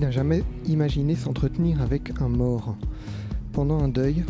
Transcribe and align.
N'a 0.00 0.10
jamais 0.10 0.42
imaginé 0.66 1.14
s'entretenir 1.14 1.80
avec 1.80 2.20
un 2.20 2.28
mort 2.28 2.76
Pendant 3.52 3.78
un 3.78 3.88
deuil, 3.88 4.24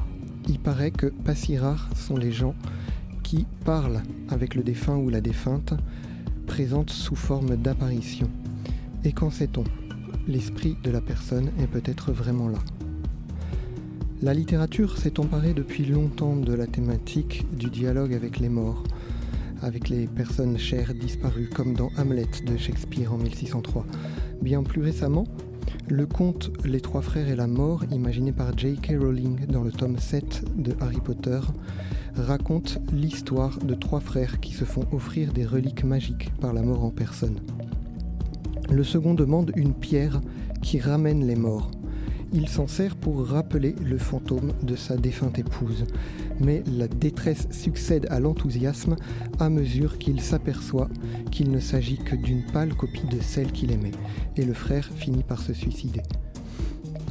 il 0.46 0.58
paraît 0.58 0.90
que 0.90 1.06
pas 1.06 1.34
si 1.34 1.56
rares 1.56 1.88
sont 1.96 2.18
les 2.18 2.30
gens 2.30 2.54
qui 3.22 3.46
parlent 3.64 4.02
avec 4.28 4.54
le 4.54 4.62
défunt 4.62 4.96
ou 4.96 5.08
la 5.08 5.22
défunte, 5.22 5.72
présente 6.46 6.90
sous 6.90 7.14
forme 7.14 7.56
d'apparition. 7.56 8.28
Et 9.04 9.12
qu'en 9.12 9.30
sait-on? 9.30 9.64
L'esprit 10.28 10.76
de 10.82 10.90
la 10.90 11.00
personne 11.00 11.50
est 11.58 11.68
peut-être 11.68 12.12
vraiment 12.12 12.48
là. 12.48 12.58
La 14.20 14.34
littérature 14.34 14.98
s'est 14.98 15.18
emparée 15.20 15.54
depuis 15.54 15.86
longtemps 15.86 16.36
de 16.36 16.52
la 16.52 16.66
thématique 16.66 17.46
du 17.56 17.70
dialogue 17.70 18.12
avec 18.12 18.40
les 18.40 18.50
morts, 18.50 18.82
avec 19.62 19.88
les 19.88 20.06
personnes 20.06 20.58
chères 20.58 20.92
disparues, 20.92 21.48
comme 21.48 21.72
dans 21.74 21.90
Hamlet 21.96 22.28
de 22.44 22.58
Shakespeare 22.58 23.10
en 23.10 23.16
1603. 23.16 23.86
Bien 24.42 24.62
plus 24.64 24.82
récemment, 24.82 25.26
le 25.92 26.06
conte 26.06 26.50
Les 26.64 26.80
Trois 26.80 27.02
Frères 27.02 27.28
et 27.28 27.36
la 27.36 27.46
Mort, 27.46 27.84
imaginé 27.90 28.32
par 28.32 28.56
J.K. 28.56 28.94
Rowling 28.98 29.44
dans 29.44 29.62
le 29.62 29.70
tome 29.70 29.98
7 29.98 30.42
de 30.56 30.74
Harry 30.80 31.00
Potter, 31.04 31.38
raconte 32.16 32.78
l'histoire 32.94 33.58
de 33.58 33.74
trois 33.74 34.00
frères 34.00 34.40
qui 34.40 34.54
se 34.54 34.64
font 34.64 34.86
offrir 34.90 35.34
des 35.34 35.44
reliques 35.44 35.84
magiques 35.84 36.32
par 36.40 36.54
la 36.54 36.62
mort 36.62 36.82
en 36.82 36.88
personne. 36.88 37.40
Le 38.70 38.84
second 38.84 39.12
demande 39.12 39.52
une 39.54 39.74
pierre 39.74 40.22
qui 40.62 40.80
ramène 40.80 41.26
les 41.26 41.36
morts. 41.36 41.70
Il 42.32 42.48
s'en 42.48 42.68
sert 42.68 42.96
pour 42.96 43.26
rappeler 43.26 43.74
le 43.84 43.98
fantôme 43.98 44.52
de 44.62 44.76
sa 44.76 44.96
défunte 44.96 45.38
épouse. 45.38 45.84
Mais 46.40 46.62
la 46.66 46.88
détresse 46.88 47.46
succède 47.50 48.06
à 48.10 48.20
l'enthousiasme 48.20 48.96
à 49.38 49.48
mesure 49.48 49.98
qu'il 49.98 50.20
s'aperçoit 50.20 50.88
qu'il 51.30 51.50
ne 51.50 51.60
s'agit 51.60 51.98
que 51.98 52.16
d'une 52.16 52.44
pâle 52.44 52.74
copie 52.74 53.06
de 53.06 53.20
celle 53.20 53.52
qu'il 53.52 53.72
aimait, 53.72 53.92
et 54.36 54.44
le 54.44 54.54
frère 54.54 54.90
finit 54.96 55.22
par 55.22 55.40
se 55.40 55.52
suicider. 55.52 56.02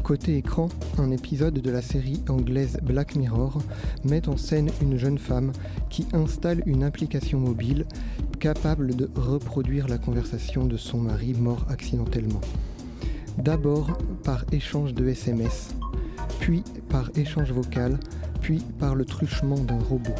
Côté 0.04 0.36
écran, 0.36 0.68
un 0.98 1.12
épisode 1.12 1.54
de 1.54 1.72
la 1.72 1.82
série 1.82 2.22
anglaise 2.28 2.80
Black 2.82 3.16
Mirror 3.16 3.62
met 4.04 4.28
en 4.28 4.36
scène 4.36 4.70
une 4.82 4.98
jeune 4.98 5.20
femme 5.20 5.52
qui 5.90 6.08
installe 6.12 6.64
une 6.66 6.84
application 6.84 7.40
mobile 7.40 7.86
capable 8.40 8.96
de 8.96 9.10
reproduire 9.16 9.88
la 9.88 10.00
conversation 10.00 10.66
de 10.66 10.76
son 10.76 10.98
mari 10.98 11.34
mort 11.34 11.66
accidentellement. 11.70 12.42
D'abord 13.38 13.98
par 14.24 14.44
échange 14.52 14.94
de 14.94 15.08
SMS, 15.08 15.76
puis 16.40 16.64
par 16.90 17.12
échange 17.16 17.52
vocal, 17.52 18.00
puis 18.42 18.60
par 18.80 18.96
le 18.96 19.06
truchement 19.06 19.60
d'un 19.60 19.80
robot. 19.80 20.16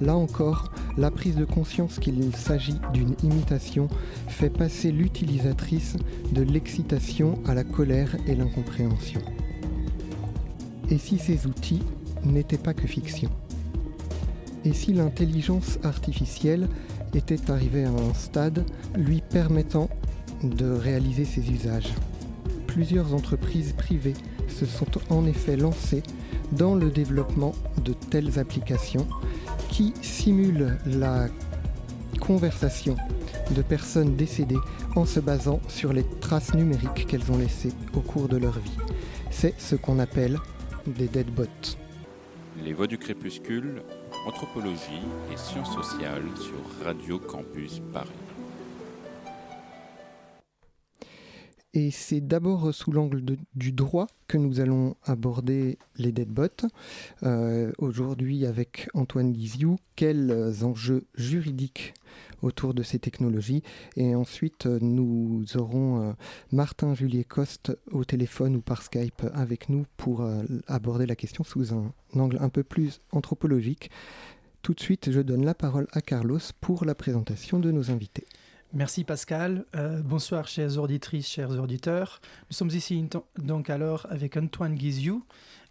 Là 0.00 0.16
encore, 0.16 0.72
la 0.96 1.10
prise 1.10 1.36
de 1.36 1.44
conscience 1.44 1.98
qu'il 1.98 2.34
s'agit 2.34 2.78
d'une 2.92 3.14
imitation 3.22 3.88
fait 4.28 4.50
passer 4.50 4.92
l'utilisatrice 4.92 5.96
de 6.32 6.42
l'excitation 6.42 7.38
à 7.46 7.54
la 7.54 7.64
colère 7.64 8.16
et 8.26 8.34
l'incompréhension. 8.34 9.20
Et 10.90 10.98
si 10.98 11.18
ces 11.18 11.46
outils 11.46 11.82
n'étaient 12.24 12.58
pas 12.58 12.74
que 12.74 12.86
fiction? 12.86 13.30
Et 14.64 14.72
si 14.72 14.92
l'intelligence 14.92 15.78
artificielle 15.82 16.68
était 17.14 17.50
arrivée 17.50 17.84
à 17.84 17.90
un 17.90 18.14
stade 18.14 18.64
lui 18.96 19.20
permettant 19.20 19.88
de 20.42 20.70
réaliser 20.70 21.24
ses 21.24 21.50
usages? 21.50 21.92
Plusieurs 22.66 23.14
entreprises 23.14 23.72
privées 23.72 24.14
se 24.48 24.66
sont 24.66 24.86
en 25.10 25.26
effet 25.26 25.56
lancées 25.56 26.02
dans 26.52 26.74
le 26.74 26.90
développement 26.90 27.54
de 27.84 27.92
telles 27.92 28.38
applications 28.38 29.06
qui 29.68 29.94
simulent 30.02 30.78
la 30.86 31.28
conversation 32.20 32.96
de 33.54 33.62
personnes 33.62 34.16
décédées 34.16 34.58
en 34.96 35.04
se 35.04 35.20
basant 35.20 35.60
sur 35.68 35.92
les 35.92 36.04
traces 36.20 36.54
numériques 36.54 37.06
qu'elles 37.06 37.30
ont 37.30 37.38
laissées 37.38 37.72
au 37.94 38.00
cours 38.00 38.28
de 38.28 38.36
leur 38.36 38.58
vie. 38.58 38.76
C'est 39.30 39.58
ce 39.60 39.76
qu'on 39.76 39.98
appelle 39.98 40.38
des 40.86 41.08
deadbots. 41.08 41.76
Les 42.64 42.72
voix 42.72 42.86
du 42.86 42.98
crépuscule, 42.98 43.82
anthropologie 44.26 45.06
et 45.32 45.36
sciences 45.36 45.72
sociales 45.72 46.24
sur 46.36 46.84
Radio 46.84 47.18
Campus 47.18 47.80
Paris. 47.92 48.27
Et 51.74 51.90
c'est 51.90 52.20
d'abord 52.20 52.74
sous 52.74 52.92
l'angle 52.92 53.22
du 53.54 53.72
droit 53.72 54.06
que 54.26 54.38
nous 54.38 54.60
allons 54.60 54.96
aborder 55.04 55.78
les 55.96 56.12
deadbots. 56.12 56.66
Euh, 57.24 57.72
Aujourd'hui, 57.78 58.46
avec 58.46 58.88
Antoine 58.94 59.32
Guiziou, 59.32 59.76
quels 59.94 60.64
enjeux 60.64 61.06
juridiques 61.14 61.92
autour 62.42 62.72
de 62.72 62.82
ces 62.82 62.98
technologies. 62.98 63.62
Et 63.96 64.14
ensuite, 64.14 64.66
nous 64.66 65.44
aurons 65.56 66.02
euh, 66.02 66.12
Martin 66.52 66.94
Juliet 66.94 67.24
Coste 67.24 67.76
au 67.90 68.04
téléphone 68.04 68.56
ou 68.56 68.60
par 68.60 68.82
Skype 68.82 69.24
avec 69.34 69.68
nous 69.68 69.84
pour 69.96 70.22
euh, 70.22 70.42
aborder 70.66 71.06
la 71.06 71.16
question 71.16 71.44
sous 71.44 71.74
un 71.74 71.92
angle 72.14 72.38
un 72.40 72.48
peu 72.48 72.62
plus 72.62 73.00
anthropologique. 73.12 73.90
Tout 74.62 74.74
de 74.74 74.80
suite, 74.80 75.10
je 75.10 75.20
donne 75.20 75.44
la 75.44 75.54
parole 75.54 75.86
à 75.92 76.00
Carlos 76.00 76.40
pour 76.60 76.84
la 76.84 76.94
présentation 76.94 77.58
de 77.58 77.70
nos 77.70 77.90
invités. 77.90 78.26
Merci 78.74 79.02
Pascal. 79.02 79.64
Euh, 79.74 80.02
bonsoir 80.02 80.46
chères 80.46 80.78
auditrices, 80.78 81.26
chers 81.26 81.58
auditeurs. 81.58 82.20
Nous 82.50 82.54
sommes 82.54 82.68
ici 82.68 83.02
donc 83.38 83.70
alors 83.70 84.06
avec 84.10 84.36
Antoine 84.36 84.74
Guiziou. 84.74 85.24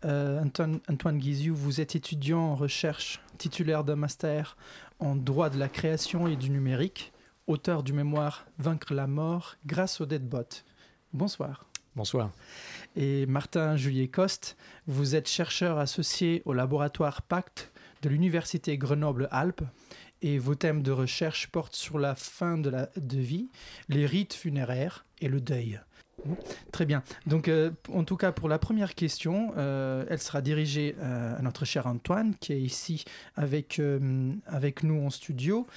Euh, 0.03 0.41
Antoine, 0.41 0.79
Antoine 0.89 1.19
Guiziou, 1.19 1.55
vous 1.55 1.79
êtes 1.79 1.95
étudiant 1.95 2.39
en 2.39 2.55
recherche, 2.55 3.21
titulaire 3.37 3.83
d'un 3.83 3.95
master 3.95 4.57
en 4.97 5.15
droit 5.15 5.51
de 5.51 5.59
la 5.59 5.69
création 5.69 6.27
et 6.27 6.35
du 6.35 6.49
numérique, 6.49 7.13
auteur 7.45 7.83
du 7.83 7.93
mémoire 7.93 8.47
Vaincre 8.57 8.95
la 8.95 9.05
mort 9.05 9.57
grâce 9.67 10.01
au 10.01 10.07
Deadbot. 10.07 10.63
Bonsoir. 11.13 11.65
Bonsoir. 11.95 12.31
Et 12.95 13.27
Martin 13.27 13.75
Juliet 13.75 14.07
Coste, 14.07 14.57
vous 14.87 15.15
êtes 15.15 15.29
chercheur 15.29 15.77
associé 15.77 16.41
au 16.45 16.53
laboratoire 16.53 17.21
Pacte 17.21 17.71
de 18.01 18.09
l'Université 18.09 18.77
Grenoble-Alpes 18.77 19.63
et 20.21 20.39
vos 20.39 20.55
thèmes 20.55 20.81
de 20.81 20.91
recherche 20.91 21.47
portent 21.47 21.75
sur 21.75 21.99
la 21.99 22.15
fin 22.15 22.57
de 22.57 22.69
la 22.69 22.89
de 22.95 23.17
vie, 23.17 23.49
les 23.89 24.05
rites 24.05 24.33
funéraires 24.33 25.05
et 25.21 25.27
le 25.27 25.41
deuil. 25.41 25.79
Très 26.71 26.85
bien. 26.85 27.03
Donc, 27.25 27.47
euh, 27.47 27.71
en 27.93 28.03
tout 28.03 28.17
cas, 28.17 28.31
pour 28.31 28.49
la 28.49 28.59
première 28.59 28.95
question, 28.95 29.53
euh, 29.57 30.05
elle 30.09 30.19
sera 30.19 30.41
dirigée 30.41 30.95
euh, 30.99 31.37
à 31.37 31.41
notre 31.41 31.65
cher 31.65 31.87
Antoine, 31.87 32.35
qui 32.35 32.53
est 32.53 32.61
ici 32.61 33.05
avec, 33.35 33.81
avec 34.45 34.83
nous 34.83 35.05
en 35.05 35.09
studio. 35.09 35.67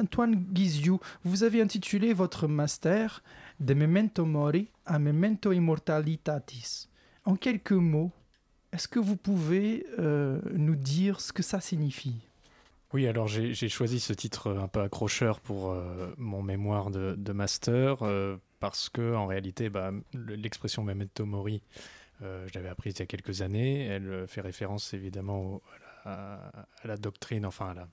Antoine 0.00 0.36
Guiziou, 0.36 1.00
vous 1.24 1.42
avez 1.42 1.60
intitulé 1.60 2.12
votre 2.12 2.46
master 2.46 3.22
De 3.58 3.74
Memento 3.74 4.24
Mori 4.24 4.68
a 4.86 4.98
Memento 4.98 5.52
Immortalitatis. 5.52 6.88
En 7.24 7.34
quelques 7.34 7.72
mots, 7.72 8.12
est-ce 8.72 8.86
que 8.86 9.00
vous 9.00 9.16
pouvez 9.16 9.86
nous 9.98 10.76
dire 10.76 11.20
ce 11.20 11.32
que 11.32 11.42
ça 11.42 11.60
signifie? 11.60 12.27
Oui, 12.94 13.06
alors 13.06 13.28
j'ai 13.28 13.68
choisi 13.68 14.00
ce 14.00 14.14
titre 14.14 14.56
un 14.56 14.66
peu 14.66 14.80
accrocheur 14.80 15.40
pour 15.40 15.72
euh, 15.72 16.14
mon 16.16 16.42
mémoire 16.42 16.90
de, 16.90 17.32
master 17.32 18.02
euh, 18.02 18.38
parce 18.60 18.88
que 18.88 19.14
en 19.14 19.26
réalité, 19.26 19.68
bah, 19.68 19.90
l'expression 20.14 20.82
memento 20.82 21.26
mori, 21.26 21.62
euh, 22.22 22.46
je 22.48 22.54
l'avais 22.54 22.70
apprise 22.70 22.94
il 22.96 23.00
y 23.00 23.02
a 23.02 23.06
quelques 23.06 23.42
années. 23.42 23.84
Elle 23.84 24.26
fait 24.26 24.40
référence 24.40 24.94
évidemment 24.94 25.60
à, 26.06 26.66
la, 26.82 26.96
doctrine, 26.96 27.44
enfin 27.44 27.72
à 27.72 27.74
la, 27.74 27.88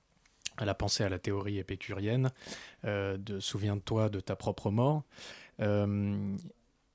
à 0.55 0.63
la 0.63 0.73
pensée, 0.73 1.03
à 1.03 1.09
la 1.09 1.19
théorie 1.19 1.57
épicurienne 1.57 2.31
de 2.83 3.39
souviens-toi 3.41 4.07
de 4.07 4.21
ta 4.21 4.37
propre 4.37 4.71
mort. 4.71 5.03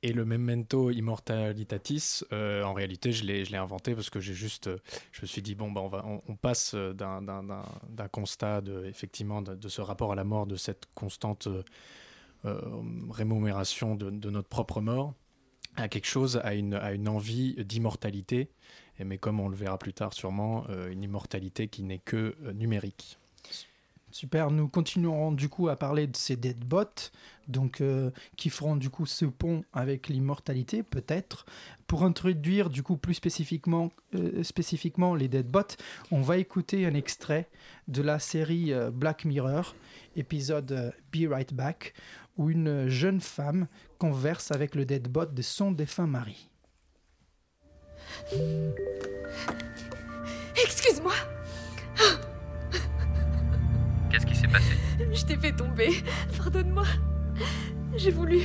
Et 0.03 0.15
le 0.15 0.25
memento 0.25 0.91
immortalitatis, 0.91 2.23
euh, 2.33 2.63
en 2.63 2.73
réalité, 2.73 3.13
je 3.13 3.25
l'ai 3.25 3.57
inventé 3.57 3.95
parce 3.95 4.09
que 4.09 4.19
j'ai 4.19 4.33
juste, 4.33 4.69
euh, 4.69 4.79
je 5.13 5.21
me 5.21 5.27
suis 5.27 5.43
dit 5.43 5.55
bon, 5.55 5.71
bah, 5.71 6.03
on, 6.27 6.37
passe 6.37 6.75
d'un 6.75 8.09
constat 8.11 8.63
de, 8.63 8.87
effectivement 8.87 9.43
de, 9.43 9.69
ce 9.69 9.83
rapport 9.83 10.13
à 10.13 10.15
la 10.15 10.25
mort, 10.25 10.47
de 10.47 10.57
cette 10.57 10.87
constante 10.95 11.49
euh, 12.47 12.83
rémunération 13.11 13.95
de, 13.95 14.31
notre 14.31 14.49
propre 14.49 14.81
mort, 14.81 15.13
à 15.77 15.89
quelque 15.89 16.09
chose, 16.09 16.41
à 16.43 16.55
une 16.55 17.09
envie 17.09 17.63
d'immortalité. 17.63 18.49
Mais 19.05 19.19
comme 19.19 19.39
on 19.39 19.49
le 19.49 19.57
verra 19.57 19.79
plus 19.79 19.93
tard 19.93 20.15
sûrement, 20.15 20.67
une 20.91 21.03
immortalité 21.03 21.69
qui 21.69 21.83
n'est 21.83 21.99
que 21.99 22.35
numérique. 22.53 23.20
Super, 24.13 24.51
nous 24.51 24.67
continuerons 24.67 25.31
du 25.31 25.49
coup 25.49 25.69
à 25.69 25.77
parler 25.77 26.09
de 26.09 26.17
ces 26.17 26.35
deadbots, 26.35 27.11
donc 27.47 27.81
euh, 27.81 28.11
qui 28.37 28.51
feront 28.51 28.75
du 28.75 28.91
coup 28.91 29.07
ce 29.07 29.25
pont 29.25 29.63
avec 29.73 30.09
l'immortalité 30.09 30.83
peut-être. 30.83 31.47
Pour 31.87 32.03
introduire 32.03 32.71
du 32.71 32.83
coup 32.83 32.97
plus 32.97 33.15
spécifiquement, 33.15 33.93
euh, 34.15 34.43
les 35.17 35.29
deadbots, 35.29 35.77
on 36.11 36.23
va 36.23 36.39
écouter 36.39 36.87
un 36.87 36.95
extrait 36.95 37.49
de 37.87 38.03
la 38.03 38.19
série 38.19 38.73
euh, 38.73 38.91
Black 38.91 39.25
Mirror, 39.25 39.77
épisode 40.17 40.93
Be 41.13 41.31
Right 41.31 41.55
Back, 41.55 41.95
où 42.37 42.51
une 42.51 42.89
jeune 42.89 43.21
femme 43.21 43.69
converse 43.99 44.51
avec 44.51 44.75
le 44.75 44.85
deadbot 44.85 45.27
de 45.27 45.43
son 45.43 45.71
défunt 45.71 46.09
mari. 46.09 46.49
Excuse-moi 50.57 51.15
Qu'est-ce 54.11 54.27
qui 54.27 54.35
s'est 54.35 54.49
passé 54.49 54.77
Je 55.13 55.25
t'ai 55.25 55.37
fait 55.37 55.53
tomber. 55.53 56.03
Pardonne-moi. 56.37 56.85
J'ai 57.97 58.11
voulu. 58.11 58.41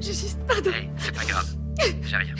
J'ai 0.00 0.12
juste 0.12 0.38
pardon. 0.46 0.70
Hey, 0.70 0.90
c'est 0.96 1.14
pas 1.14 1.24
grave. 1.24 1.46
J'ai 2.02 2.16
rien. 2.16 2.34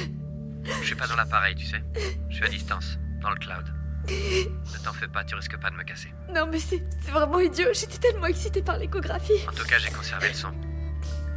Je 0.64 0.86
suis 0.86 0.94
pas 0.94 1.06
dans 1.06 1.16
l'appareil, 1.16 1.54
tu 1.54 1.66
sais. 1.66 1.82
Je 2.28 2.34
suis 2.36 2.44
à 2.44 2.48
distance, 2.48 2.98
dans 3.22 3.30
le 3.30 3.36
cloud. 3.36 3.64
Ne 4.08 4.84
t'en 4.84 4.92
fais 4.92 5.08
pas, 5.08 5.24
tu 5.24 5.34
risques 5.34 5.56
pas 5.58 5.70
de 5.70 5.76
me 5.76 5.82
casser. 5.82 6.12
Non, 6.34 6.46
mais 6.50 6.58
c'est 6.58 6.82
vraiment 7.10 7.40
idiot. 7.40 7.68
J'étais 7.72 7.98
tellement 7.98 8.26
excitée 8.26 8.62
par 8.62 8.78
l'échographie. 8.78 9.46
En 9.48 9.52
tout 9.52 9.64
cas, 9.64 9.78
j'ai 9.78 9.90
conservé 9.90 10.28
le 10.28 10.34
son. 10.34 10.52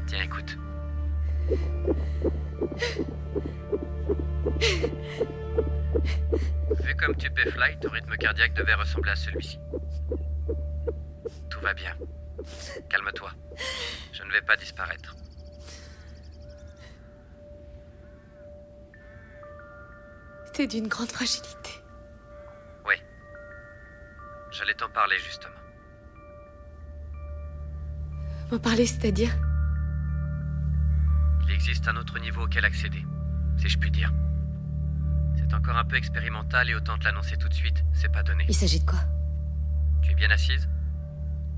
Tiens, 0.07 0.23
écoute. 0.23 0.57
Vu 6.83 6.95
comme 6.95 7.15
tu 7.15 7.29
paies 7.31 7.49
fly, 7.51 7.77
ton 7.81 7.89
rythme 7.89 8.15
cardiaque 8.17 8.53
devait 8.53 8.75
ressembler 8.75 9.11
à 9.11 9.15
celui-ci. 9.15 9.59
Tout 11.49 11.61
va 11.61 11.73
bien. 11.73 11.95
Calme-toi. 12.89 13.31
Je 14.13 14.23
ne 14.23 14.31
vais 14.31 14.41
pas 14.41 14.55
disparaître. 14.55 15.15
T'es 20.53 20.67
d'une 20.67 20.87
grande 20.87 21.11
fragilité. 21.11 21.71
J'allais 24.51 24.73
t'en 24.73 24.89
parler 24.89 25.17
justement. 25.19 25.55
M'en 28.51 28.59
parler, 28.59 28.85
c'est-à-dire? 28.85 29.31
Il 31.45 31.51
existe 31.53 31.87
un 31.87 31.95
autre 31.95 32.19
niveau 32.19 32.41
auquel 32.43 32.65
accéder, 32.65 33.05
si 33.57 33.69
je 33.69 33.77
puis 33.77 33.91
dire. 33.91 34.11
C'est 35.37 35.53
encore 35.53 35.77
un 35.77 35.85
peu 35.85 35.95
expérimental 35.95 36.69
et 36.69 36.75
autant 36.75 36.97
te 36.97 37.05
l'annoncer 37.05 37.37
tout 37.37 37.47
de 37.47 37.53
suite, 37.53 37.85
c'est 37.93 38.11
pas 38.11 38.23
donné. 38.23 38.43
Il 38.49 38.55
s'agit 38.55 38.79
de 38.79 38.85
quoi? 38.85 38.99
Tu 40.01 40.11
es 40.11 40.15
bien 40.15 40.31
assise? 40.31 40.67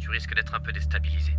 Tu 0.01 0.09
risques 0.09 0.33
d'être 0.35 0.53
un 0.55 0.59
peu 0.59 0.71
déstabilisée. 0.71 1.33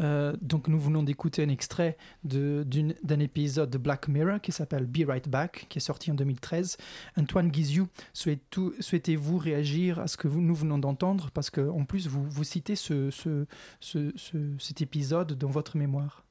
Euh, 0.00 0.34
donc 0.40 0.68
nous 0.68 0.78
venons 0.80 1.02
d'écouter 1.02 1.42
un 1.42 1.48
extrait 1.50 1.96
d'un 2.24 3.18
épisode 3.20 3.68
de 3.70 3.76
Black 3.78 4.08
Mirror 4.08 4.40
qui 4.40 4.50
s'appelle 4.50 4.86
Be 4.86 5.04
Right 5.06 5.28
Back, 5.28 5.66
qui 5.68 5.78
est 5.78 5.82
sorti 5.82 6.10
en 6.10 6.14
2013. 6.14 6.78
Antoine 7.16 7.48
Guizou, 7.50 7.86
souhaitez-vous 8.14 9.38
réagir 9.38 9.98
à 10.00 10.06
ce 10.08 10.16
que 10.16 10.26
vous- 10.26 10.40
nous 10.40 10.54
venons 10.54 10.78
d'entendre? 10.78 11.30
Parce 11.32 11.50
qu'en 11.50 11.84
plus, 11.84 12.06
vous, 12.08 12.24
vous 12.28 12.44
citez 12.44 12.76
ce, 12.76 13.10
ce- 13.10 13.46
ce- 13.80 14.12
ce- 14.16 14.56
cet 14.58 14.80
épisode 14.82 15.34
dans 15.36 15.50
votre 15.50 15.76
mémoire. 15.76 16.24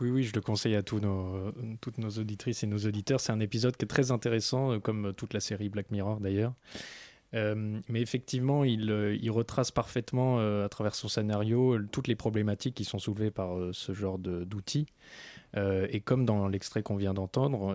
Oui, 0.00 0.10
oui, 0.10 0.24
je 0.24 0.32
le 0.34 0.40
conseille 0.42 0.74
à 0.74 0.82
tous 0.82 1.00
nos, 1.00 1.52
toutes 1.80 1.98
nos 1.98 2.10
auditrices 2.10 2.62
et 2.64 2.66
nos 2.66 2.78
auditeurs. 2.78 3.20
C'est 3.20 3.32
un 3.32 3.40
épisode 3.40 3.76
qui 3.76 3.84
est 3.84 3.88
très 3.88 4.10
intéressant, 4.10 4.72
euh, 4.72 4.78
comme 4.78 5.12
toute 5.14 5.32
la 5.32 5.40
série 5.40 5.68
Black 5.70 5.90
Mirror 5.90 6.20
d'ailleurs. 6.20 6.52
Euh, 7.36 7.80
mais 7.88 8.00
effectivement, 8.00 8.64
il, 8.64 8.90
euh, 8.90 9.16
retrace 9.30 9.70
parfaitement 9.70 10.38
euh, 10.38 10.64
à 10.64 10.68
travers 10.68 10.94
son 10.94 11.08
scénario 11.08 11.78
toutes 11.92 12.08
les 12.08 12.16
problématiques 12.16 12.74
qui 12.74 12.84
sont 12.84 12.98
soulevées 12.98 13.30
par 13.30 13.56
ce 13.72 13.92
genre 13.92 14.18
d'outils. 14.18 14.86
Et 15.54 16.00
comme 16.00 16.26
dans 16.26 16.48
l'extrait 16.48 16.82
qu'on 16.82 16.96
vient 16.96 17.14
d'entendre, 17.14 17.74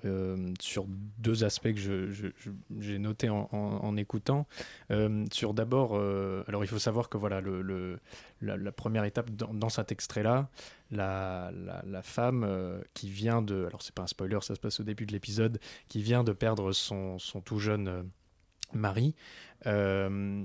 sur 0.60 0.86
deux 1.18 1.44
aspects 1.44 1.74
que 1.74 2.10
j'ai 2.80 3.00
notés 3.00 3.30
en, 3.30 3.98
écoutant, 3.98 4.46
sur 5.32 5.56
d'abord, 5.56 5.96
alors 6.48 6.64
il 6.64 6.68
faut 6.68 6.78
savoir 6.78 7.10
que 7.10 7.18
voilà, 7.18 7.42
la, 8.42 8.72
première 8.72 9.04
étape 9.04 9.32
dans, 9.32 9.70
cet 9.70 9.92
extrait-là, 9.92 10.50
la, 10.92 11.52
femme 12.04 12.48
qui 12.94 13.10
vient 13.10 13.42
de, 13.42 13.66
alors 13.66 13.82
c'est 13.82 13.96
pas 13.96 14.04
un 14.04 14.08
spoiler, 14.08 14.38
ça 14.42 14.54
se 14.54 14.60
passe 14.60 14.80
au 14.80 14.84
début 14.84 15.08
de 15.08 15.12
l'épisode, 15.12 15.60
qui 15.88 16.04
vient 16.04 16.24
de 16.24 16.34
perdre 16.34 16.74
son 16.74 17.18
tout 17.44 17.58
jeune 17.58 18.12
euh, 18.76 18.80
mari, 18.80 19.16
euh, 19.68 20.44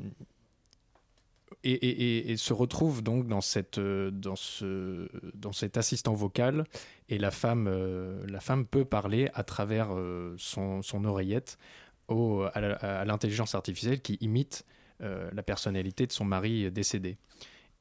et, 1.64 2.36
se 2.36 2.52
retrouve 2.52 3.02
donc 3.02 3.26
dans, 3.26 3.40
cette, 3.40 3.78
euh, 3.78 4.10
dans, 4.10 4.36
ce, 4.36 5.08
dans 5.34 5.52
cet 5.52 5.76
assistant 5.76 6.14
vocal, 6.14 6.64
et 7.08 7.18
la 7.18 7.30
femme, 7.30 7.66
euh, 7.68 8.24
la 8.28 8.40
femme 8.40 8.66
peut 8.66 8.84
parler 8.84 9.30
à 9.34 9.42
travers 9.42 9.88
son, 10.38 10.82
son 10.82 11.04
oreillette 11.04 11.58
au, 12.08 12.44
à 12.54 13.04
l'intelligence 13.04 13.54
artificielle 13.54 14.00
qui 14.00 14.14
imite 14.20 14.64
la 15.00 15.42
personnalité 15.42 16.06
de 16.06 16.12
son 16.12 16.24
mari 16.24 16.70
décédé. 16.70 17.18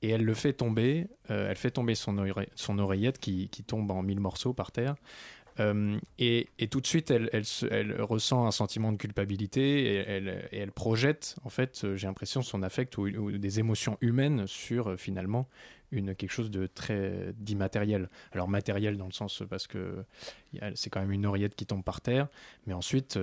Et 0.01 0.09
elle 0.09 0.23
le 0.23 0.33
fait 0.33 0.53
tomber, 0.53 1.07
elle 1.29 1.55
fait 1.55 1.71
tomber 1.71 1.95
son, 1.95 2.17
son 2.55 2.79
oreillette 2.79 3.19
qui, 3.19 3.49
qui 3.49 3.63
tombe 3.63 3.89
en 3.91 4.03
mille 4.03 4.19
morceaux 4.19 4.53
par 4.53 4.71
terre. 4.71 4.95
Euh, 5.59 5.97
et, 6.19 6.47
tout 6.69 6.81
de 6.81 6.87
suite, 6.87 7.11
elle, 7.11 7.29
elle, 7.31 7.45
se- 7.45 7.65
elle 7.65 8.01
ressent 8.01 8.45
un 8.45 8.51
sentiment 8.51 8.91
de 8.91 8.97
culpabilité 8.97 9.83
et 9.85 9.95
elle, 9.95 10.49
et 10.51 10.57
elle 10.59 10.71
projette, 10.71 11.35
en 11.43 11.49
fait, 11.49 11.83
euh, 11.83 11.95
j'ai 11.95 12.07
l'impression, 12.07 12.41
son 12.41 12.61
affect 12.63 12.97
ou, 12.97 13.31
des 13.37 13.59
émotions 13.59 13.97
humaines 14.01 14.47
sur 14.47 14.91
euh, 14.91 14.97
finalement 14.97 15.47
quelque 16.17 16.31
chose 16.31 16.51
de 16.51 16.67
très 16.67 17.31
d'immatériel. 17.37 18.09
Alors 18.33 18.49
matériel 18.49 18.97
dans 18.97 19.05
le 19.05 19.13
sens 19.13 19.43
parce 19.49 19.65
que 19.65 20.03
c'est 20.73 20.89
quand 20.89 20.99
même 20.99 21.13
une 21.13 21.25
oreillette 21.25 21.55
qui 21.55 21.65
tombe 21.65 21.85
par 21.85 22.01
terre, 22.01 22.27
mais 22.67 22.73
ensuite, 22.73 23.17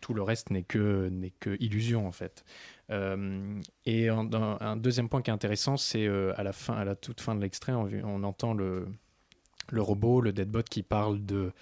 tout 0.00 0.14
le 0.14 0.22
reste 0.22 0.50
n'est 0.50 0.64
que, 0.64 1.12
que 1.38 1.56
illusion 1.60 2.08
en 2.08 2.10
fait. 2.10 2.44
Et 2.90 4.08
un 4.08 4.76
deuxième 4.76 5.08
point 5.08 5.22
qui 5.22 5.30
est 5.30 5.34
intéressant, 5.34 5.76
c'est 5.76 6.08
à 6.08 6.42
la 6.42 6.96
toute 6.96 7.20
fin 7.20 7.36
de 7.36 7.40
l'extrait, 7.40 7.72
on 7.72 8.24
entend 8.24 8.52
le, 8.52 8.88
le 9.70 9.82
robot, 9.82 10.20
le 10.20 10.32
deadbot 10.32 10.62
qui 10.62 10.82
parle 10.82 11.24
de 11.24 11.52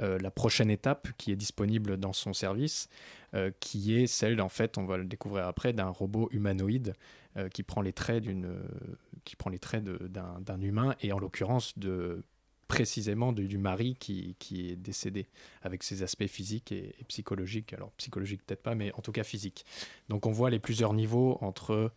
euh, 0.00 0.18
la 0.18 0.30
prochaine 0.30 0.70
étape 0.70 1.08
qui 1.18 1.30
est 1.30 1.36
disponible 1.36 1.96
dans 1.96 2.12
son 2.12 2.32
service, 2.32 2.88
euh, 3.34 3.52
qui 3.60 3.96
est 3.96 4.06
celle, 4.06 4.40
en 4.40 4.48
fait, 4.48 4.76
on 4.76 4.84
va 4.84 4.96
le 4.96 5.04
découvrir 5.04 5.46
après, 5.46 5.72
d'un 5.72 5.88
robot 5.88 6.28
humanoïde 6.32 6.94
euh, 7.36 7.48
qui 7.48 7.62
prend 7.62 7.80
les 7.80 7.92
traits 7.92 8.24
d'un, 8.24 10.60
humain 10.60 10.96
et 11.00 11.12
en 11.12 11.18
l'occurrence 11.18 11.78
de 11.78 12.24
précisément 12.66 13.32
du 13.32 13.58
mari 13.58 13.94
qui, 14.00 14.34
qui 14.40 14.70
est 14.70 14.76
décédé 14.76 15.28
avec 15.62 15.84
ses 15.84 16.02
aspects 16.02 16.26
physiques 16.26 16.72
et, 16.72 16.96
psychologiques. 17.06 17.72
Alors 17.72 17.92
psychologiques 17.92 18.44
peut-être 18.44 18.62
pas, 18.62 18.74
mais 18.74 18.92
en 18.94 19.02
tout 19.02 19.12
cas 19.12 19.22
physiques. 19.22 19.64
Donc 20.08 20.26
on 20.26 20.32
voit 20.32 20.50
les 20.50 20.58
plusieurs 20.58 20.92
niveaux 20.92 21.38
entre 21.40 21.92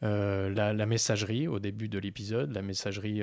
la, 0.00 0.86
messagerie 0.86 1.48
au 1.48 1.58
début 1.58 1.88
de 1.88 1.98
l'épisode, 1.98 2.52
la 2.52 2.62
messagerie 2.62 3.22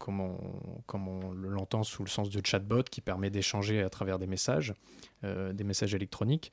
comme 0.00 0.20
on, 0.20 0.38
comme 0.86 1.08
on 1.08 1.32
l'entend 1.32 1.82
sous 1.82 2.02
le 2.02 2.08
sens 2.08 2.30
de 2.30 2.44
chatbot 2.44 2.82
qui 2.84 3.02
permet 3.02 3.28
d'échanger 3.28 3.82
à 3.82 3.90
travers 3.90 4.18
des 4.18 4.26
messages, 4.26 4.72
euh, 5.24 5.52
des 5.52 5.62
messages 5.62 5.94
électroniques. 5.94 6.50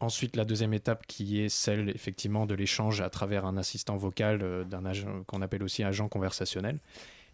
Ensuite, 0.00 0.34
la 0.34 0.44
deuxième 0.44 0.74
étape 0.74 1.06
qui 1.06 1.40
est 1.40 1.48
celle 1.48 1.88
effectivement 1.90 2.46
de 2.46 2.54
l'échange 2.54 3.00
à 3.00 3.10
travers 3.10 3.46
un 3.46 3.56
assistant 3.56 3.96
vocal 3.96 4.40
euh, 4.42 5.22
qu'on 5.26 5.40
appelle 5.40 5.62
aussi 5.62 5.84
agent 5.84 6.08
conversationnel. 6.08 6.80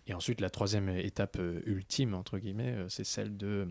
Et 0.06 0.12
ensuite, 0.12 0.42
la 0.42 0.50
troisième 0.50 0.90
étape 0.90 1.38
euh, 1.38 1.62
ultime, 1.64 2.12
entre 2.12 2.38
guillemets, 2.38 2.76
c'est 2.90 3.04
celle 3.04 3.34
de, 3.38 3.66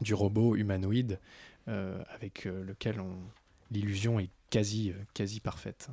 du 0.00 0.14
robot 0.14 0.56
humanoïde 0.56 1.20
avec 1.68 2.44
lequel 2.44 3.00
on, 3.00 3.18
l'illusion 3.70 4.18
est 4.18 4.30
quasi, 4.50 4.92
quasi 5.14 5.38
parfaite. 5.38 5.90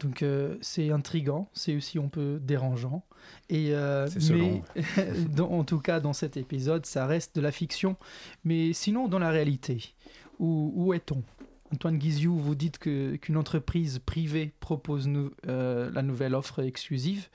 Donc 0.00 0.22
euh, 0.22 0.56
c'est 0.60 0.90
intrigant, 0.90 1.48
c'est 1.54 1.74
aussi 1.74 1.98
un 1.98 2.08
peu 2.08 2.38
dérangeant. 2.42 3.02
Et, 3.48 3.68
euh, 3.74 4.06
mais 4.34 4.62
dans- 5.34 5.50
en 5.50 5.64
tout 5.64 5.80
cas, 5.80 6.00
dans 6.00 6.12
cet 6.12 6.36
épisode, 6.36 6.84
ça 6.86 7.06
reste 7.06 7.34
de 7.34 7.40
la 7.40 7.50
fiction. 7.50 7.96
Mais 8.44 8.72
sinon, 8.74 9.08
dans 9.08 9.18
la 9.18 9.30
réalité, 9.30 9.94
où, 10.38 10.72
où 10.74 10.92
est-on? 10.92 11.22
Antoine 11.72 11.98
Guiziou, 11.98 12.36
vous 12.38 12.54
dites 12.54 12.78
que- 12.78 13.16
qu'une 13.16 13.36
entreprise 13.36 13.98
privée 13.98 14.52
propose 14.60 15.08
nous, 15.08 15.32
euh, 15.48 15.90
la 15.92 16.02
nouvelle 16.02 16.34
offre 16.34 16.60
exclusive. 16.62 17.28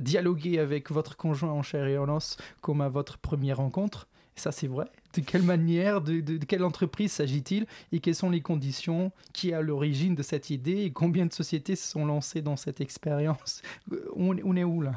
Dialoguer 0.00 0.58
avec 0.58 0.90
votre 0.90 1.16
conjoint 1.16 1.52
en 1.52 1.62
chair 1.62 1.86
et 1.86 1.96
en 1.98 2.08
os 2.08 2.36
comme 2.60 2.80
à 2.80 2.88
votre 2.88 3.18
première 3.18 3.58
rencontre. 3.58 4.08
Ça, 4.34 4.50
c'est 4.50 4.66
vrai. 4.66 4.86
De 5.14 5.20
quelle 5.20 5.42
manière, 5.42 6.00
de, 6.00 6.20
de- 6.20 6.38
de 6.38 6.44
quelle 6.46 6.64
entreprise 6.64 7.12
s'agit-il 7.12 7.66
et 7.92 8.00
quelles 8.00 8.14
sont 8.14 8.30
les 8.30 8.40
conditions 8.40 9.12
qui 9.34 9.50
est 9.50 9.52
à 9.52 9.60
l'origine 9.60 10.14
de 10.14 10.22
cette 10.22 10.48
idée 10.48 10.84
et 10.84 10.90
combien 10.90 11.26
de 11.26 11.32
sociétés 11.34 11.76
se 11.76 11.86
sont 11.90 12.06
lancées 12.06 12.40
dans 12.40 12.56
cette 12.56 12.80
expérience 12.80 13.60
on, 14.16 14.34
on 14.42 14.56
est 14.56 14.64
où 14.64 14.80
là? 14.80 14.92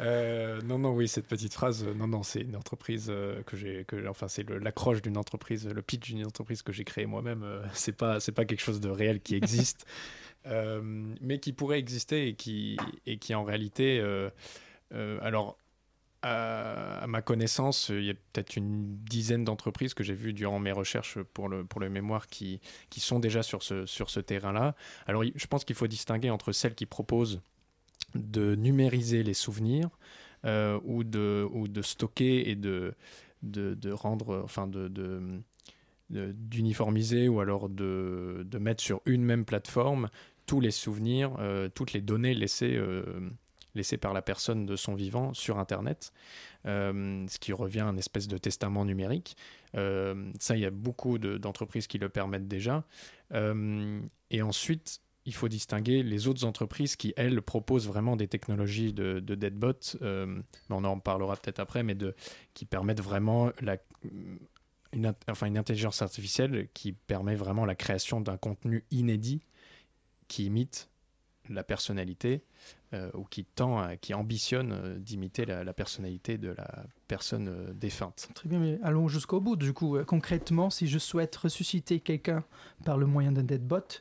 Euh, 0.00 0.60
non, 0.62 0.78
non, 0.78 0.92
oui, 0.92 1.08
cette 1.08 1.26
petite 1.26 1.52
phrase, 1.52 1.84
euh, 1.84 1.94
non, 1.94 2.06
non, 2.06 2.22
c'est 2.22 2.42
une 2.42 2.54
entreprise 2.56 3.06
euh, 3.10 3.42
que 3.42 3.56
j'ai, 3.56 3.84
que, 3.86 4.06
enfin, 4.08 4.28
c'est 4.28 4.48
l'accroche 4.48 5.02
d'une 5.02 5.16
entreprise, 5.16 5.66
le 5.68 5.82
pitch 5.82 6.12
d'une 6.12 6.24
entreprise 6.26 6.62
que 6.62 6.72
j'ai 6.72 6.84
créée 6.84 7.06
moi-même. 7.06 7.44
c'est 7.72 7.96
pas, 7.96 8.20
c'est 8.20 8.32
pas 8.32 8.44
quelque 8.44 8.62
chose 8.62 8.80
de 8.80 8.88
réel 8.88 9.20
qui 9.20 9.34
existe, 9.34 9.84
euh, 10.46 10.80
mais 11.20 11.40
qui 11.40 11.52
pourrait 11.52 11.80
exister 11.80 12.28
et 12.28 12.34
qui, 12.34 12.76
et 13.06 13.18
qui 13.18 13.34
en 13.34 13.42
réalité, 13.42 13.98
euh, 14.00 14.30
euh, 14.92 15.18
alors. 15.22 15.58
À, 16.26 17.06
ma 17.06 17.20
connaissance, 17.20 17.90
il 17.90 18.04
y 18.04 18.10
a 18.10 18.14
peut-être 18.14 18.56
une 18.56 18.96
dizaine 19.04 19.44
d'entreprises 19.44 19.92
que 19.92 20.02
j'ai 20.02 20.14
vues 20.14 20.32
durant 20.32 20.58
mes 20.58 20.72
recherches 20.72 21.18
pour 21.34 21.50
le, 21.50 21.64
pour 21.64 21.80
le 21.80 21.90
mémoire 21.90 22.28
qui, 22.28 22.60
qui 22.88 23.00
sont 23.00 23.20
déjà 23.20 23.42
sur 23.42 23.62
ce, 23.62 23.84
sur 23.84 24.08
ce 24.08 24.20
terrain-là. 24.20 24.74
Alors, 25.06 25.22
je 25.34 25.46
pense 25.46 25.64
qu'il 25.64 25.76
faut 25.76 25.86
distinguer 25.86 26.30
entre 26.30 26.52
celles 26.52 26.74
qui 26.74 26.86
proposent 26.86 27.42
de 28.14 28.54
numériser 28.54 29.22
les 29.22 29.34
souvenirs 29.34 29.90
euh, 30.46 30.80
ou, 30.84 31.04
de, 31.04 31.46
ou 31.52 31.68
de 31.68 31.82
stocker 31.82 32.48
et 32.48 32.56
de, 32.56 32.94
de, 33.42 33.92
rendre, 33.92 34.40
enfin 34.44 34.66
de- 34.66 35.42
d'uniformiser 36.10 37.28
ou 37.28 37.40
alors 37.40 37.68
de, 37.68 38.46
de 38.46 38.58
mettre 38.58 38.82
sur 38.82 39.00
une 39.04 39.24
même 39.24 39.44
plateforme 39.44 40.08
tous 40.46 40.60
les 40.60 40.70
souvenirs, 40.70 41.34
euh, 41.38 41.68
toutes 41.74 41.92
les 41.92 42.02
données 42.02 42.34
laissées, 42.34 42.76
euh, 42.76 43.04
laissé 43.74 43.96
par 43.96 44.12
la 44.12 44.22
personne 44.22 44.66
de 44.66 44.76
son 44.76 44.94
vivant 44.94 45.34
sur 45.34 45.58
Internet, 45.58 46.12
ce 46.64 47.38
qui 47.38 47.52
revient 47.52 47.80
à 47.80 47.86
une 47.86 47.98
espèce 47.98 48.28
de 48.28 48.38
testament 48.38 48.84
numérique. 48.84 49.36
ça, 49.74 50.56
il 50.56 50.60
y 50.60 50.64
a 50.64 50.70
beaucoup 50.70 51.18
d'entreprises 51.18 51.86
qui 51.86 51.98
le 51.98 52.08
permettent 52.08 52.48
déjà. 52.48 52.84
et 53.32 54.42
ensuite, 54.42 55.00
il 55.26 55.34
faut 55.34 55.48
distinguer 55.48 56.02
les 56.02 56.28
autres 56.28 56.44
entreprises 56.44 56.96
qui, 56.96 57.14
elles, 57.16 57.40
proposent 57.40 57.88
vraiment 57.88 58.16
des 58.16 58.28
technologies 58.28 58.92
de, 58.92 59.20
de 59.20 59.34
deadbot, 59.34 59.96
euh, 60.02 60.40
on 60.70 60.84
en 60.84 60.98
parlera 60.98 61.36
peut-être 61.36 61.60
après, 61.60 61.82
mais 61.82 61.96
qui 62.52 62.66
permettent 62.66 63.00
vraiment 63.00 63.50
une, 64.92 65.06
intelligence 65.56 66.02
artificielle 66.02 66.68
qui 66.74 66.92
permet 66.92 67.34
vraiment 67.34 67.64
la 67.64 67.74
création 67.74 68.20
d'un 68.20 68.36
contenu 68.36 68.84
inédit 68.90 69.40
qui 70.28 70.46
imite 70.46 70.90
la 71.48 71.64
personnalité 71.64 72.42
euh, 72.83 72.83
ou 73.14 73.24
qui 73.24 73.44
tend, 73.44 73.96
qui 74.00 74.14
ambitionne 74.14 74.72
euh, 74.72 74.98
d'imiter 74.98 75.44
la, 75.44 75.72
personnalité 75.72 76.38
de 76.38 76.50
la 76.50 76.84
personne 77.08 77.74
défunte. 77.74 78.28
Très 78.34 78.48
bien, 78.48 78.58
mais 78.58 78.78
allons 78.82 79.08
jusqu'au 79.08 79.40
bout. 79.40 79.56
Du 79.56 79.72
coup, 79.72 79.98
concrètement, 80.06 80.70
si 80.70 80.86
je 80.86 80.98
souhaite 80.98 81.34
ressusciter 81.36 82.00
quelqu'un 82.00 82.44
par 82.84 82.98
le 82.98 83.06
moyen 83.06 83.32
d'un 83.32 83.42
deadbot, 83.42 84.00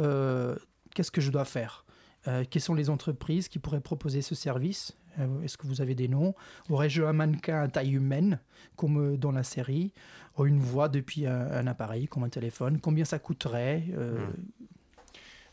euh, 0.00 0.56
qu'est-ce 0.94 1.10
que 1.10 1.20
je 1.20 1.30
dois 1.30 1.44
faire? 1.44 1.84
Euh, 2.26 2.44
Quelles 2.48 2.62
sont 2.62 2.74
les 2.74 2.90
entreprises 2.90 3.48
qui 3.48 3.58
pourraient 3.58 3.80
proposer 3.80 4.22
ce 4.22 4.34
service? 4.34 4.96
Euh, 5.18 5.42
Est-ce 5.42 5.56
que 5.56 5.66
vous 5.66 5.80
avez 5.80 5.94
des 5.94 6.08
noms? 6.08 6.34
Aurais-je 6.68 7.02
un 7.02 7.12
mannequin 7.12 7.62
à 7.62 7.68
taille 7.68 7.92
humaine, 7.92 8.40
comme 8.76 9.16
dans 9.16 9.32
la 9.32 9.42
série? 9.42 9.92
Ou 10.38 10.46
une 10.46 10.58
voix 10.58 10.88
depuis 10.88 11.26
un, 11.26 11.66
appareil, 11.66 12.08
comme 12.08 12.24
un 12.24 12.28
téléphone? 12.28 12.80
Combien 12.80 13.04
ça 13.04 13.18
coûterait? 13.18 13.84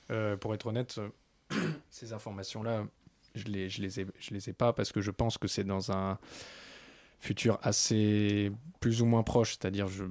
Hmm. 0.09 0.35
Pour 0.39 0.53
être 0.53 0.67
honnête, 0.67 0.99
ces 1.91 2.13
informations-là, 2.13 2.85
je 3.35 3.45
les, 3.45 3.69
je 3.69 3.81
les, 3.81 3.99
ai, 3.99 4.07
je 4.19 4.33
les 4.33 4.49
ai 4.49 4.53
pas 4.53 4.73
parce 4.73 4.91
que 4.91 5.01
je 5.01 5.11
pense 5.11 5.37
que 5.37 5.47
c'est 5.47 5.63
dans 5.63 5.91
un 5.91 6.17
futur 7.19 7.59
assez 7.61 8.51
plus 8.79 9.03
ou 9.03 9.05
moins 9.05 9.21
proche, 9.21 9.51
c'est-à-dire 9.51 9.87
je, 9.87 10.05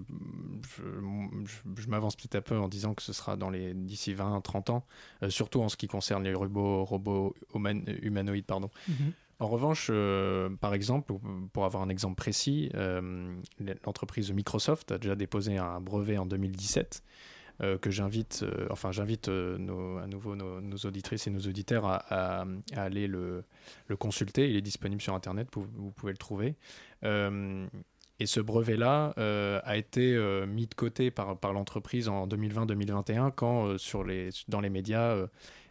je, 0.77 1.89
m'avance 1.89 2.15
petit 2.15 2.37
à 2.37 2.41
peu 2.41 2.57
en 2.57 2.69
disant 2.69 2.95
que 2.95 3.03
ce 3.03 3.13
sera 3.13 3.37
dans 3.37 3.51
les 3.51 3.75
d'ici 3.75 4.15
20-30 4.15 4.71
ans, 4.71 4.87
euh, 5.25 5.31
surtout 5.31 5.61
en 5.61 5.69
ce 5.69 5.77
qui 5.77 5.89
concerne 5.89 6.23
les 6.23 6.33
robots, 6.33 6.85
robots 6.85 7.35
humanoïdes. 8.03 8.47
Pardon. 8.47 8.71
Mhm. 8.87 9.13
En 9.41 9.49
revanche, 9.49 9.89
euh, 9.91 10.51
par 10.61 10.75
exemple, 10.75 11.15
pour 11.53 11.65
avoir 11.65 11.83
un 11.83 11.89
exemple 11.89 12.15
précis, 12.15 12.71
euh, 12.75 13.35
l'entreprise 13.85 14.31
Microsoft 14.31 14.93
a 14.93 14.99
déjà 14.99 15.17
déposé 15.17 15.57
un 15.57 15.81
brevet 15.81 16.19
en 16.19 16.27
2017 16.27 17.03
euh, 17.63 17.77
que 17.77 17.91
j'invite, 17.91 18.43
euh, 18.43 18.67
enfin 18.71 18.91
j'invite 18.91 19.29
euh, 19.29 20.03
à 20.03 20.07
nouveau 20.07 20.35
nos, 20.35 20.77
auditrices 20.85 21.27
et 21.27 21.31
nos 21.31 21.41
auditeurs 21.41 21.85
à, 21.85 22.47
aller 22.75 23.07
le, 23.07 23.45
consulter. 23.99 24.49
Il 24.49 24.57
est 24.57 24.63
disponible 24.63 25.03
sur 25.03 25.15
Internet, 25.15 25.49
vous, 25.53 25.91
pouvez 25.91 26.13
le 26.13 26.19
trouver. 26.19 26.55
et 27.03 28.27
ce 28.27 28.41
brevet-là 28.41 29.13
a 29.17 29.77
été 29.77 30.17
mis 30.47 30.67
de 30.67 30.75
côté 30.75 31.11
par, 31.11 31.53
l'entreprise 31.53 32.09
en 32.09 32.27
2020-2021 32.27 33.33
quand 33.33 33.77
dans 34.49 34.61
les 34.61 34.71
médias, 34.71 35.27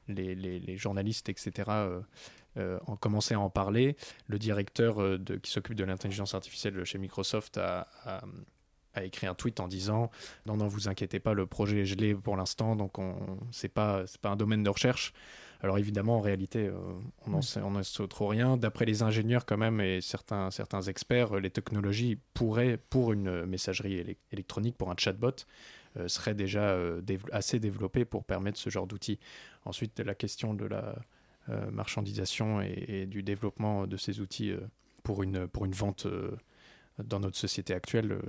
les, 0.07 0.77
journalistes, 0.77 1.29
etc., 1.29 1.71
ont 2.55 2.95
commencé 2.97 3.33
à 3.33 3.39
en 3.39 3.49
parler. 3.49 3.95
Le 4.27 4.37
directeur 4.37 4.97
qui 5.41 5.49
s'occupe 5.49 5.75
de 5.75 5.85
l'intelligence 5.85 6.35
artificielle 6.35 6.83
chez 6.83 6.99
Microsoft 6.99 7.57
a 7.57 7.87
écrit 8.97 9.27
un 9.27 9.35
tweet 9.35 9.59
en 9.59 9.67
disant 9.67 10.11
non 10.45 10.57
non 10.57 10.67
vous 10.67 10.87
inquiétez 10.87 11.19
pas 11.19 11.33
le 11.33 11.45
projet 11.45 11.81
est 11.81 11.85
gelé 11.85 12.15
pour 12.15 12.35
l'instant 12.35 12.75
donc 12.75 12.99
on 12.99 13.15
c'est 13.51 13.69
pas 13.69 14.05
c'est 14.07 14.19
pas 14.19 14.29
un 14.29 14.35
domaine 14.35 14.63
de 14.63 14.69
recherche 14.69 15.13
alors 15.61 15.77
évidemment 15.77 16.17
en 16.17 16.21
réalité 16.21 16.67
euh, 16.67 16.73
on 17.25 17.31
n'en 17.31 17.41
sait, 17.41 17.61
on 17.61 17.83
sait 17.83 18.07
trop 18.07 18.27
rien. 18.27 18.55
D'après 18.55 18.85
les 18.85 19.03
ingénieurs 19.03 19.45
quand 19.45 19.57
même 19.57 19.81
et 19.81 19.99
certains 20.01 20.51
certains 20.51 20.81
experts 20.83 21.35
les 21.39 21.49
technologies 21.49 22.17
pourraient 22.33 22.77
pour 22.77 23.11
une 23.11 23.45
messagerie 23.45 24.17
électronique 24.31 24.77
pour 24.77 24.89
un 24.89 24.95
chatbot 24.97 25.31
euh, 25.97 26.07
seraient 26.07 26.35
déjà 26.35 26.69
euh, 26.69 27.01
assez 27.31 27.59
développées 27.59 28.05
pour 28.05 28.23
permettre 28.23 28.57
ce 28.57 28.69
genre 28.69 28.87
d'outils. 28.87 29.19
Ensuite 29.65 29.99
la 29.99 30.15
question 30.15 30.53
de 30.53 30.65
la 30.65 30.95
marchandisation 31.71 32.61
et, 32.61 32.85
et, 32.87 33.05
du 33.07 33.23
développement 33.23 33.87
de 33.87 33.97
ces 33.97 34.19
outils 34.19 34.53
pour 35.01 35.23
une 35.23 35.47
pour 35.47 35.65
une 35.65 35.71
vente 35.71 36.05
dans 37.03 37.19
notre 37.19 37.37
société 37.37 37.73
actuelle 37.73 38.19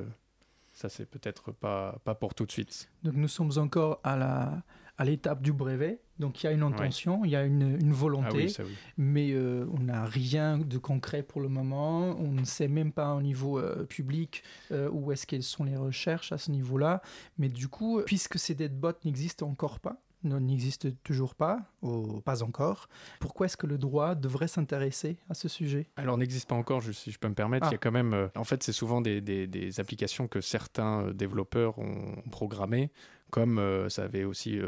ça 0.80 0.88
c'est 0.88 1.04
peut-être 1.04 1.52
pas, 1.52 2.00
pas 2.04 2.14
pour 2.14 2.34
tout 2.34 2.46
de 2.46 2.52
suite. 2.52 2.90
Donc 3.02 3.14
nous 3.14 3.28
sommes 3.28 3.52
encore 3.58 4.00
à 4.02 4.16
la 4.16 4.62
à 4.96 5.04
l'étape 5.04 5.40
du 5.40 5.52
brevet. 5.52 6.00
Donc 6.18 6.42
il 6.42 6.46
y 6.46 6.49
a 6.50 6.52
une 6.52 6.62
intention, 6.62 7.25
il 7.25 7.30
y 7.30 7.37
a 7.37 7.44
une, 7.44 7.78
une 7.80 7.92
volonté, 7.92 8.49
ah 8.58 8.62
mais 8.99 9.30
euh, 9.30 9.64
on 9.72 9.84
n'a 9.84 10.04
rien 10.04 10.58
de 10.58 10.76
concret 10.76 11.22
pour 11.22 11.40
le 11.40 11.49
moment. 11.49 12.18
On 12.18 12.32
ne 12.32 12.44
sait 12.44 12.68
même 12.68 12.92
pas 12.92 13.14
au 13.14 13.22
niveau 13.22 13.58
euh, 13.58 13.84
public 13.84 14.42
euh, 14.72 14.90
où 14.90 15.10
est-ce 15.12 15.26
qu'elles 15.26 15.42
sont 15.42 15.64
les 15.64 15.76
recherches 15.76 16.32
à 16.32 16.38
ce 16.38 16.50
niveau-là. 16.50 17.00
Mais 17.38 17.49
du 17.49 17.68
coup, 17.68 18.02
puisque 18.04 18.38
ces 18.38 18.54
deadbots 18.54 19.00
n'existent 19.06 19.49
encore 19.49 19.80
pas, 19.80 20.02
n'existe 20.24 21.02
toujours 21.02 21.34
pas, 21.34 21.60
ou 21.82 22.20
pas 22.20 22.42
encore. 22.42 22.88
Pourquoi 23.20 23.46
est-ce 23.46 23.56
que 23.56 23.66
le 23.66 23.78
droit 23.78 24.14
devrait 24.14 24.48
s'intéresser 24.48 25.16
à 25.28 25.34
ce 25.34 25.48
sujet? 25.48 25.88
Alors, 25.96 26.18
n'existe 26.18 26.48
pas 26.48 26.54
encore, 26.54 26.82
si 26.82 27.10
je 27.10 27.18
peux 27.18 27.28
me 27.28 27.34
permettre. 27.34 27.66
Il 27.68 27.72
y 27.72 27.74
a 27.74 27.76
ah. 27.76 27.78
quand 27.78 27.92
même. 27.92 28.14
Euh, 28.14 28.28
en 28.36 28.44
fait, 28.44 28.62
c'est 28.62 28.72
souvent 28.72 29.00
des, 29.00 29.20
des, 29.20 29.80
applications 29.80 30.28
que 30.28 30.40
certains 30.40 31.06
euh, 31.06 31.12
développeurs 31.12 31.78
ont 31.78 32.22
programmées. 32.30 32.90
Comme 33.30 33.60
euh, 33.60 33.88
ça 33.88 34.02
avait 34.02 34.24
aussi, 34.24 34.58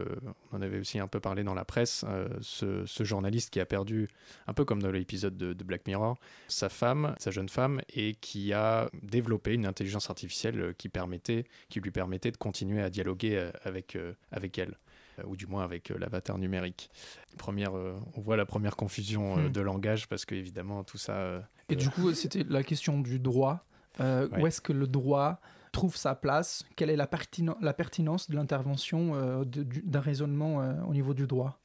on 0.53 0.57
en 0.59 0.63
avait 0.63 0.79
aussi 0.79 1.01
un 1.01 1.09
peu 1.09 1.19
parlé 1.19 1.43
dans 1.43 1.55
la 1.55 1.65
presse, 1.65 2.05
ce, 2.41 2.87
ce, 2.87 3.03
journaliste 3.03 3.51
qui 3.51 3.59
a 3.59 3.67
perdu, 3.67 4.09
un 4.47 4.53
peu 4.55 4.65
comme 4.65 4.81
dans 4.81 4.93
l'épisode 4.93 5.37
de, 5.37 5.53
de, 5.53 5.65
Black 5.65 5.85
Mirror, 5.89 6.17
sa 6.47 6.69
femme, 6.69 7.17
sa 7.19 7.33
jeune 7.33 7.49
femme, 7.49 7.81
et 7.93 8.15
qui 8.15 8.53
a 8.53 8.89
développé 9.03 9.55
une 9.55 9.67
intelligence 9.67 10.11
artificielle 10.11 10.77
qui 10.79 10.89
permettait, 10.89 11.43
qui 11.71 11.81
lui 11.81 11.91
permettait 11.91 12.31
de 12.31 12.37
continuer 12.37 12.81
à 12.81 12.89
dialoguer 12.89 13.51
avec, 13.65 13.99
avec 14.31 14.59
elle. 14.59 14.77
Euh, 15.19 15.23
ou 15.27 15.37
du 15.37 15.47
moins 15.47 15.65
avec 15.65 15.91
euh, 15.91 15.99
l'avatar 15.99 16.39
numérique. 16.39 16.91
Première, 17.39 17.77
euh, 17.77 17.99
on 18.15 18.21
voit 18.21 18.37
la 18.37 18.47
première 18.47 18.77
confusion 18.77 19.37
hmm. 19.37 19.51
de 19.51 19.61
langage 19.61 20.09
parce 20.09 20.25
que 20.25 20.35
évidemment 20.35 20.85
tout 20.85 20.99
ça. 20.99 21.49
Et 21.69 21.77
du 21.77 21.91
coup, 21.91 22.13
c'était 22.15 22.45
la 22.49 22.63
question 22.63 23.01
du 23.01 23.19
droit. 23.19 23.65
Où 23.99 24.47
est-ce 24.47 24.61
que 24.61 24.73
le 24.73 24.87
droit 24.87 25.41
trouve 25.71 25.97
sa 25.97 26.15
place? 26.15 26.65
Quelle 26.77 26.91
est 26.91 26.97
la, 26.97 27.09
la 27.61 27.73
pertinence 27.75 28.31
de 28.31 28.37
l'intervention 28.37 29.45
d'un 29.45 30.01
raisonnement 30.01 30.57
au 30.87 30.93
niveau 30.93 31.15
du 31.15 31.27
droit? 31.27 31.61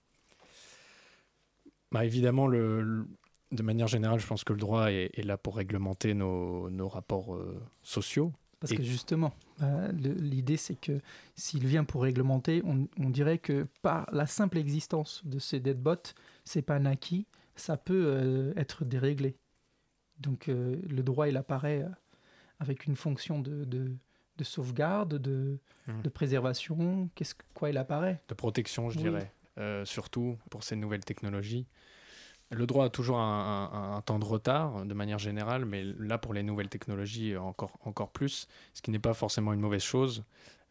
Bah, 1.91 2.05
Évidemment, 2.05 2.47
le, 2.47 3.07
de 3.51 3.63
manière 3.63 3.87
générale, 3.87 4.19
je 4.19 4.27
pense 4.27 4.43
que 4.43 4.53
le 4.53 4.59
droit 4.59 4.91
est, 4.91 5.23
là 5.23 5.37
pour 5.37 5.55
réglementer 5.57 6.13
nos, 6.13 6.69
nos 6.69 6.87
rapports 6.87 7.37
sociaux. 7.81 8.33
Parce 8.59 8.73
que 8.73 8.81
justement, 8.81 9.33
bah, 9.59 9.91
l'idée 9.91 10.57
c'est 10.57 10.79
que 10.79 10.99
s'il 11.35 11.65
vient 11.67 11.83
pour 11.83 12.01
réglementer, 12.01 12.63
on, 12.65 13.09
dirait 13.09 13.37
que 13.37 13.67
par 13.83 14.09
la 14.11 14.25
simple 14.25 14.57
existence 14.57 15.21
de 15.25 15.37
ces 15.37 15.59
deadbots, 15.59 16.13
c'est 16.43 16.63
pas 16.63 16.75
un 16.75 16.85
acquis, 16.85 17.27
ça 17.55 17.77
peut 17.77 18.03
euh, 18.07 18.53
être 18.55 18.83
déréglé. 18.83 19.35
Donc 20.19 20.49
euh, 20.49 20.77
le 20.89 21.03
droit 21.03 21.27
il 21.27 21.37
apparaît 21.37 21.83
euh, 21.83 21.89
avec 22.59 22.87
une 22.87 22.95
fonction 22.95 23.39
de, 23.39 23.63
de, 23.65 24.43
sauvegarde, 24.43 25.15
de, 25.15 25.59
mmh. 25.85 26.01
de 26.01 26.09
préservation. 26.09 27.09
Qu'est-ce 27.13 27.35
quoi 27.53 27.69
il 27.69 27.77
apparaît? 27.77 28.21
De 28.27 28.33
protection, 28.33 28.89
je 28.89 28.97
dirais. 28.97 29.31
surtout 29.85 30.37
pour 30.49 30.63
ces 30.63 30.75
nouvelles 30.75 31.05
technologies. 31.05 31.67
Le 32.49 32.65
droit 32.65 32.85
a 32.85 32.89
toujours 32.89 33.19
un, 33.19 34.01
temps 34.05 34.19
de 34.19 34.25
retard 34.25 34.85
de 34.85 34.93
manière 34.93 35.19
générale, 35.19 35.65
mais 35.65 35.83
là 35.83 36.17
pour 36.17 36.33
les 36.33 36.43
nouvelles 36.43 36.69
technologies 36.69 37.35
encore, 37.35 38.09
plus, 38.11 38.47
ce 38.73 38.81
qui 38.81 38.91
n'est 38.91 38.99
pas 38.99 39.13
forcément 39.13 39.51
une 39.51 39.59
mauvaise 39.59 39.83
chose. 39.83 40.23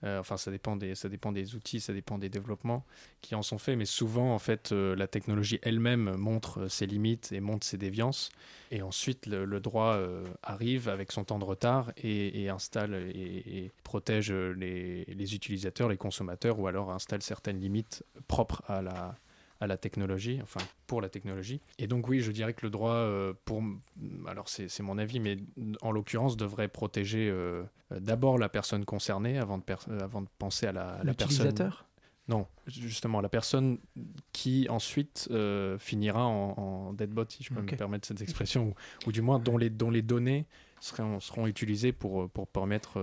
Euh, 0.05 0.21
enfin, 0.21 0.37
ça 0.37 0.51
dépend, 0.51 0.77
des, 0.77 1.55
outils, 1.55 1.81
ça 1.81 1.93
dépend 1.93 2.19
des 2.19 2.29
développements 2.29 2.85
qui 3.23 3.35
en 3.35 3.43
sont 3.43 3.59
faits, 3.59 3.79
mais 3.79 3.87
souvent 3.87 4.35
en 4.35 4.39
fait 4.39 4.73
euh, 4.73 4.95
la 4.95 5.07
technologie 5.07 5.59
elle-même 5.63 6.17
montre 6.17 6.69
ses 6.69 6.87
limites 6.87 7.33
et 7.33 7.41
montre 7.41 7.67
ses 7.67 7.79
déviances, 7.79 8.31
et 8.71 8.83
ensuite 8.83 9.27
le, 9.27 9.59
droit 9.59 9.95
euh, 9.95 10.25
arrive 10.43 10.91
avec 10.91 11.13
son 11.13 11.25
temps 11.25 11.39
de 11.39 11.45
retard 11.45 11.93
et, 11.97 12.51
installe 12.51 12.95
et, 13.15 13.73
protège 13.85 14.31
les, 14.31 15.05
les 15.07 15.35
utilisateurs, 15.35 15.89
les 15.89 15.97
consommateurs, 15.97 16.59
ou 16.59 16.67
alors 16.67 16.91
installe 16.91 17.23
certaines 17.23 17.59
limites 17.59 18.05
propres 18.29 18.63
à 18.69 18.83
la, 18.83 19.17
à 19.61 19.67
la 19.67 19.77
technologie, 19.77 20.41
enfin 20.43 20.61
pour 20.87 21.01
la 21.01 21.09
technologie. 21.09 21.61
Et 21.79 21.87
donc 21.87 22.09
oui, 22.09 22.21
je 22.21 22.31
dirais 22.31 22.55
que 22.55 22.65
le 22.67 22.71
droit, 22.71 22.93
euh, 22.93 23.33
pour, 23.45 23.63
alors 24.27 24.49
c'est 24.49 24.81
mon 24.81 24.99
avis, 24.99 25.21
mais 25.21 25.39
en 25.81 25.91
l'occurrence 25.91 26.37
devrait 26.37 26.69
protéger 26.69 27.29
euh, 27.31 27.65
d'abord 27.91 28.39
la 28.39 28.49
personne 28.49 28.85
concernée 28.85 29.39
avant 29.39 29.59
de, 29.59 29.65
euh, 29.89 30.01
avant 30.01 30.23
de 30.23 30.29
penser 30.39 30.67
à 30.67 30.73
la, 30.73 31.01
la 31.03 31.15
personne. 31.15 31.55
Non, 32.29 32.49
justement, 32.67 33.21
la 33.21 33.29
personne 33.29 33.79
qui 34.33 34.67
ensuite 34.69 35.31
finira 35.79 36.27
en, 36.27 36.93
deadbot, 36.93 37.27
si 37.29 37.45
je 37.45 37.55
peux 37.55 37.61
me 37.61 37.77
permettre 37.77 38.09
cette 38.09 38.21
expression, 38.21 38.75
ou, 39.07 39.13
du 39.13 39.23
moins 39.23 39.39
dont 39.39 39.57
les, 39.57 39.71
dont 39.71 39.91
les 39.91 40.03
données 40.03 40.45
seront, 40.81 41.21
seront 41.21 41.47
utilisées 41.47 41.93
pour, 41.93 42.29
pour 42.31 42.49
permettre 42.49 42.99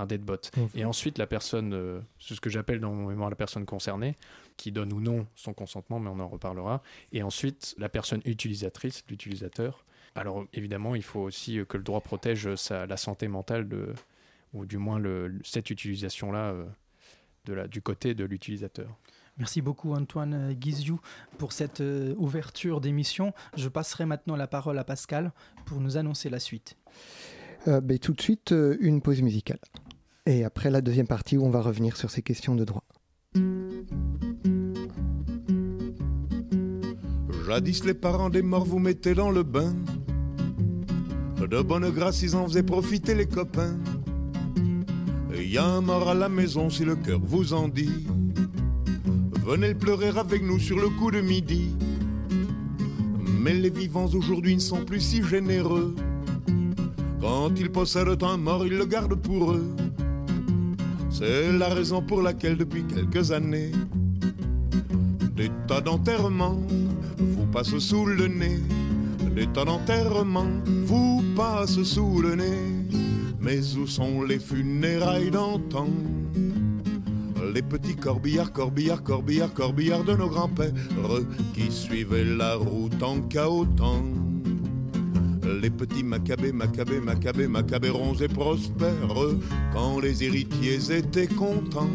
un 0.00 0.06
deadbot. 0.06 0.36
Mmh. 0.56 0.60
Et 0.74 0.84
ensuite, 0.84 1.18
la 1.18 1.26
personne, 1.26 1.72
euh, 1.74 2.00
c'est 2.18 2.34
ce 2.34 2.40
que 2.40 2.50
j'appelle 2.50 2.80
dans 2.80 2.92
mon 2.92 3.08
mémoire 3.08 3.30
la 3.30 3.36
personne 3.36 3.66
concernée, 3.66 4.16
qui 4.60 4.72
donne 4.72 4.92
ou 4.92 5.00
non 5.00 5.26
son 5.34 5.52
consentement, 5.52 5.98
mais 5.98 6.10
on 6.10 6.20
en 6.20 6.28
reparlera. 6.28 6.82
Et 7.12 7.22
ensuite, 7.22 7.74
la 7.78 7.88
personne 7.88 8.20
utilisatrice, 8.24 9.04
l'utilisateur. 9.08 9.84
Alors 10.14 10.44
évidemment, 10.52 10.94
il 10.94 11.02
faut 11.02 11.20
aussi 11.20 11.58
euh, 11.58 11.64
que 11.64 11.76
le 11.76 11.82
droit 11.82 12.00
protège 12.00 12.54
sa, 12.56 12.86
la 12.86 12.96
santé 12.96 13.28
mentale 13.28 13.68
de, 13.68 13.94
ou 14.52 14.66
du 14.66 14.78
moins 14.78 14.98
le, 14.98 15.38
cette 15.44 15.70
utilisation-là 15.70 16.50
euh, 16.50 16.66
de 17.46 17.54
la, 17.54 17.68
du 17.68 17.80
côté 17.80 18.14
de 18.14 18.24
l'utilisateur. 18.24 18.96
Merci 19.38 19.62
beaucoup 19.62 19.94
Antoine 19.94 20.34
euh, 20.34 20.52
Guiziou 20.52 21.00
pour 21.38 21.52
cette 21.52 21.80
euh, 21.80 22.14
ouverture 22.18 22.82
d'émission. 22.82 23.32
Je 23.56 23.68
passerai 23.68 24.04
maintenant 24.04 24.36
la 24.36 24.46
parole 24.46 24.78
à 24.78 24.84
Pascal 24.84 25.32
pour 25.64 25.80
nous 25.80 25.96
annoncer 25.96 26.28
la 26.28 26.40
suite. 26.40 26.76
Euh, 27.68 27.80
ben, 27.80 27.98
tout 27.98 28.12
de 28.12 28.20
suite, 28.20 28.52
euh, 28.52 28.76
une 28.80 29.00
pause 29.00 29.22
musicale. 29.22 29.60
Et 30.26 30.44
après 30.44 30.70
la 30.70 30.82
deuxième 30.82 31.06
partie 31.06 31.38
où 31.38 31.44
on 31.44 31.50
va 31.50 31.62
revenir 31.62 31.96
sur 31.96 32.10
ces 32.10 32.20
questions 32.20 32.54
de 32.54 32.64
droit. 32.64 32.84
Jadis 37.50 37.82
les 37.84 37.94
parents 37.94 38.30
des 38.30 38.42
morts 38.42 38.64
vous 38.64 38.78
mettaient 38.78 39.16
dans 39.16 39.32
le 39.32 39.42
bain. 39.42 39.74
De 41.40 41.60
bonne 41.62 41.90
grâce 41.90 42.22
ils 42.22 42.36
en 42.36 42.46
faisaient 42.46 42.62
profiter 42.62 43.12
les 43.12 43.26
copains. 43.26 43.76
Y 45.36 45.58
a 45.58 45.64
un 45.64 45.80
mort 45.80 46.08
à 46.08 46.14
la 46.14 46.28
maison 46.28 46.70
si 46.70 46.84
le 46.84 46.94
cœur 46.94 47.18
vous 47.20 47.52
en 47.52 47.66
dit. 47.66 48.06
Venez 49.44 49.70
le 49.70 49.74
pleurer 49.74 50.16
avec 50.16 50.44
nous 50.44 50.60
sur 50.60 50.78
le 50.78 50.90
coup 50.90 51.10
de 51.10 51.20
midi. 51.20 51.74
Mais 53.40 53.54
les 53.54 53.70
vivants 53.70 54.06
aujourd'hui 54.06 54.54
ne 54.54 54.60
sont 54.60 54.84
plus 54.84 55.00
si 55.00 55.20
généreux. 55.20 55.96
Quand 57.20 57.50
ils 57.58 57.72
possèdent 57.72 58.22
un 58.22 58.36
mort, 58.36 58.64
ils 58.64 58.78
le 58.78 58.86
gardent 58.86 59.20
pour 59.20 59.50
eux. 59.50 59.74
C'est 61.10 61.50
la 61.50 61.66
raison 61.68 62.00
pour 62.00 62.22
laquelle 62.22 62.56
depuis 62.56 62.84
quelques 62.84 63.32
années, 63.32 63.72
des 65.34 65.50
tas 65.66 65.80
d'enterrements 65.80 66.60
passent 67.52 67.78
sous 67.78 68.06
le 68.06 68.28
nez. 68.28 68.60
Des 69.34 69.46
tas 69.48 69.64
d'enterrements 69.64 70.60
vous 70.84 71.22
passent 71.36 71.82
sous 71.82 72.20
le 72.20 72.36
nez. 72.36 72.86
Mais 73.40 73.60
où 73.76 73.86
sont 73.86 74.22
les 74.22 74.38
funérailles 74.38 75.30
d'antan? 75.30 75.88
Les 77.54 77.62
petits 77.62 77.96
corbillards, 77.96 78.52
corbillards, 78.52 79.02
corbillards, 79.02 79.54
corbillards 79.54 80.04
de 80.04 80.14
nos 80.14 80.28
grands-pères 80.28 80.72
qui 81.54 81.70
suivaient 81.70 82.24
la 82.24 82.54
route 82.56 83.02
en 83.02 83.20
chaotant. 83.22 84.04
Les 85.60 85.70
petits 85.70 86.04
macabées, 86.04 86.52
macabées, 86.52 87.00
macabées, 87.00 87.48
macabérons 87.48 88.14
et 88.14 88.28
prospères 88.28 88.92
quand 89.72 89.98
les 89.98 90.22
héritiers 90.22 90.92
étaient 90.92 91.26
contents. 91.26 91.90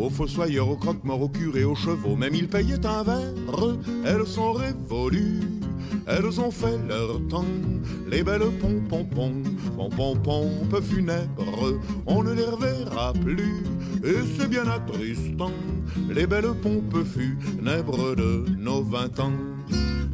Aux 0.00 0.10
fossoyeurs, 0.10 0.68
aux 0.68 0.76
croque-morts, 0.76 1.22
aux 1.22 1.28
curés, 1.28 1.64
aux 1.64 1.74
chevaux, 1.74 2.14
même 2.14 2.34
ils 2.34 2.48
payaient 2.48 2.86
un 2.86 3.02
verre. 3.02 3.76
Elles 4.04 4.26
sont 4.26 4.52
révolues, 4.52 5.40
elles 6.06 6.40
ont 6.40 6.52
fait 6.52 6.78
leur 6.88 7.20
temps. 7.28 7.44
Les 8.08 8.22
belles 8.22 8.50
pom-pom-pom, 8.60 9.42
pom-pom-pom, 9.76 10.82
funèbres, 10.82 11.80
on 12.06 12.22
ne 12.22 12.32
les 12.32 12.44
reverra 12.44 13.12
plus. 13.12 13.64
Et 14.04 14.14
c'est 14.38 14.48
bien 14.48 14.66
attristant, 14.68 15.52
les 16.08 16.26
belles 16.26 16.54
pompes 16.62 17.04
funèbres 17.04 18.14
de 18.14 18.44
nos 18.56 18.82
vingt 18.82 19.18
ans. 19.18 19.32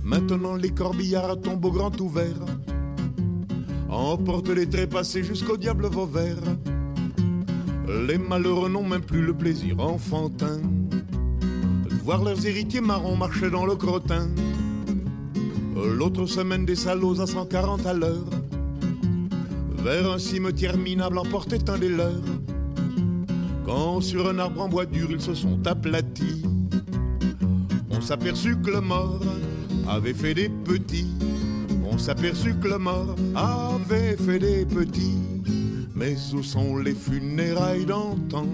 Maintenant 0.02 0.54
les 0.56 0.70
corbillards 0.70 1.40
tombent 1.40 1.66
au 1.66 1.70
grand 1.70 2.00
ouvert, 2.00 2.44
emportent 3.88 4.48
les 4.48 4.68
trépassés 4.68 5.22
jusqu'au 5.22 5.56
diable 5.56 5.86
Vauvert. 5.86 6.42
Les 7.86 8.18
malheureux 8.18 8.68
n'ont 8.68 8.86
même 8.86 9.02
plus 9.02 9.22
le 9.22 9.34
plaisir 9.34 9.78
enfantin 9.80 10.58
de 10.58 11.94
voir 12.02 12.22
leurs 12.24 12.46
héritiers 12.46 12.80
marrons 12.80 13.16
marcher 13.16 13.50
dans 13.50 13.66
le 13.66 13.76
crottin. 13.76 14.28
L'autre 15.74 16.26
semaine, 16.26 16.64
des 16.64 16.76
salauds 16.76 17.20
à 17.20 17.26
140 17.26 17.86
à 17.86 17.92
l'heure 17.92 18.24
vers 19.84 20.10
un 20.10 20.18
cimetière 20.18 20.78
minable 20.78 21.18
emportait 21.18 21.68
un 21.68 21.76
des 21.76 21.90
leurs. 21.90 22.22
Quand 23.66 24.00
sur 24.00 24.28
un 24.28 24.38
arbre 24.38 24.62
en 24.62 24.68
bois 24.68 24.86
dur 24.86 25.08
ils 25.10 25.20
se 25.20 25.34
sont 25.34 25.66
aplatis, 25.66 26.42
on 27.90 28.00
s'aperçut 28.00 28.56
que 28.56 28.70
le 28.70 28.80
mort 28.80 29.20
avait 29.86 30.14
fait 30.14 30.32
des 30.32 30.48
petits. 30.48 31.12
On 31.84 31.98
s'aperçut 31.98 32.54
que 32.54 32.68
le 32.68 32.78
mort 32.78 33.14
avait 33.34 34.16
fait 34.16 34.38
des 34.38 34.64
petits. 34.64 35.33
Mais 35.94 36.16
où 36.34 36.42
sont 36.42 36.76
les 36.78 36.94
funérailles 36.94 37.86
d'antan? 37.86 38.46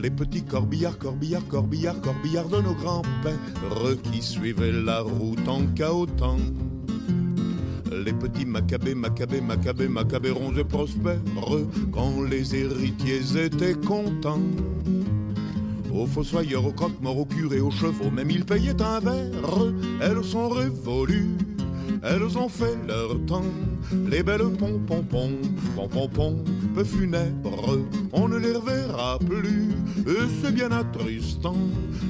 Les 0.00 0.10
petits 0.10 0.44
corbillards, 0.44 0.96
corbillards, 0.96 1.46
corbillards, 1.48 2.00
corbillards 2.00 2.48
de 2.48 2.62
nos 2.62 2.74
grands-pères 2.74 4.00
qui 4.04 4.22
suivaient 4.22 4.72
la 4.72 5.00
route 5.00 5.46
en 5.48 5.66
chaotant. 5.74 6.38
Les 7.90 8.12
petits 8.12 8.46
macabées, 8.46 8.94
macabées, 8.94 9.40
macabées, 9.40 9.88
macabérons 9.88 10.56
et 10.56 10.64
prospères 10.64 11.20
quand 11.92 12.22
les 12.22 12.54
héritiers 12.54 13.44
étaient 13.44 13.74
contents. 13.74 14.40
Aux 15.92 16.06
fossoyeurs, 16.06 16.64
aux 16.64 16.72
croque-morts, 16.72 17.18
aux 17.18 17.26
curés, 17.26 17.60
aux 17.60 17.70
chevaux, 17.70 18.10
même 18.10 18.30
ils 18.30 18.46
payaient 18.46 18.80
un 18.80 18.98
verre. 19.00 19.58
Elles 20.00 20.24
sont 20.24 20.48
révolues, 20.48 21.36
elles 22.02 22.36
ont 22.36 22.48
fait 22.48 22.76
leur 22.86 23.18
temps. 23.26 23.44
Les 24.08 24.22
belles 24.22 24.50
pom-pom-pom, 24.58 26.44
funèbres, 26.84 27.78
on 28.12 28.28
ne 28.28 28.38
les 28.38 28.52
reverra 28.52 29.18
plus. 29.18 29.70
Et 30.06 30.28
c'est 30.40 30.52
bien 30.52 30.70
attristant, 30.70 31.56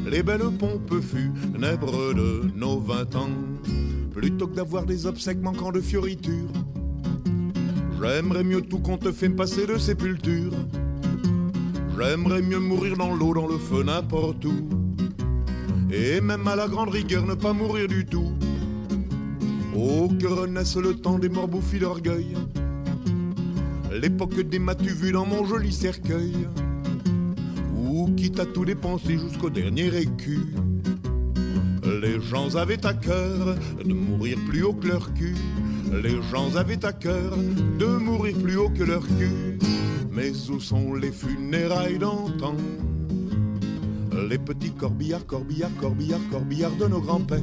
les 0.06 0.22
belles 0.22 0.50
pompes 0.58 0.94
funèbres 1.00 2.14
de 2.14 2.50
nos 2.56 2.78
vingt 2.78 3.14
ans. 3.16 3.30
Plutôt 4.12 4.46
que 4.46 4.56
d'avoir 4.56 4.84
des 4.84 5.06
obsèques 5.06 5.42
manquant 5.42 5.72
de 5.72 5.80
fioritures, 5.80 6.52
j'aimerais 8.00 8.44
mieux 8.44 8.62
tout 8.62 8.78
qu'on 8.78 8.98
te 8.98 9.12
fait 9.12 9.30
passer 9.30 9.66
de 9.66 9.78
sépulture. 9.78 10.52
J'aimerais 11.98 12.42
mieux 12.42 12.58
mourir 12.58 12.96
dans 12.96 13.14
l'eau, 13.14 13.34
dans 13.34 13.46
le 13.46 13.58
feu, 13.58 13.82
n'importe 13.82 14.44
où. 14.44 14.68
Et 15.92 16.20
même 16.20 16.48
à 16.48 16.56
la 16.56 16.66
grande 16.68 16.88
rigueur, 16.88 17.26
ne 17.26 17.34
pas 17.34 17.52
mourir 17.52 17.86
du 17.86 18.04
tout. 18.06 18.32
Oh, 19.74 20.08
que 20.20 20.26
renaisse 20.26 20.76
le 20.76 20.94
temps 20.94 21.18
des 21.18 21.30
morts 21.30 21.48
bouffis 21.48 21.78
d'orgueil. 21.78 22.34
L'époque 23.90 24.40
des 24.40 24.58
m'as-tu 24.58 24.90
vu 24.90 25.12
dans 25.12 25.24
mon 25.24 25.44
joli 25.46 25.72
cercueil. 25.72 26.46
Ou 27.76 28.10
quitte 28.14 28.40
à 28.40 28.46
tout 28.46 28.64
dépenser 28.64 29.18
jusqu'au 29.18 29.50
dernier 29.50 29.88
écu. 29.96 30.40
Les 32.02 32.20
gens 32.20 32.54
avaient 32.56 32.84
à 32.84 32.94
cœur 32.94 33.56
de 33.84 33.92
mourir 33.92 34.38
plus 34.46 34.62
haut 34.62 34.74
que 34.74 34.88
leur 34.88 35.12
cul. 35.14 35.36
Les 36.02 36.20
gens 36.30 36.54
avaient 36.56 36.84
à 36.84 36.92
cœur 36.92 37.36
de 37.78 37.86
mourir 37.86 38.36
plus 38.42 38.56
haut 38.56 38.70
que 38.70 38.82
leur 38.82 39.06
cul. 39.06 39.58
Mais 40.12 40.32
où 40.50 40.60
sont 40.60 40.94
les 40.94 41.12
funérailles 41.12 41.98
d'antan? 41.98 42.56
Les 44.28 44.38
petits 44.38 44.72
corbillards, 44.72 45.26
corbillards, 45.26 45.76
corbillards, 45.80 46.20
corbillards 46.30 46.76
de 46.76 46.86
nos 46.86 47.00
grands-pères 47.00 47.40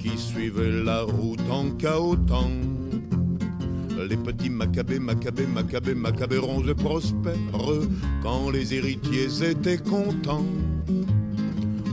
qui 0.00 0.16
suivaient 0.16 0.82
la 0.84 1.02
route 1.02 1.40
en 1.50 1.70
chaotant. 1.70 2.50
Les 4.08 4.16
petits 4.16 4.50
macabées, 4.50 4.98
macabées, 4.98 5.46
macabées, 5.46 5.94
macabérons 5.94 6.62
et 6.66 6.74
prospères 6.74 7.34
quand 8.22 8.50
les 8.50 8.74
héritiers 8.74 9.50
étaient 9.50 9.78
contents. 9.78 10.44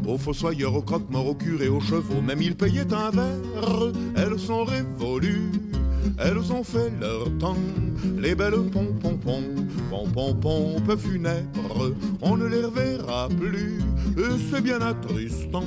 Aux 0.06 0.18
fossoyeurs, 0.18 0.76
aux 0.76 0.82
croque-morts, 0.82 1.28
aux 1.30 1.36
curés, 1.36 1.70
aux 1.70 1.80
chevaux, 1.80 2.22
même 2.22 2.42
ils 2.42 2.56
payaient 2.56 2.94
un 2.94 3.10
verre. 3.10 3.92
Elles 4.16 4.38
sont 4.38 4.66
révolues, 4.66 5.50
elles 6.18 6.52
ont 6.52 6.64
fait 6.64 6.92
leur 7.00 7.36
temps. 7.38 7.58
Les 8.18 8.36
belles 8.36 8.70
pom-pom-pom, 8.72 9.63
funèbres, 10.98 11.92
on 12.22 12.38
ne 12.38 12.46
les 12.46 12.64
reverra 12.64 13.30
plus. 13.30 13.80
Et 14.18 14.38
c'est 14.50 14.62
bien 14.62 14.82
attristant, 14.82 15.64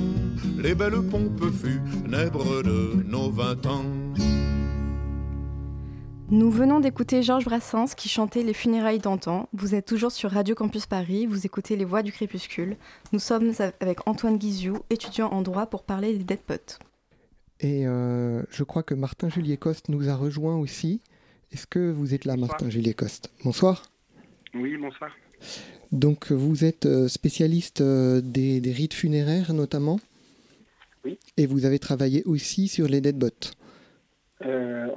les 0.57 0.75
belles 0.75 1.01
pompes 1.09 1.51
funèbres 1.51 2.63
de 2.63 3.03
nos 3.05 3.29
vingt 3.29 3.65
ans. 3.65 3.85
Nous 6.29 6.51
venons 6.51 6.81
d'écouter 6.81 7.23
Georges 7.23 7.45
Brassens 7.45 7.95
qui 7.95 8.09
chantait 8.09 8.43
Les 8.43 8.53
funérailles 8.53 8.99
d'antan. 8.99 9.47
Vous 9.53 9.75
êtes 9.75 9.85
toujours 9.85 10.11
sur 10.11 10.31
Radio 10.31 10.55
Campus 10.55 10.85
Paris, 10.85 11.25
vous 11.25 11.45
écoutez 11.45 11.77
Les 11.77 11.85
Voix 11.85 12.03
du 12.03 12.11
Crépuscule. 12.11 12.75
Nous 13.13 13.19
sommes 13.19 13.53
avec 13.79 14.05
Antoine 14.07 14.37
Guiziou, 14.37 14.79
étudiant 14.89 15.29
en 15.29 15.41
droit, 15.41 15.67
pour 15.67 15.83
parler 15.83 16.17
des 16.17 16.25
dead 16.25 16.39
potes. 16.39 16.79
Et 17.61 17.87
euh, 17.87 18.43
je 18.49 18.63
crois 18.63 18.83
que 18.83 18.93
Martin 18.93 19.29
Juliet 19.29 19.57
Coste 19.57 19.87
nous 19.87 20.09
a 20.09 20.15
rejoint 20.15 20.57
aussi. 20.57 21.01
Est-ce 21.53 21.65
que 21.65 21.91
vous 21.91 22.13
êtes 22.13 22.25
là, 22.25 22.33
Bonsoir. 22.35 22.49
Martin 22.49 22.69
Juliet 22.69 22.93
Coste 22.93 23.31
Bonsoir. 23.45 23.83
Oui, 24.59 24.77
bonsoir. 24.77 25.15
Donc, 25.91 26.31
vous 26.31 26.65
êtes 26.65 26.85
euh, 26.85 27.07
spécialiste 27.07 27.81
euh, 27.81 28.21
des, 28.21 28.59
des 28.59 28.71
rites 28.71 28.93
funéraires, 28.93 29.53
notamment? 29.53 29.99
Oui. 31.05 31.17
Et 31.37 31.45
vous 31.45 31.65
avez 31.65 31.79
travaillé 31.79 32.23
aussi 32.25 32.67
sur 32.67 32.87
les 32.87 33.01
dead 33.01 33.17
bots? 33.17 33.29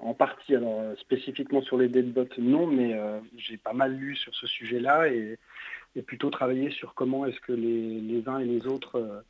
En 0.03 0.15
partie, 0.15 0.55
alors 0.57 0.83
spécifiquement 0.99 1.63
sur 1.63 1.79
les 1.79 1.89
deadbots, 1.89 2.37
non, 2.39 2.67
mais 2.67 2.97
j'ai 3.39 3.57
pas 3.57 3.73
mal 3.73 3.95
lu 3.95 4.17
sur 4.17 4.35
ce 4.35 4.47
sujet-là 4.47 5.09
et, 5.09 5.39
plutôt 6.03 6.31
travaillé 6.31 6.71
sur 6.71 6.95
comment 6.95 7.25
est-ce 7.27 7.41
que 7.41 7.53
les, 7.53 8.23
uns 8.27 8.39
et 8.41 8.45
les 8.45 8.67
autres 8.67 9.23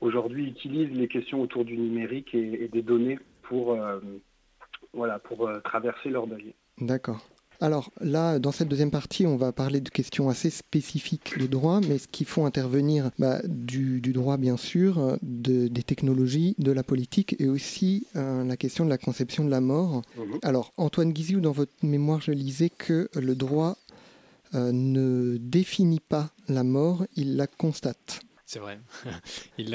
aujourd'hui 0.00 0.46
utilisent 0.46 0.96
les 0.96 1.08
questions 1.08 1.42
autour 1.42 1.64
du 1.64 1.76
numérique 1.76 2.34
et, 2.34 2.68
des 2.68 2.82
données 2.82 3.18
pour, 3.42 3.78
voilà, 4.92 5.18
pour 5.18 5.50
traverser 5.62 6.08
leur 6.08 6.26
deuil. 6.26 6.54
D'accord. 6.80 7.24
Alors 7.60 7.90
là, 8.00 8.38
dans 8.38 8.52
cette 8.52 8.68
deuxième 8.68 8.90
partie, 8.90 9.26
on 9.26 9.36
va 9.36 9.52
parler 9.52 9.80
de 9.80 9.88
questions 9.88 10.28
assez 10.28 10.50
spécifiques 10.50 11.38
de 11.38 11.46
droit, 11.46 11.80
mais 11.88 11.98
ce 11.98 12.08
qui 12.08 12.24
font 12.24 12.46
intervenir 12.46 13.10
bah, 13.18 13.40
du, 13.44 14.00
droit 14.00 14.36
bien 14.36 14.56
sûr, 14.56 15.16
des 15.22 15.82
technologies, 15.82 16.54
de 16.58 16.72
la 16.72 16.82
politique 16.82 17.36
et 17.38 17.48
aussi 17.48 18.06
euh, 18.16 18.44
la 18.44 18.56
question 18.56 18.84
de 18.84 18.90
la 18.90 18.98
conception 18.98 19.44
de 19.44 19.50
la 19.50 19.60
mort. 19.60 20.02
Mhm. 20.16 20.38
Alors 20.42 20.72
Antoine 20.76 21.12
Guizou, 21.12 21.40
dans 21.40 21.52
votre 21.52 21.72
mémoire, 21.82 22.20
je 22.20 22.32
lisais 22.32 22.70
que 22.70 23.08
le 23.14 23.34
droit 23.34 23.76
euh, 24.54 24.70
ne 24.72 25.36
définit 25.38 26.00
pas 26.00 26.30
la 26.48 26.62
mort, 26.62 27.04
il 27.16 27.36
la 27.36 27.46
constate. 27.46 28.20
C'est 28.54 28.60
vrai. 28.60 28.78
il 29.58 29.72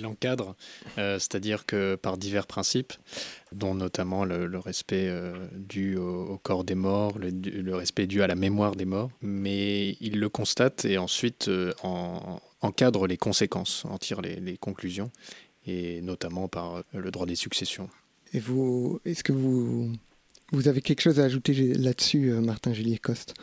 l'encadre, 0.00 0.56
il, 0.96 1.02
euh, 1.02 1.18
c'est-à-dire 1.18 1.66
que 1.66 1.94
par 1.94 2.16
divers 2.16 2.46
principes, 2.46 2.94
dont 3.52 3.74
notamment 3.74 4.24
le, 4.24 4.58
respect 4.58 5.08
euh, 5.10 5.34
dû 5.52 5.98
au, 5.98 6.38
corps 6.42 6.64
des 6.64 6.74
morts, 6.74 7.18
le, 7.18 7.74
respect 7.74 8.06
dû 8.06 8.22
à 8.22 8.26
la 8.26 8.34
mémoire 8.34 8.76
des 8.76 8.86
morts, 8.86 9.10
mais 9.20 9.98
il 10.00 10.20
le 10.20 10.30
constate 10.30 10.86
et 10.86 10.96
ensuite 10.96 11.48
euh, 11.48 11.74
encadre 12.62 13.06
les 13.06 13.18
conséquences, 13.18 13.84
en 13.84 13.98
tire 13.98 14.22
les, 14.22 14.56
conclusions, 14.56 15.10
et 15.66 16.00
notamment 16.00 16.48
par 16.48 16.82
le 16.94 17.10
droit 17.10 17.26
des 17.26 17.36
successions. 17.36 17.90
Et 18.32 18.40
vous, 18.40 19.00
est-ce 19.04 19.22
que 19.22 19.32
vous, 19.32 19.92
vous 20.50 20.68
avez 20.68 20.80
quelque 20.80 21.02
chose 21.02 21.20
à 21.20 21.24
ajouter 21.24 21.52
là-dessus, 21.74 22.32
Martin 22.40 22.72
Juliet 22.72 22.96
Coste 22.96 23.34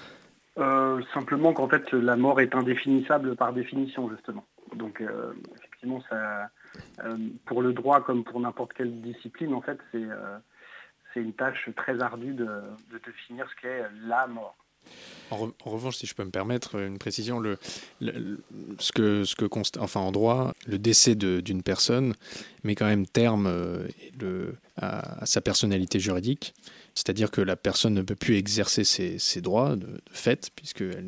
Simplement 1.14 1.54
qu'en 1.54 1.68
fait, 1.68 1.92
la 1.94 2.16
mort 2.16 2.42
est 2.42 2.56
indéfinissable 2.56 3.36
par 3.36 3.54
définition, 3.54 4.10
justement. 4.10 4.46
Donc 4.76 5.02
euh, 5.02 5.34
effectivement, 5.58 6.02
ça, 6.10 6.50
euh, 7.04 7.18
pour 7.46 7.62
le 7.62 7.74
droit 7.74 8.02
comme 8.02 8.24
pour 8.24 8.40
n'importe 8.40 8.74
quelle 8.74 9.02
discipline, 9.02 9.54
en 9.54 9.62
fait, 9.62 9.78
c'est 9.92 10.04
euh, 10.04 10.38
une 11.16 11.34
tâche 11.34 11.70
très 11.76 12.02
ardue 12.02 12.34
de, 12.34 12.48
définir 13.06 13.48
ce 13.50 13.62
qu'est 13.62 13.84
la 14.06 14.28
mort. 14.28 14.56
En, 15.30 15.52
revanche, 15.64 15.98
si 15.98 16.08
je 16.08 16.16
peux 16.16 16.24
me 16.24 16.32
permettre 16.32 16.76
une 16.76 16.98
précision, 16.98 17.40
le, 17.40 17.60
ce 18.80 18.92
que, 18.92 19.24
ce 19.24 19.36
que 19.36 19.46
enfin 19.80 20.00
en 20.00 20.12
droit, 20.12 20.54
le 20.68 20.80
décès 20.80 21.14
d'une 21.16 21.62
personne 21.62 22.16
met 22.64 22.74
quand 22.74 22.88
même 22.88 23.06
terme 23.06 23.48
à, 24.78 25.26
sa 25.26 25.40
personnalité 25.42 26.00
juridique. 26.00 26.54
C'est-à-dire 26.94 27.32
que 27.32 27.42
la 27.42 27.56
personne 27.56 27.94
ne 27.94 28.02
peut 28.02 28.16
plus 28.16 28.36
exercer 28.36 28.84
ses, 28.84 29.42
droits 29.42 29.76
de, 29.76 29.88
fait, 30.12 30.50
puisqu'elle 30.56 31.06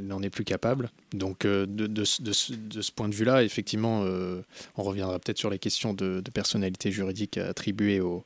n'en 0.00 0.22
est 0.22 0.30
plus 0.30 0.44
capable. 0.44 0.90
Donc 1.12 1.44
euh, 1.44 1.66
de, 1.66 2.04
ce 2.04 2.92
point 2.92 3.08
de 3.08 3.14
vue-là, 3.14 3.42
effectivement, 3.42 4.02
euh, 4.04 4.42
on 4.76 4.82
reviendra 4.82 5.18
peut-être 5.18 5.38
sur 5.38 5.50
les 5.50 5.58
questions 5.58 5.92
de, 5.92 6.22
personnalité 6.32 6.92
juridique 6.92 7.36
attribuées 7.36 8.00
aux, 8.00 8.24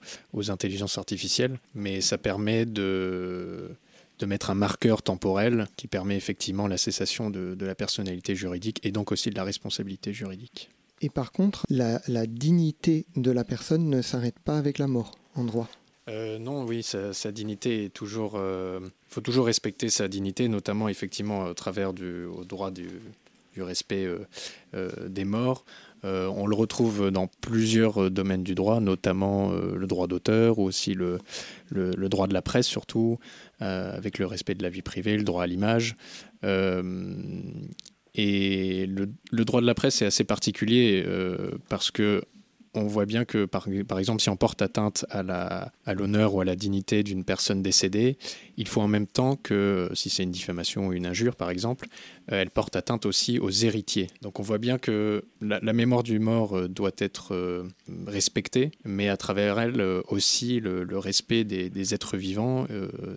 intelligences 0.50 0.98
artificielles, 0.98 1.58
mais 1.74 2.00
ça 2.00 2.18
permet 2.18 2.66
de 2.66 3.76
mettre 4.26 4.50
un 4.50 4.54
marqueur 4.54 5.02
temporel 5.02 5.66
qui 5.76 5.88
permet 5.88 6.16
effectivement 6.16 6.68
la 6.68 6.76
cessation 6.76 7.30
de, 7.30 7.56
la 7.60 7.74
personnalité 7.74 8.34
juridique 8.34 8.80
et 8.84 8.92
donc 8.92 9.12
aussi 9.12 9.30
de 9.30 9.34
la 9.34 9.44
responsabilité 9.44 10.12
juridique. 10.12 10.70
Et 11.00 11.10
par 11.10 11.32
contre, 11.32 11.64
la 11.68 12.26
dignité 12.26 13.06
de 13.16 13.30
la 13.30 13.44
personne 13.44 13.88
ne 13.88 14.02
s'arrête 14.02 14.38
pas 14.38 14.58
avec 14.58 14.78
la 14.78 14.86
mort 14.86 15.12
en 15.34 15.44
droit. 15.44 15.68
Euh, 16.08 16.38
non, 16.38 16.64
oui, 16.64 16.82
sa, 16.82 17.32
dignité 17.32 17.84
est 17.84 17.90
toujours. 17.90 18.32
Il 18.34 18.40
euh, 18.40 18.80
faut 19.08 19.20
toujours 19.20 19.46
respecter 19.46 19.88
sa 19.88 20.08
dignité, 20.08 20.48
notamment 20.48 20.88
effectivement 20.88 21.44
au 21.44 21.54
travers 21.54 21.92
du 21.92 22.26
droit 22.48 22.72
du, 22.72 22.88
respect 23.56 24.08
euh, 24.74 24.90
des 25.08 25.24
morts. 25.24 25.64
on 26.02 26.46
le 26.46 26.56
retrouve 26.56 27.10
dans 27.10 27.28
plusieurs 27.28 28.10
domaines 28.10 28.42
du 28.42 28.56
droit, 28.56 28.80
notamment 28.80 29.52
le 29.52 29.86
droit 29.86 30.08
d'auteur 30.08 30.58
ou 30.58 30.64
aussi 30.64 30.94
le, 30.94 31.20
droit 32.08 32.26
de 32.26 32.34
la 32.34 32.42
presse, 32.42 32.66
surtout, 32.66 33.20
avec 33.60 34.18
le 34.18 34.26
respect 34.26 34.54
de 34.54 34.64
la 34.64 34.70
vie 34.70 34.82
privée, 34.82 35.16
le 35.16 35.22
droit 35.22 35.44
à 35.44 35.46
l'image. 35.46 35.94
et 36.42 36.48
le, 38.86 39.44
droit 39.44 39.60
de 39.60 39.66
la 39.66 39.74
presse 39.74 40.02
est 40.02 40.06
assez 40.06 40.24
particulier 40.24 41.06
parce 41.68 41.92
que 41.92 42.24
on 42.74 42.86
voit 42.86 43.04
bien 43.04 43.24
que, 43.24 43.44
par, 43.44 43.68
exemple, 43.98 44.22
si 44.22 44.30
on 44.30 44.36
porte 44.36 44.62
atteinte 44.62 45.04
à 45.10 45.94
l'honneur 45.94 46.34
ou 46.34 46.40
à 46.40 46.44
la 46.44 46.56
dignité 46.56 47.02
d'une 47.02 47.24
personne 47.24 47.62
décédée, 47.62 48.16
il 48.56 48.66
faut 48.66 48.80
en 48.80 48.88
même 48.88 49.06
temps 49.06 49.36
que, 49.36 49.90
si 49.94 50.08
c'est 50.08 50.22
une 50.22 50.30
diffamation 50.30 50.88
ou 50.88 50.92
une 50.92 51.06
injure, 51.06 51.36
par 51.36 51.50
exemple, 51.50 51.88
euh, 52.30 52.40
elle 52.40 52.50
porte 52.50 52.76
atteinte 52.76 53.04
aussi 53.04 53.38
aux 53.38 53.50
héritiers. 53.50 54.08
Donc 54.22 54.40
on 54.40 54.42
voit 54.42 54.58
bien 54.58 54.78
que 54.78 55.24
la, 55.40 55.60
mémoire 55.72 56.02
du 56.02 56.18
mort 56.18 56.56
euh, 56.56 56.68
doit 56.68 56.92
être 56.98 57.34
euh, 57.34 57.68
respectée, 58.06 58.70
mais 58.84 59.08
à 59.08 59.16
travers 59.16 59.58
elle 59.58 59.82
aussi 60.08 60.60
le, 60.60 60.86
respect 60.98 61.44
des, 61.44 61.94
êtres 61.94 62.16
vivants, 62.16 62.66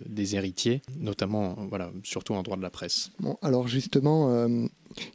des 0.06 0.34
héritiers, 0.34 0.82
notamment, 0.98 1.54
voilà, 1.68 1.92
surtout 2.02 2.34
en 2.34 2.42
droit 2.42 2.56
de 2.56 2.62
la 2.62 2.70
presse. 2.70 3.10
Bon, 3.20 3.38
alors 3.42 3.68
justement, 3.68 4.48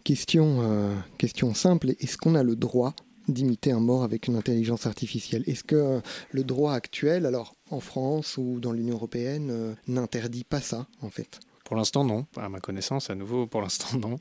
question, 0.04 0.96
question 1.18 1.54
simple, 1.54 1.92
est-ce 2.00 2.18
qu'on 2.18 2.36
a 2.36 2.44
le 2.44 2.56
droit 2.56 2.96
d'imiter 3.32 3.72
un 3.72 3.80
mort 3.80 4.04
avec 4.04 4.28
une 4.28 4.36
intelligence 4.36 4.86
artificielle. 4.86 5.44
Est-ce 5.48 5.63
que 5.63 5.76
euh, 5.76 6.02
le 6.32 6.44
droit 6.44 6.74
actuel, 6.74 7.26
alors 7.26 7.56
en 7.70 7.80
France 7.80 8.38
ou 8.38 8.60
dans 8.60 8.72
l'Union 8.72 8.96
européenne, 8.96 9.50
euh, 9.52 9.74
n'interdit 9.88 10.44
pas 10.44 10.62
ça 10.62 10.88
en 11.02 11.10
fait? 11.10 11.39
Pour 11.65 11.76
l'instant 11.78 12.04
non, 12.04 12.26
à 12.36 12.50
ma 12.50 12.60
connaissance, 12.60 13.10
à 13.10 13.15
nouveau, 13.15 13.48
pour 13.48 13.62
l'instant 13.62 13.98
non 13.98 14.20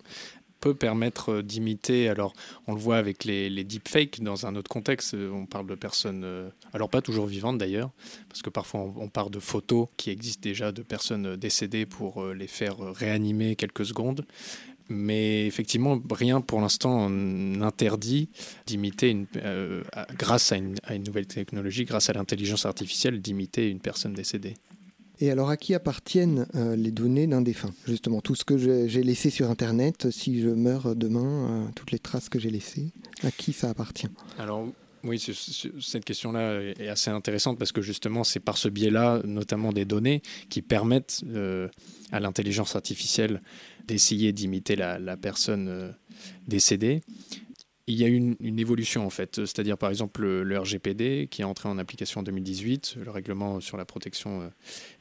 peut 0.60 0.74
permettre 0.74 1.32
euh, 1.32 1.42
d'imiter, 1.42 2.08
alors 2.08 2.32
on 2.66 2.74
le 2.74 2.80
voit 2.80 2.96
avec 2.96 3.24
les, 3.24 3.64
deepfakes 3.64 4.20
dans 4.22 4.46
un 4.46 4.56
autre 4.56 4.68
contexte, 4.68 5.14
on 5.14 5.46
parle 5.46 5.66
de 5.66 5.74
personnes, 5.74 6.50
alors 6.72 6.88
pas 6.88 7.02
toujours 7.02 7.26
vivantes 7.26 7.58
d'ailleurs, 7.58 7.90
parce 8.28 8.42
que 8.42 8.50
parfois 8.50 8.80
on, 8.80 8.94
on, 8.96 9.08
parle 9.08 9.30
de 9.30 9.38
photos 9.38 9.88
qui 9.96 10.10
existent 10.10 10.42
déjà 10.42 10.72
de 10.72 10.82
personnes 10.82 11.36
décédées 11.36 11.86
pour 11.86 12.24
les 12.26 12.46
faire 12.46 12.78
réanimer 12.78 13.56
quelques 13.56 13.86
secondes, 13.86 14.24
mais 14.90 15.46
effectivement, 15.46 16.02
rien 16.10 16.40
pour 16.40 16.60
l'instant 16.60 17.08
n'interdit 17.08 18.28
d'imiter, 18.66 19.16
euh, 19.36 19.82
grâce 20.18 20.52
à 20.52 20.56
une, 20.56 20.76
nouvelle 21.06 21.26
technologie, 21.26 21.84
grâce 21.84 22.10
à 22.10 22.12
l'intelligence 22.12 22.66
artificielle, 22.66 23.22
d'imiter 23.22 23.70
une 23.70 23.80
personne 23.80 24.12
décédée. 24.12 24.54
Et 25.20 25.30
alors, 25.30 25.50
à 25.50 25.56
qui 25.56 25.74
appartiennent 25.74 26.46
euh, 26.54 26.76
les 26.76 26.90
données 26.90 27.26
d'un 27.26 27.42
défunt? 27.42 27.72
Justement, 27.86 28.20
tout 28.20 28.34
ce 28.34 28.44
que 28.44 28.56
j'ai 28.56 29.02
laissé 29.02 29.28
sur 29.30 29.50
Internet, 29.50 30.10
si 30.10 30.40
je 30.40 30.48
meurs 30.48 30.96
demain, 30.96 31.66
euh, 31.66 31.68
toutes 31.76 31.92
les 31.92 31.98
traces 31.98 32.28
que 32.28 32.38
j'ai 32.38 32.50
laissées, 32.50 32.90
à 33.22 33.30
qui 33.30 33.52
ça 33.52 33.68
appartient? 33.68 34.08
Alors, 34.38 34.66
oui, 35.04 35.18
cette 35.80 36.04
question-là 36.04 36.60
est 36.78 36.88
assez 36.88 37.10
intéressante 37.10 37.58
parce 37.58 37.72
que 37.72 37.82
justement, 37.82 38.24
c'est 38.24 38.40
par 38.40 38.56
ce 38.56 38.68
biais-là, 38.68 39.20
notamment 39.24 39.72
des 39.72 39.84
données, 39.84 40.22
qui 40.48 40.62
permettent 40.62 41.22
à 42.12 42.20
l'intelligence 42.20 42.76
artificielle 42.76 43.40
d'essayer 43.86 44.32
d'imiter 44.32 44.76
la, 44.76 45.16
personne 45.16 45.68
euh, 45.68 45.90
décédée. 46.46 47.02
Il 47.90 47.98
y 47.98 48.04
a 48.04 48.08
une, 48.08 48.36
une 48.40 48.60
évolution 48.60 49.04
en 49.04 49.10
fait, 49.10 49.36
c'est-à-dire 49.46 49.76
par 49.76 49.90
exemple 49.90 50.22
le, 50.22 50.58
RGPD 50.58 51.26
qui 51.28 51.42
est 51.42 51.44
entré 51.44 51.68
en 51.68 51.76
application 51.76 52.20
en 52.20 52.22
2018, 52.22 52.96
le 53.04 53.10
règlement 53.10 53.60
sur 53.60 53.76
la 53.76 53.84
protection 53.84 54.42
euh, 54.42 54.48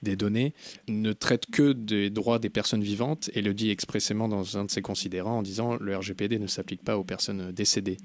des 0.01 0.15
données, 0.15 0.53
ne 0.87 1.13
traite 1.13 1.45
que 1.51 1.73
des 1.73 2.09
droits 2.09 2.39
des 2.39 2.49
personnes 2.49 2.81
vivantes 2.81 3.29
et 3.35 3.41
le 3.41 3.53
dit 3.53 3.69
expressément 3.69 4.27
dans 4.27 4.57
un 4.57 4.65
de 4.65 4.71
ses 4.71 4.81
considérants 4.81 5.37
en 5.37 5.41
disant 5.43 5.77
le 5.79 5.95
RGPD 5.95 6.39
ne 6.39 6.47
s'applique 6.47 6.83
pas 6.83 6.97
aux 6.97 7.03
personnes 7.03 7.51
décédées. 7.51 7.97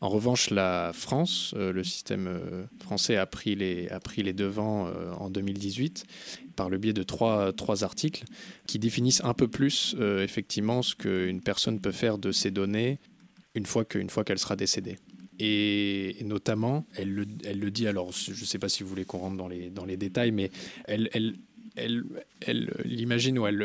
En 0.00 0.10
revanche, 0.10 0.50
la 0.50 0.92
France, 0.92 1.54
euh, 1.56 1.72
le 1.72 1.82
système 1.82 2.28
français 2.80 3.16
a 3.16 3.26
pris 3.26 3.54
les, 3.54 3.88
a 3.88 3.98
pris 3.98 4.22
les 4.22 4.34
devants 4.34 4.90
en 5.18 5.30
2018 5.30 6.04
par 6.58 6.68
le 6.68 6.76
biais 6.76 6.92
de 6.92 7.04
trois, 7.04 7.52
trois 7.52 7.84
articles 7.84 8.24
qui 8.66 8.80
définissent 8.80 9.22
un 9.24 9.32
peu 9.32 9.46
plus 9.46 9.94
euh, 10.00 10.24
effectivement 10.24 10.82
ce 10.82 10.96
qu'une 10.96 11.40
personne 11.40 11.80
peut 11.80 11.92
faire 11.92 12.18
de 12.18 12.32
ses 12.32 12.50
données 12.50 12.98
une 13.58 14.10
fois 14.10 14.24
qu'elle 14.24 14.38
sera 14.38 14.56
décédée. 14.56 14.96
Et, 15.40 16.16
notamment, 16.24 16.84
elle 16.96 17.14
le, 17.14 17.26
elle 17.44 17.60
le, 17.60 17.70
dit, 17.70 17.86
alors 17.86 18.12
je 18.12 18.30
ne 18.30 18.46
sais 18.46 18.58
pas 18.58 18.68
si 18.68 18.82
vous 18.82 18.88
voulez 18.88 19.04
qu'on 19.04 19.18
rentre 19.18 19.36
dans 19.36 19.46
les, 19.46 19.70
dans 19.70 19.84
les 19.84 19.96
détails, 19.96 20.32
mais 20.32 20.50
elle, 20.86 21.08
elle, 21.12 21.34
elle, 21.78 22.04
l'imagine 22.84 23.38
ou 23.38 23.46
elle, 23.46 23.56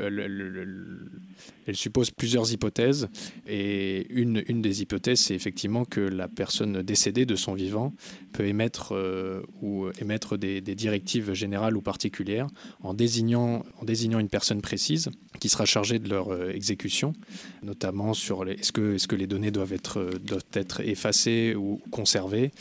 suppose 1.74 2.12
plusieurs 2.12 2.52
hypothèses. 2.52 3.08
Et 3.48 4.08
une, 4.10 4.42
des 4.62 4.82
hypothèses, 4.82 5.20
c'est 5.22 5.36
effectivement 5.36 5.86
que 5.86 6.02
la 6.02 6.28
personne 6.28 6.82
décédée 6.82 7.26
de 7.26 7.36
son 7.36 7.54
vivant 7.54 7.94
peut 8.32 8.46
émettre 8.46 8.94
euh, 8.94 9.42
ou 9.62 9.88
émettre 10.00 10.38
des, 10.38 10.62
directives 10.62 11.34
générales 11.34 11.78
ou 11.78 11.82
particulières 11.82 12.48
en 12.82 12.94
désignant, 12.94 13.64
une 13.82 14.30
personne 14.30 14.62
précise 14.62 15.10
qui 15.40 15.50
sera 15.50 15.66
chargée 15.66 16.00
de 16.00 16.10
leur 16.10 16.30
euh, 16.30 16.52
exécution, 16.52 17.14
notamment 17.64 18.14
sur 18.14 18.48
est-ce 18.48 18.72
que, 18.72 18.96
est 18.96 18.98
-ce 18.98 19.08
que 19.08 19.16
les 19.16 19.28
données 19.28 19.52
doivent 19.52 19.74
être, 19.74 20.10
doivent 20.24 20.46
être 20.54 20.82
effacées 20.82 21.56
ou 21.56 21.82
conservées. 21.92 22.52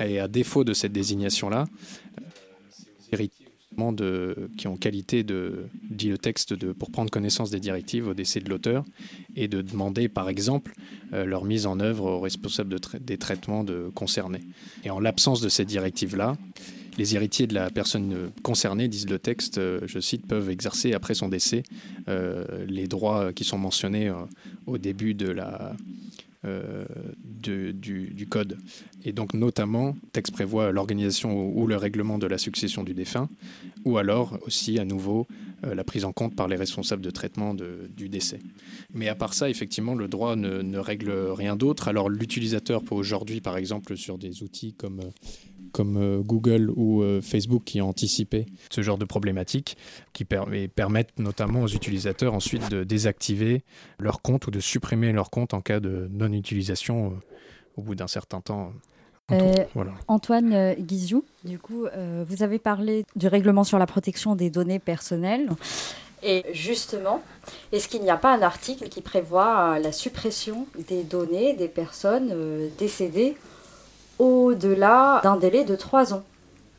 Et 0.00 0.18
à 0.18 0.28
défaut 0.28 0.64
de 0.64 0.72
cette 0.72 0.92
désignation-là, 0.92 1.66
de, 3.92 4.50
qui 4.56 4.66
ont 4.68 4.76
qualité 4.76 5.22
de, 5.22 5.66
dit 5.90 6.08
le 6.08 6.18
texte, 6.18 6.52
de, 6.52 6.72
pour 6.72 6.90
prendre 6.90 7.10
connaissance 7.10 7.50
des 7.50 7.60
directives 7.60 8.08
au 8.08 8.14
décès 8.14 8.40
de 8.40 8.48
l'auteur 8.48 8.84
et 9.36 9.48
de 9.48 9.62
demander, 9.62 10.08
par 10.08 10.28
exemple, 10.28 10.74
euh, 11.12 11.24
leur 11.24 11.44
mise 11.44 11.66
en 11.66 11.80
œuvre 11.80 12.04
aux 12.04 12.20
responsables 12.20 12.76
des 13.00 13.18
traitements 13.18 13.64
de, 13.64 13.90
concernés. 13.94 14.42
Et 14.84 14.90
en 14.90 15.00
l'absence 15.00 15.40
de 15.40 15.48
ces 15.48 15.64
directives-là, 15.64 16.36
les 16.96 17.16
héritiers 17.16 17.46
de 17.46 17.54
la 17.54 17.70
personne 17.70 18.30
concernée, 18.42 18.86
disent 18.86 19.08
le 19.08 19.18
texte, 19.18 19.58
euh, 19.58 19.80
je 19.86 19.98
cite, 19.98 20.26
peuvent 20.26 20.50
exercer 20.50 20.92
après 20.92 21.14
son 21.14 21.28
décès 21.28 21.64
euh, 22.08 22.64
les 22.68 22.86
droits 22.86 23.32
qui 23.32 23.44
sont 23.44 23.58
mentionnés 23.58 24.12
au 24.66 24.78
début 24.78 25.14
de 25.14 25.28
la, 25.28 25.74
euh, 26.44 26.84
du, 27.24 28.26
code. 28.28 28.58
Et 29.04 29.12
donc 29.12 29.34
notamment, 29.34 29.88
le 30.02 30.10
texte 30.12 30.32
prévoit 30.32 30.72
l'organisation 30.72 31.46
ou, 31.46 31.66
le 31.66 31.76
règlement 31.76 32.18
de 32.18 32.26
la 32.26 32.38
succession 32.38 32.84
du 32.84 32.94
défunt, 32.94 33.28
ou 33.84 33.98
alors 33.98 34.38
aussi 34.46 34.78
à 34.78 34.84
nouveau 34.84 35.26
euh, 35.64 35.74
la 35.74 35.84
prise 35.84 36.04
en 36.04 36.12
compte 36.12 36.34
par 36.34 36.48
les 36.48 36.56
responsables 36.56 37.02
de 37.02 37.10
traitement 37.10 37.54
du 37.54 38.08
décès. 38.08 38.38
Mais 38.92 39.08
à 39.08 39.14
part 39.14 39.34
ça, 39.34 39.50
effectivement, 39.50 39.94
le 39.94 40.08
droit 40.08 40.36
ne, 40.36 40.62
ne 40.62 40.78
règle 40.78 41.10
rien 41.10 41.56
d'autre. 41.56 41.88
Alors 41.88 42.08
l'utilisateur 42.08 42.82
peut 42.82 42.94
aujourd'hui, 42.94 43.40
par 43.40 43.56
exemple, 43.56 43.96
sur 43.96 44.18
des 44.18 44.42
outils 44.42 44.72
comme 44.72 45.00
euh, 45.00 45.10
comme 45.74 45.96
euh, 45.96 46.22
Google 46.22 46.70
ou 46.76 47.02
euh, 47.02 47.20
Facebook 47.20 47.64
qui 47.64 47.82
ont 47.82 47.88
anticipé 47.88 48.46
ce 48.70 48.80
genre 48.80 48.96
de 48.96 49.04
problématiques, 49.04 49.76
qui 50.12 50.24
permettent 50.24 51.18
notamment 51.18 51.62
aux 51.62 51.68
utilisateurs 51.68 52.32
ensuite 52.32 52.70
de 52.70 52.84
désactiver 52.84 53.64
leur 53.98 54.22
compte 54.22 54.46
ou 54.46 54.50
de 54.52 54.60
supprimer 54.60 55.12
leur 55.12 55.30
compte 55.30 55.52
en 55.52 55.60
cas 55.60 55.80
de 55.80 56.08
non-utilisation 56.12 57.06
euh, 57.06 57.10
au 57.76 57.82
bout 57.82 57.96
d'un 57.96 58.06
certain 58.06 58.40
temps. 58.40 58.72
Antoine 60.06 60.74
Guizou, 60.74 61.24
du 61.44 61.58
coup, 61.58 61.86
vous 62.26 62.42
avez 62.42 62.58
parlé 62.58 63.06
du 63.16 63.26
règlement 63.26 63.64
sur 63.64 63.78
la 63.78 63.86
protection 63.86 64.36
des 64.36 64.50
données 64.50 64.78
personnelles. 64.78 65.48
Et 66.22 66.44
justement, 66.52 67.22
est-ce 67.72 67.88
qu'il 67.88 68.02
n'y 68.02 68.10
a 68.10 68.18
pas 68.18 68.36
un 68.36 68.42
article 68.42 68.90
qui 68.90 69.00
prévoit 69.00 69.78
la 69.78 69.92
suppression 69.92 70.66
des 70.88 71.04
données 71.04 71.54
des 71.54 71.68
personnes 71.68 72.34
décédées 72.78 73.34
au-delà 74.18 75.20
d'un 75.22 75.36
délai 75.36 75.64
de 75.64 75.76
trois 75.76 76.14
ans. 76.14 76.24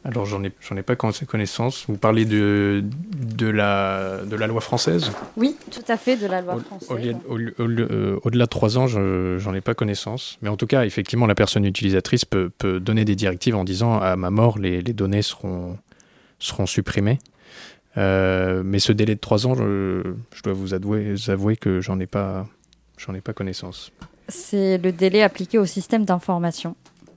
Alors 0.08 0.28
j'en 0.28 0.43
ai, 0.43 0.52
j'en 0.62 0.78
ai 0.78 0.84
pas 0.84 0.95
connaissance. 0.95 1.86
Vous 1.88 1.98
parlez 1.98 2.26
de, 2.26 2.84
de, 2.84 3.48
la, 3.48 4.19
de 4.24 4.36
la 4.36 4.45
loi 4.45 4.62
française? 4.62 5.12
Oui, 5.36 5.58
tout 5.71 5.82
à 5.88 5.98
fait, 5.98 6.15
de 6.15 6.28
la 6.28 6.41
loi 6.41 6.60
française. 6.60 7.15
Euh, 7.30 8.19
au-delà 8.24 8.45
de 8.45 8.50
trois 8.50 8.78
ans, 8.78 8.86
je, 8.86 9.38
j'en 9.39 9.56
ai 9.56 9.62
pas 9.62 9.74
connaissance. 9.74 10.38
Mais 10.43 10.50
en 10.50 10.58
tout 10.58 10.67
cas, 10.67 10.86
effectivement, 10.86 11.26
la 11.26 11.34
personne 11.34 11.65
utilisatrice 11.65 12.24
peut, 12.24 12.52
peut 12.56 12.80
donner 12.80 13.04
des 13.04 13.15
directives 13.15 13.56
en 13.56 13.63
disant 13.63 13.98
à 14.00 14.15
ma 14.15 14.30
mort, 14.30 14.60
les, 14.60 14.84
les 14.84 14.93
données 14.93 15.24
seront, 15.24 15.80
seront 16.38 16.67
supprimées. 16.67 17.17
Euh, 17.98 18.62
mais 18.63 18.78
ce 18.78 18.91
délai 18.91 19.15
de 19.15 19.19
trois 19.19 19.48
ans, 19.48 19.56
je, 19.56 20.04
je 20.36 20.43
dois 20.43 20.54
vous 20.54 20.76
avouer, 20.76 21.15
avouer 21.30 21.58
que 21.58 21.82
j'en 21.82 22.00
ai 22.00 22.06
pas, 22.06 22.45
j'en 22.98 23.15
ai 23.15 23.21
pas 23.21 23.34
connaissance. 23.34 23.91
C'est 24.28 24.78
le 24.78 24.91
délai 24.91 25.24
appliqué 25.24 25.58
au 25.58 25.65
système 25.65 26.06
d'information. 26.06 26.76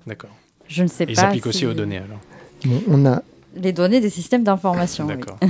D'accord. 0.09 0.35
Je 0.67 0.83
ne 0.83 0.89
sais 0.89 1.07
pas. 1.07 1.13
Ils 1.13 1.17
s'appliquent 1.17 1.47
aussi 1.47 1.67
aux 1.67 1.75
données 1.75 1.99
alors. 1.99 2.21
on 2.89 3.07
a 3.07 3.23
les 3.55 3.73
données 3.73 4.01
des 4.01 4.11
systèmes 4.11 4.45
d'information. 4.45 5.07
D'accord. 5.07 5.39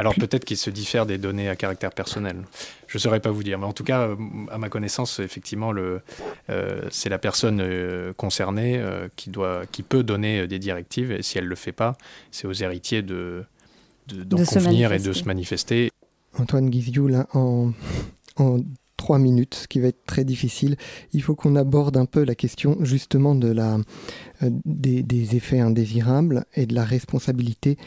Alors 0.00 0.14
peut-être 0.14 0.44
qu'ils 0.44 0.56
se 0.56 0.70
diffèrent 0.70 1.06
des 1.06 1.18
données 1.18 1.48
à 1.48 1.54
caractère 1.54 1.92
personnel. 1.92 2.42
Je 2.88 2.98
ne 2.98 3.00
saurais 3.00 3.20
pas 3.20 3.30
vous 3.30 3.44
dire, 3.44 3.58
mais 3.58 3.66
en 3.66 3.72
tout 3.72 3.84
cas, 3.84 4.08
à 4.50 4.58
ma 4.58 4.68
connaissance, 4.68 5.20
effectivement, 5.20 5.70
le, 5.70 6.00
euh, 6.48 6.82
c'est 6.90 7.08
la 7.08 7.18
personne 7.18 7.60
euh, 7.60 8.12
concernée 8.14 8.78
euh, 8.78 9.08
qui 9.14 9.30
doit, 9.30 9.62
qui 9.70 9.82
peut 9.84 10.02
donner 10.02 10.48
des 10.48 10.58
directives, 10.58 11.12
et 11.12 11.22
si 11.22 11.38
elle 11.38 11.46
le 11.46 11.54
fait 11.54 11.72
pas, 11.72 11.96
c'est 12.32 12.48
aux 12.48 12.52
héritiers 12.52 13.02
de 13.02 13.44
d'en 14.08 14.44
convenir 14.44 14.92
et 14.92 14.98
de 14.98 15.12
se 15.12 15.22
manifester. 15.24 15.90
Antoine 16.36 16.68
Guizou, 16.68 17.06
là, 17.06 17.28
en, 17.32 17.70
en 18.36 18.58
trois 19.00 19.18
minutes, 19.18 19.54
ce 19.54 19.66
qui 19.66 19.80
va 19.80 19.88
être 19.88 20.04
très 20.04 20.24
difficile. 20.24 20.76
Il 21.14 21.22
faut 21.22 21.34
qu'on 21.34 21.56
aborde 21.56 21.96
un 21.96 22.04
peu 22.04 22.22
la 22.22 22.34
question 22.34 22.76
justement 22.82 23.34
de 23.34 23.50
la, 23.50 23.78
euh, 24.42 24.50
des, 24.66 25.36
effets 25.36 25.58
indésirables 25.58 26.44
et 26.54 26.66
de 26.66 26.74
la 26.74 26.84
responsabilité. 26.84 27.78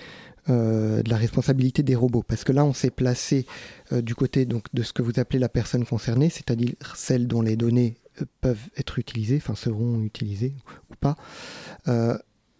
Euh, 0.50 1.04
de 1.04 1.10
la 1.10 1.16
responsabilité 1.16 1.84
des 1.84 1.96
robots 1.96 2.22
parce 2.28 2.44
que 2.44 2.52
là 2.52 2.66
on 2.66 2.74
s'est 2.74 2.92
placé 2.92 3.46
euh, 3.94 4.02
du 4.02 4.14
côté 4.14 4.46
donc 4.46 4.66
de 4.74 4.84
ce 4.84 4.92
que 4.92 5.02
vous 5.02 5.18
appelez 5.18 5.40
la 5.40 5.48
personne 5.48 5.86
concernée 5.86 6.30
c'est-à-dire 6.30 6.74
celle 6.98 7.28
dont 7.28 7.42
les 7.42 7.56
données 7.56 7.96
peuvent 8.42 8.68
être 8.76 9.00
utilisées 9.00 9.38
enfin 9.38 9.56
seront 9.56 10.04
utilisées 10.04 10.52
ou 10.92 10.96
pas 11.00 11.16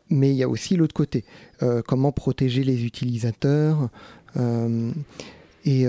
mais 0.10 0.30
il 0.30 0.38
y 0.38 0.44
a 0.44 0.48
aussi 0.48 0.78
l'autre 0.78 0.94
côté 0.94 1.26
comment 1.86 2.14
protéger 2.14 2.64
les 2.64 2.86
utilisateurs 2.86 3.90
et, 5.66 5.86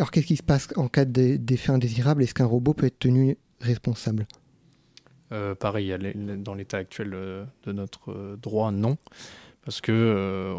alors 0.00 0.10
qu'est-ce 0.10 0.26
qui 0.26 0.36
se 0.36 0.42
passe 0.42 0.68
en 0.76 0.88
cas 0.88 1.04
d'effet 1.04 1.72
indésirable 1.72 2.22
Est-ce 2.22 2.32
qu'un 2.32 2.46
robot 2.46 2.72
peut 2.72 2.86
être 2.86 2.98
tenu 2.98 3.36
responsable? 3.60 4.26
Euh, 5.30 5.54
Pareil, 5.54 5.94
dans 6.38 6.54
l'état 6.54 6.78
actuel 6.78 7.10
euh, 7.12 7.44
de 7.66 7.72
notre 7.72 8.10
euh, 8.10 8.36
droit, 8.36 8.72
non. 8.72 8.96
Parce 9.62 9.82
que 9.82 10.54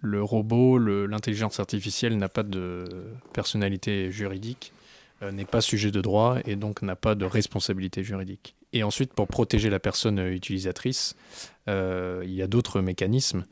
le 0.00 0.22
robot, 0.22 0.78
l'intelligence 0.78 1.60
artificielle 1.60 2.16
n'a 2.16 2.30
pas 2.30 2.42
de 2.42 2.86
personnalité 3.34 4.10
juridique, 4.10 4.72
n'est 5.30 5.44
pas 5.44 5.60
sujet 5.60 5.90
de 5.90 6.00
droit 6.00 6.38
et 6.46 6.56
donc 6.56 6.80
n'a 6.80 6.96
pas 6.96 7.14
de 7.14 7.26
responsabilité 7.26 8.02
juridique. 8.02 8.56
Et 8.72 8.82
ensuite, 8.82 9.12
pour 9.12 9.28
protéger 9.28 9.68
la 9.68 9.78
personne 9.80 10.18
utilisatrice, 10.18 11.14
il 11.66 12.32
y 12.32 12.42
a 12.42 12.46
d'autres 12.46 12.80
mécanismes 12.80 13.44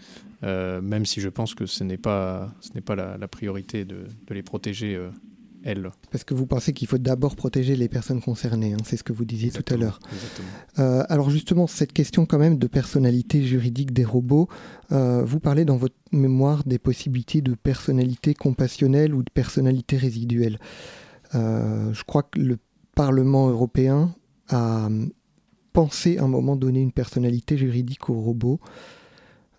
euh, 0.45 0.81
même 0.81 1.07
si 1.07 1.21
je 1.21 1.29
pense 1.29 1.55
que 1.55 1.67
ce 1.67 1.85
n'est 1.85 1.99
pas, 1.99 2.53
ce 2.61 2.71
n'est 2.75 2.81
pas 2.81 2.95
la, 2.95 3.29
priorité 3.29 3.85
de, 3.85 4.07
de, 4.27 4.35
les 4.35 4.43
protéger, 4.43 4.95
euh, 4.95 5.11
elles. 5.65 5.91
Parce 6.13 6.23
que 6.23 6.35
vous 6.35 6.47
pensez 6.47 6.73
qu'il 6.73 6.87
faut 6.87 6.99
d'abord 6.99 7.35
protéger 7.35 7.75
les 7.75 7.89
personnes 7.89 8.21
concernées, 8.21 8.75
hein, 8.75 8.83
c'est 8.85 8.97
ce 8.97 9.03
que 9.03 9.13
vous 9.13 9.25
disiez 9.25 9.51
tout 9.51 9.65
à 9.73 9.77
l'heure. 9.77 9.99
Euh, 10.79 11.03
alors 11.09 11.31
justement, 11.31 11.67
cette 11.67 11.93
question 11.93 12.25
quand 12.25 12.39
même 12.39 12.59
de 12.59 12.67
personnalité 12.69 13.43
juridique 13.43 13.93
des 13.93 14.05
robots, 14.05 14.49
vous 14.91 15.41
parlez 15.41 15.65
dans 15.65 15.77
votre 15.77 15.97
mémoire 16.13 16.65
des 16.65 16.79
possibilités 16.79 17.43
de 17.43 17.55
personnalité 17.55 18.35
compassionnelle 18.35 19.15
ou 19.15 19.23
de 19.23 19.31
personnalité 19.31 19.97
résiduelle. 19.97 20.59
je 21.33 22.05
crois 22.05 22.23
que 22.23 22.39
le 22.39 22.59
Parlement 22.95 23.49
européen 23.49 24.15
a 24.49 24.89
pensé 25.79 26.19
à 26.19 26.25
un 26.25 26.29
moment 26.29 26.57
donné 26.57 26.81
une 26.81 26.91
personnalité 26.91 27.57
juridique 27.57 28.11
aux 28.11 28.21
robots. 28.21 28.59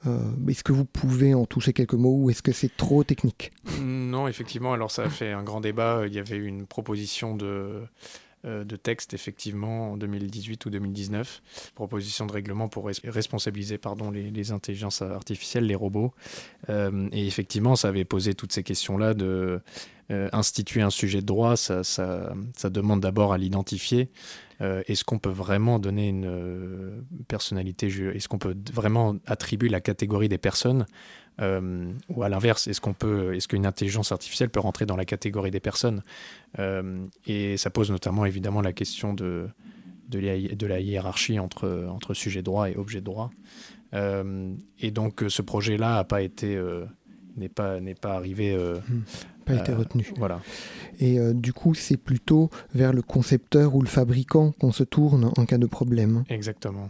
Euh, 0.06 0.20
est-ce 0.50 0.66
que 0.66 0.74
vous 0.74 0.84
pouvez 0.84 1.34
en 1.34 1.46
toucher 1.46 1.72
quelques 1.72 1.94
mots 1.94 2.18
ou 2.18 2.30
est-ce 2.30 2.42
que 2.42 2.52
c'est 2.52 2.76
trop 2.76 3.06
technique? 3.06 3.54
Non, 3.80 4.28
effectivement. 4.28 4.74
Alors 4.74 4.92
ça 4.92 5.04
a 5.04 5.10
fait 5.10 5.32
un 5.32 5.44
grand 5.44 5.62
débat. 5.62 6.04
Il 6.08 6.14
y 6.14 6.20
avait 6.20 6.36
une 6.36 6.66
proposition 6.66 7.38
de, 7.38 7.84
euh, 8.44 8.66
de 8.66 8.76
texte 8.76 9.14
effectivement 9.14 9.94
en 9.94 9.98
2018 9.98 10.66
ou 10.66 10.70
2019, 10.70 11.42
proposition 11.74 12.26
de 12.26 12.34
règlement 12.34 12.68
pour 12.68 12.90
responsabiliser 13.06 13.78
pardon, 13.78 14.12
les, 14.12 14.52
intelligences 14.52 15.02
artificielles, 15.02 15.68
les 15.68 15.76
robots. 15.76 16.14
Euh, 16.68 17.08
et 17.14 17.28
effectivement, 17.28 17.78
ça 17.78 17.88
avait 17.88 18.04
posé 18.04 18.34
toutes 18.34 18.52
ces 18.52 18.64
questions-là 18.64 19.14
de 19.14 19.62
instituer 20.10 20.82
un 20.82 20.89
sujet 20.89 21.22
de 21.22 21.26
droit. 21.26 21.56
Ça, 21.56 21.84
demande 22.69 23.02
d'abord 23.02 23.34
à 23.34 23.38
l'identifier. 23.38 24.10
Euh, 24.62 24.84
est-ce 24.88 25.04
qu'on 25.04 25.19
peut 25.19 25.30
vraiment 25.30 25.80
donner 25.80 26.10
une 26.10 26.26
euh, 26.26 27.02
personnalité 27.28 27.88
Est-ce 27.88 28.28
qu'on 28.28 28.39
peut 28.39 28.56
vraiment 28.74 29.15
attribuer 29.26 29.69
la 29.69 29.80
catégorie 29.80 30.30
des 30.30 30.38
personnes? 30.38 30.86
Euh, 31.41 31.93
Ou 32.10 32.24
à 32.24 32.30
l'inverse, 32.30 32.67
est-ce 32.67 33.48
qu'une 33.48 33.65
intelligence 33.65 34.12
artificielle 34.12 34.50
peut 34.50 34.60
rentrer 34.60 34.86
dans 34.86 34.98
la 34.98 35.06
catégorie 35.06 35.52
des 35.52 35.62
personnes? 35.62 36.04
Et 37.26 37.58
ça 37.58 37.69
pose 37.69 37.91
notamment 37.91 38.26
évidemment 38.26 38.62
la 38.62 38.74
question 38.74 39.13
de, 39.13 39.48
de, 40.10 40.67
la, 40.67 40.80
hiérarchie 40.80 41.39
entre, 41.39 41.88
entre 41.89 42.13
sujet 42.13 42.41
droit 42.41 42.69
et 42.69 42.76
objet 42.76 43.00
de 43.00 43.06
droit. 43.06 43.32
et 43.93 44.91
donc 44.91 45.24
ce 45.30 45.41
projet-là 45.41 45.95
n'a 45.95 46.04
pas 46.04 46.22
été 46.22 46.62
n'est 47.38 47.48
pas 47.48 47.80
n'est 47.80 47.95
pas 47.95 48.15
arrivé 48.15 48.58
hmm 49.54 49.60
été 49.60 49.72
euh, 49.72 49.78
retenu. 49.78 50.12
Voilà. 50.18 50.42
Et 51.00 51.20
euh, 51.20 51.34
du 51.34 51.54
coup, 51.54 51.74
c'est 51.74 51.98
plutôt 51.98 52.50
vers 52.74 52.94
le 52.94 53.02
concepteur 53.02 53.76
ou 53.76 53.82
le 53.82 53.88
fabricant 53.88 54.52
qu'on 54.54 54.72
se 54.72 54.84
tourne 54.84 55.32
en 55.38 55.46
cas 55.46 55.58
de 55.58 55.66
problème. 55.66 56.24
Exactement. 56.30 56.90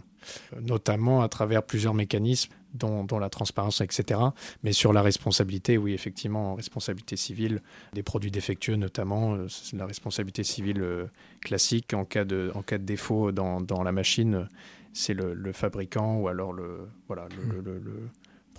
Euh, 0.54 0.60
notamment 0.60 1.22
à 1.22 1.28
travers 1.28 1.62
plusieurs 1.62 1.94
mécanismes, 1.94 2.52
dont, 2.74 3.04
dont, 3.04 3.18
la 3.18 3.30
transparence, 3.30 3.80
etc. 3.80 4.20
Mais 4.62 4.72
sur 4.72 4.92
la 4.92 5.02
responsabilité, 5.02 5.78
oui, 5.78 5.92
effectivement, 5.92 6.54
responsabilité 6.54 7.16
civile, 7.16 7.62
des 7.94 8.02
produits 8.02 8.30
défectueux 8.30 8.76
notamment, 8.76 9.36
la 9.72 9.86
responsabilité 9.86 10.44
civile 10.44 11.08
classique. 11.40 11.94
En 11.94 12.04
cas 12.04 12.24
de, 12.24 12.52
en 12.54 12.62
cas 12.62 12.78
de 12.78 12.84
défaut 12.84 13.32
dans, 13.32 13.60
dans 13.60 13.82
la 13.82 13.92
machine, 13.92 14.48
c'est 14.92 15.14
le, 15.14 15.52
fabricant 15.52 16.16
ou 16.16 16.28
alors 16.28 16.52
le, 16.52 16.88
voilà, 17.08 17.26
le, 17.36 17.60
le 17.60 17.80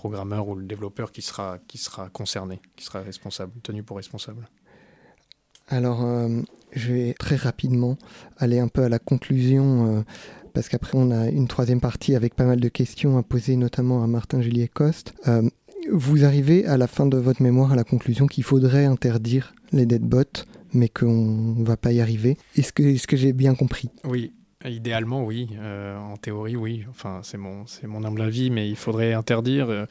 programmeur 0.02 0.48
ou 0.48 0.56
le 0.56 0.66
développeur 0.66 1.12
qui 1.12 1.22
sera, 1.22 1.60
qui 1.68 1.78
sera 1.78 2.10
concerné, 2.10 2.60
qui 2.76 2.84
sera 2.84 3.02
responsable, 3.02 3.52
tenu 3.62 3.84
pour 3.84 3.98
responsable. 3.98 4.50
Alors, 5.68 6.04
euh, 6.04 6.42
je 6.72 6.92
vais 6.92 7.14
très 7.14 7.36
rapidement 7.36 8.00
aller 8.38 8.58
un 8.58 8.68
peu 8.68 8.84
à 8.84 8.90
la 8.90 8.98
conclusion 8.98 9.66
euh, 9.86 10.02
parce 10.56 10.70
qu'après 10.70 10.98
on 10.98 11.12
a 11.12 11.30
une 11.30 11.48
troisième 11.48 11.80
partie 11.80 12.16
avec 12.16 12.34
pas 12.34 12.46
mal 12.46 12.60
de 12.60 12.68
questions 12.68 13.20
à 13.20 13.22
poser, 13.22 13.56
notamment 13.58 14.04
à 14.04 14.08
Martin 14.08 14.42
Juliet 14.42 14.68
Coste. 14.68 15.14
Euh, 15.28 15.48
vous 15.92 16.26
arrivez 16.26 16.66
à 16.66 16.78
la 16.78 16.88
fin 16.88 17.06
de 17.06 17.18
votre 17.18 17.44
mémoire 17.44 17.72
à 17.74 17.76
la 17.76 17.84
conclusion 17.84 18.26
qu'il 18.26 18.44
faudrait 18.44 18.86
interdire 18.86 19.54
les 19.72 19.86
deadbots, 19.86 20.46
mais 20.74 20.90
qu'on 20.90 21.54
ne 21.60 21.64
va 21.64 21.78
pas 21.78 21.92
y 21.92 22.02
arriver. 22.02 22.38
Est-ce 22.56 22.74
que, 22.74 22.82
est 22.82 23.06
que 23.06 23.18
j'ai 23.18 23.34
bien 23.34 23.54
compris? 23.54 23.90
Oui, 24.04 24.34
Idéalement, 24.66 25.24
oui. 25.24 25.50
Euh, 25.60 25.98
en 25.98 26.18
théorie, 26.18 26.56
oui. 26.56 26.86
Enfin, 26.90 27.22
c'est 27.24 27.38
mon, 27.38 27.66
mon 27.84 28.04
humble 28.04 28.22
avis, 28.22 28.52
mais 28.52 28.70
il 28.70 28.76
faudrait 28.76 29.14
interdire. 29.14 29.70
Euh, 29.70 29.86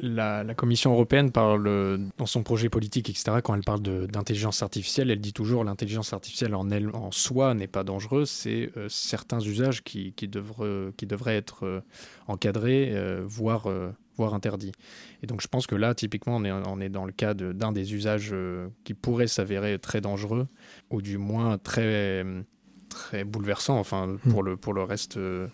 la, 0.00 0.44
Commission 0.54 0.92
européenne 0.92 1.30
parle, 1.30 2.00
dans 2.16 2.26
son 2.26 2.42
projet 2.42 2.68
politique, 2.68 3.10
etc., 3.10 3.38
quand 3.42 3.54
elle 3.54 3.64
parle 3.64 3.82
d'intelligence 3.82 4.62
artificielle, 4.62 5.10
elle 5.10 5.20
dit 5.20 5.32
toujours 5.32 5.64
l'intelligence 5.64 6.12
artificielle 6.12 6.54
en, 6.54 6.70
elle, 6.70 6.90
en 6.94 7.10
soi 7.10 7.54
n'est 7.54 7.66
pas 7.66 7.84
dangereuse, 7.84 8.30
c'est 8.30 8.70
euh, 8.76 8.88
certains 8.88 9.40
usages 9.40 9.82
qui, 9.82 10.12
qui, 10.12 10.28
devraient, 10.28 10.92
qui 10.96 11.06
devraient 11.06 11.36
être 11.36 11.82
encadrés, 12.26 12.94
voire, 13.24 13.68
voire 14.16 14.34
interdits. 14.34 14.72
Et 15.22 15.26
donc, 15.26 15.40
je 15.42 15.48
pense 15.48 15.66
que 15.66 15.74
là, 15.74 15.94
typiquement, 15.94 16.36
on 16.36 16.44
est, 16.44 16.52
on 16.52 16.80
est 16.80 16.88
dans 16.88 17.04
le 17.04 17.12
cas 17.12 17.34
d'un 17.34 17.72
des 17.72 17.94
usages 17.94 18.34
qui 18.84 18.94
pourrait 18.94 19.26
s'avérer 19.26 19.78
très 19.78 20.00
dangereux, 20.00 20.46
ou 20.90 21.02
du 21.02 21.18
moins 21.18 21.58
très 21.58 22.24
très 22.94 23.24
bouleversant 23.24 23.78
enfin 23.78 24.06
hmm. 24.06 24.30
pour 24.30 24.42
le 24.42 24.56
pour 24.56 24.72
le 24.72 24.82
reste 24.82 25.16
euh, 25.16 25.48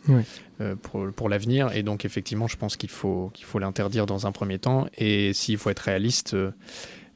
euh, 0.61 0.77
pour, 0.77 1.11
pour 1.13 1.29
l'avenir 1.29 1.73
et 1.75 1.83
donc 1.83 2.05
effectivement 2.05 2.47
je 2.47 2.57
pense 2.57 2.77
qu'il 2.77 2.91
faut 2.91 3.31
qu'il 3.33 3.47
faut 3.47 3.59
l'interdire 3.59 4.07
dans 4.07 4.27
un 4.27 4.33
premier 4.33 4.59
temps 4.59 4.87
et 4.99 5.33
s'il 5.33 5.57
faut 5.59 5.71
être 5.71 5.81
réaliste 5.81 6.37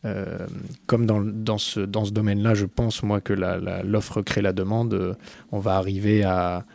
euh, 0.05 0.47
comme 0.87 1.07
dans, 1.07 1.21
dans 1.21 1.57
ce, 1.57 1.81
dans 1.81 2.05
ce 2.05 2.11
domaine-là, 2.11 2.53
je 2.53 2.67
pense 2.67 3.03
moi 3.03 3.23
que 3.23 3.33
l'offre 3.33 4.21
crée 4.21 4.43
la 4.43 4.53
demande. 4.53 5.17
on 5.51 5.59
va 5.61 5.77
arriver 5.77 6.25
à, 6.25 6.67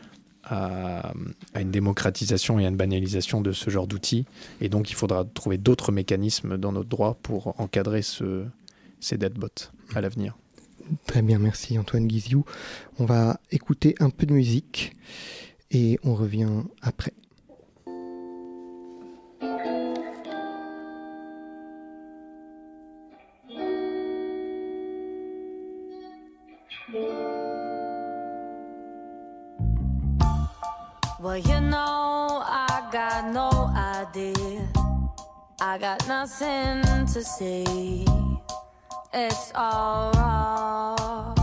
à, 0.46 1.14
à, 1.54 1.62
une 1.62 1.70
démocratisation 1.70 2.58
et 2.60 2.66
à 2.66 2.70
une 2.70 2.76
banalisation 2.76 3.42
de 3.42 3.52
ce 3.52 3.70
genre 3.70 3.86
d'outils. 3.86 4.26
Et 4.62 4.70
donc, 4.70 4.90
il 4.90 4.96
faudra 4.96 5.26
trouver 5.26 5.60
d'autres 5.60 5.92
mécanismes 5.92 6.58
dans 6.58 6.72
notre 6.72 6.90
droit 6.90 7.20
pour 7.22 7.54
encadrer 7.62 8.02
ce, 8.02 8.46
ces 9.00 9.20
deadbots 9.20 9.70
à 9.94 10.02
l'avenir. 10.02 10.36
Très 11.06 11.22
bien, 11.22 11.40
merci 11.40 11.78
Antoine 11.78 12.08
Guiziou. 12.08 12.46
On 12.98 13.06
va 13.06 13.40
écouter 13.52 13.96
un 14.00 14.10
peu 14.10 14.26
de 14.26 14.34
musique 14.34 14.94
et 15.72 16.00
on 16.04 16.16
revient 16.16 16.64
après. 16.82 17.14
It's 39.14 39.52
all 39.56 40.12
wrong. 40.14 41.36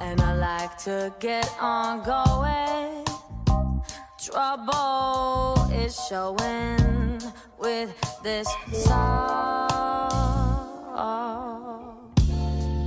And 0.00 0.20
I 0.20 0.34
like 0.34 0.78
to 0.84 1.12
get 1.20 1.50
on 1.60 2.02
going. 2.02 3.04
Trouble 4.20 5.70
is 5.72 5.98
showing 6.08 7.20
with 7.58 7.90
this 8.22 8.48
song. 8.72 9.68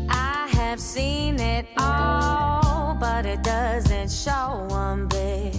I 0.09 0.49
have 0.51 0.79
seen 0.79 1.39
it 1.39 1.65
all, 1.77 2.95
but 2.99 3.25
it 3.25 3.43
doesn't 3.43 4.11
show 4.11 4.65
one 4.69 5.07
bit. 5.07 5.55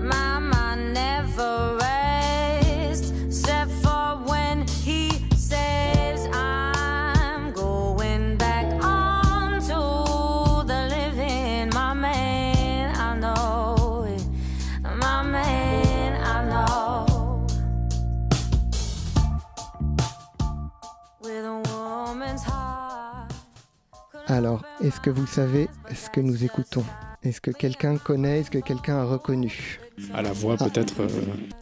My 0.00 0.38
mind 0.38 0.94
never 0.94 1.76
Alors, 24.58 24.64
est-ce 24.80 25.00
que 25.00 25.10
vous 25.10 25.26
savez 25.26 25.68
ce 25.94 26.10
que 26.10 26.20
nous 26.20 26.44
écoutons? 26.44 26.84
Est-ce 27.22 27.40
que 27.40 27.50
quelqu'un 27.50 27.96
connaît? 27.96 28.40
Est-ce 28.40 28.50
que 28.50 28.58
quelqu'un 28.58 28.96
a 28.98 29.04
reconnu? 29.04 29.78
À 30.14 30.22
la 30.22 30.32
voix, 30.32 30.56
ah. 30.58 30.64
peut-être. 30.64 31.00
Euh, 31.00 31.08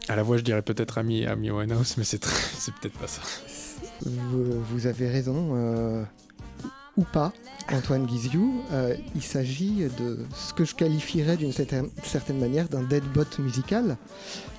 à 0.09 0.17
la 0.17 0.23
voix, 0.23 0.37
je 0.37 0.43
dirais 0.43 0.63
peut-être 0.63 0.99
Amy, 0.99 1.27
Amy 1.27 1.51
Winehouse, 1.51 1.97
mais 1.99 2.05
c'est, 2.05 2.25
c'est 2.25 2.75
peut-être 2.75 2.99
pas 2.99 3.07
ça. 3.07 3.23
Vous, 4.05 4.87
avez 4.87 5.09
raison. 5.09 5.53
Euh, 5.57 6.05
ou 6.97 7.05
pas, 7.05 7.33
Antoine 7.71 8.07
Guiziou, 8.07 8.63
euh, 8.73 8.97
il 9.15 9.23
s'agit 9.23 9.85
de 9.99 10.21
ce 10.35 10.55
que 10.55 10.65
je 10.65 10.75
qualifierais 10.75 11.37
d'une 11.37 11.53
certaine, 11.53 11.91
certaine 12.03 12.39
manière 12.39 12.69
d'un 12.69 12.83
deadbot 12.83 13.25
musical, 13.39 13.99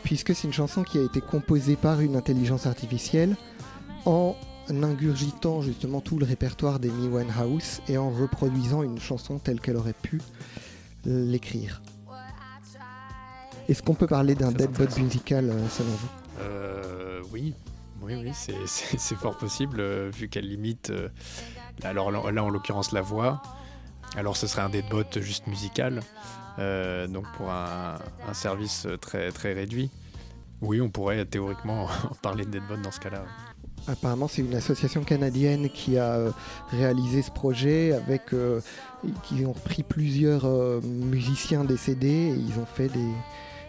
puisque 0.04 0.36
c'est 0.36 0.44
une 0.48 0.54
chanson 0.54 0.84
qui 0.84 1.00
a 1.00 1.04
été 1.04 1.22
composée 1.22 1.76
par 1.76 2.02
une 2.02 2.16
intelligence 2.16 2.68
artificielle 2.68 3.36
en 4.06 4.36
ingurgitant 4.70 5.62
justement 5.62 6.02
tout 6.02 6.18
le 6.20 6.26
répertoire 6.26 6.80
d'Amy 6.80 7.08
Winehouse 7.08 7.82
et 7.88 7.98
en 7.98 8.10
reproduisant 8.10 8.84
une 8.84 9.00
chanson 9.00 9.40
telle 9.40 9.60
qu'elle 9.62 9.78
aurait 9.78 9.94
pu 9.94 10.22
l'écrire. 11.06 11.82
Est-ce 13.70 13.84
qu'on 13.84 13.96
peut 13.96 14.08
parler 14.08 14.36
d'un 14.36 14.52
deadbot 14.52 14.88
musical 14.98 15.50
euh, 15.50 15.68
selon 15.70 15.90
vous? 15.90 16.10
Euh, 16.40 17.22
Oui, 17.32 17.54
oui, 18.02 18.16
oui, 18.16 18.32
c'est 18.66 19.16
fort 19.16 19.38
possible 19.38 19.78
euh, 19.80 20.10
vu 20.14 20.30
qu'elle 20.30 20.48
limite. 20.48 20.92
alors 21.84 22.12
là, 22.12 22.44
en 22.44 22.50
l'occurrence, 22.50 22.92
la 22.92 23.02
voix. 23.02 23.42
Alors 24.16 24.38
ce 24.38 24.48
serait 24.48 24.62
un 24.62 24.70
deadbot 24.70 25.04
juste 25.20 25.48
musical, 25.48 26.00
donc 26.58 27.26
pour 27.36 27.52
un, 27.52 28.00
un, 28.26 28.34
service 28.34 28.88
très 29.02 29.34
très 29.34 29.52
réduit. 29.52 29.92
Oui, 30.62 30.80
on 30.80 30.90
pourrait 30.90 31.26
théoriquement 31.26 31.88
parler 32.22 32.46
de 32.46 32.52
deadbot 32.52 32.78
dans 32.78 32.92
ce 32.92 33.02
cas-là. 33.02 33.26
Apparemment, 33.88 34.28
c'est 34.28 34.42
une 34.42 34.56
association 34.56 35.04
canadienne 35.04 35.70
qui 35.70 35.98
a 35.98 36.16
euh, 36.16 36.32
réalisé 36.72 37.22
ce 37.22 37.32
projet 37.32 37.94
avec 37.94 38.34
euh, 38.34 38.60
qui 39.24 39.46
ont 39.46 39.54
pris 39.54 39.84
plusieurs 39.84 40.46
euh, 40.46 40.82
musiciens 40.82 41.64
décédés 41.64 42.08
et 42.08 42.36
ils 42.36 42.60
ont 42.60 42.66
fait 42.66 42.90
des, 42.90 43.12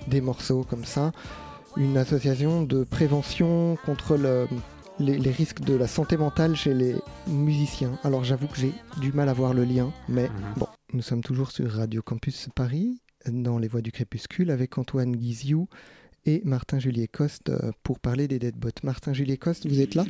des, 0.09 0.21
morceaux 0.21 0.67
comme 0.69 0.85
ça. 0.85 1.13
Une 1.77 1.97
association 1.97 2.63
de 2.63 2.83
prévention 2.83 3.79
contre 3.87 4.17
le, 4.17 4.49
les, 4.99 5.31
risques 5.31 5.61
de 5.61 5.75
la 5.75 5.87
santé 5.87 6.17
mentale 6.17 6.57
chez 6.57 6.75
les 6.75 6.97
musiciens. 7.29 7.93
Alors 8.03 8.25
j'avoue 8.25 8.49
que 8.49 8.57
j'ai 8.57 8.73
du 9.01 9.13
mal 9.13 9.29
à 9.29 9.33
voir 9.33 9.55
le 9.55 9.63
lien, 9.63 9.93
mais 10.09 10.29
mhm. 10.29 10.55
bon, 10.57 10.67
nous 10.93 11.03
sommes 11.03 11.23
toujours 11.23 11.53
sur 11.53 11.71
Radio 11.71 12.03
Campus 12.03 12.49
Paris, 12.57 13.01
dans 13.27 13.59
les 13.59 13.69
voies 13.69 13.83
du 13.83 13.93
crépuscule, 13.93 14.51
avec 14.51 14.79
Antoine 14.79 15.15
Guiziou 15.15 15.69
et 16.29 16.43
Martin 16.45 16.79
Juliet 16.79 17.09
Coste 17.09 17.49
euh, 17.49 17.73
pour 17.83 17.99
parler 17.99 18.29
des 18.29 18.39
deadbots. 18.39 18.83
Martin 18.83 19.15
Juliet 19.15 19.39
Coste, 19.39 19.67
vous 19.67 19.81
êtes 19.81 19.95
là? 19.95 20.05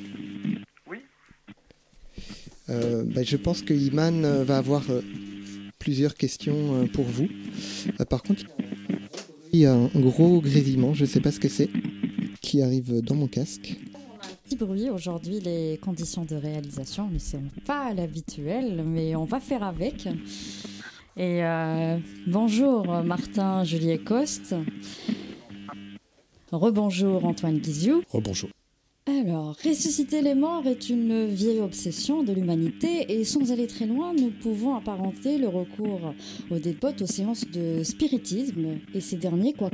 Oui. 0.90 0.98
Euh, 2.70 3.04
bah, 3.04 3.22
je 3.22 3.36
pense 3.36 3.62
que 3.62 3.72
Iman 3.72 4.24
euh, 4.24 4.42
va 4.42 4.58
avoir 4.58 4.82
plusieurs 5.78 6.16
questions 6.16 6.88
pour 6.92 7.04
vous. 7.04 7.28
par 8.10 8.24
contre, 8.24 8.42
il 9.52 9.60
y 9.60 9.66
a 9.66 9.74
un 9.74 9.88
gros 9.94 10.40
grésillement, 10.40 10.92
je 10.92 11.02
ne 11.02 11.08
sais 11.08 11.20
pas 11.20 11.30
ce 11.30 11.38
que 11.38 11.48
c'est, 11.48 11.70
qui 12.42 12.62
arrive 12.62 13.00
dans 13.00 13.14
mon 13.14 13.28
casque. 13.28 13.76
On 13.94 13.98
a 13.98 14.26
un 14.26 14.34
petit 14.44 14.56
bruit 14.56 14.90
aujourd'hui, 14.90 15.38
les 15.38 15.78
conditions 15.80 16.24
de 16.24 16.34
réalisation 16.34 17.08
ne 17.08 17.20
sont 17.20 17.44
pas 17.64 17.94
l'habituel, 17.94 18.82
mais 18.84 19.14
on 19.14 19.24
va 19.24 19.38
faire 19.38 19.62
avec. 19.62 20.08
Et 21.16 21.42
bonjour 22.26 22.86
Martin 23.04 23.62
Juliet 23.62 23.98
Coste. 23.98 24.56
Rebonjour 26.52 27.24
Antoine 27.26 27.58
Guiziou. 27.58 28.02
Rebonjour. 28.10 28.48
Alors, 29.06 29.56
ressusciter 29.64 30.20
les 30.20 30.34
morts 30.34 30.66
est 30.66 30.90
une 30.90 31.26
vieille 31.26 31.60
obsession 31.60 32.22
de 32.22 32.32
l'humanité 32.32 33.10
et 33.10 33.24
sans 33.24 33.52
aller 33.52 33.66
très 33.66 33.86
loin, 33.86 34.12
nous 34.12 34.30
pouvons 34.30 34.74
apparenter 34.74 35.38
le 35.38 35.48
recours 35.48 36.14
aux 36.50 36.58
deadbots 36.58 37.02
aux 37.02 37.06
séances 37.06 37.46
de 37.50 37.82
spiritisme 37.82 38.78
et 38.94 39.00
ces 39.00 39.16
derniers, 39.16 39.54
quoi 39.54 39.70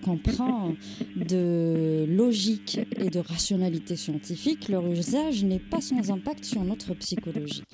de 1.16 2.06
logique 2.08 2.80
et 2.96 3.10
de 3.10 3.18
rationalité 3.18 3.96
scientifique, 3.96 4.68
leur 4.68 4.86
usage 4.86 5.44
n'est 5.44 5.58
pas 5.58 5.80
sans 5.80 6.12
impact 6.12 6.44
sur 6.44 6.62
notre 6.62 6.94
psychologie. 6.94 7.64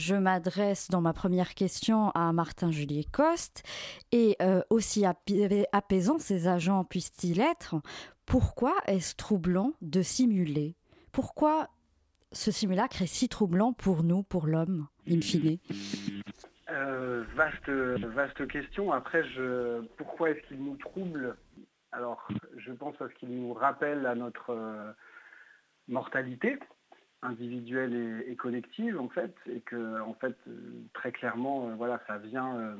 Je 0.00 0.14
m'adresse 0.14 0.88
dans 0.88 1.02
ma 1.02 1.12
première 1.12 1.54
question 1.54 2.08
à 2.12 2.32
Martin 2.32 2.70
Juliet 2.70 3.04
Coste. 3.12 3.62
Et 4.12 4.34
euh, 4.40 4.62
aussi 4.70 5.04
apaisant 5.04 6.18
ces 6.18 6.48
agents 6.48 6.84
puissent-ils 6.84 7.38
être, 7.38 7.74
pourquoi 8.24 8.72
est-ce 8.86 9.14
troublant 9.14 9.74
de 9.82 10.00
simuler? 10.00 10.74
Pourquoi 11.12 11.68
ce 12.32 12.50
simulacre 12.50 13.02
est 13.02 13.06
si 13.06 13.28
troublant 13.28 13.74
pour 13.74 14.02
nous, 14.02 14.22
pour 14.22 14.46
l'homme, 14.46 14.88
in 15.06 15.20
fine? 15.20 15.58
Vaste, 17.36 17.68
vaste 17.68 18.48
question. 18.48 18.92
Après, 18.92 19.22
pourquoi 19.98 20.30
est-ce 20.30 20.48
qu'il 20.48 20.64
nous 20.64 20.76
trouble? 20.76 21.36
Alors, 21.92 22.26
je 22.56 22.72
pense 22.72 22.96
parce 22.98 23.12
qu'il 23.14 23.28
nous 23.28 23.52
rappelle 23.52 24.06
à 24.06 24.14
notre 24.14 24.94
mortalité 25.88 26.58
individuelle 27.22 28.24
et, 28.26 28.36
collective, 28.36 28.98
en 28.98 29.08
fait, 29.08 29.34
et 29.46 29.60
que, 29.60 30.00
en 30.00 30.14
fait, 30.14 30.36
très 30.94 31.12
clairement, 31.12 31.68
voilà, 31.76 32.00
ça 32.06 32.18
vient 32.18 32.76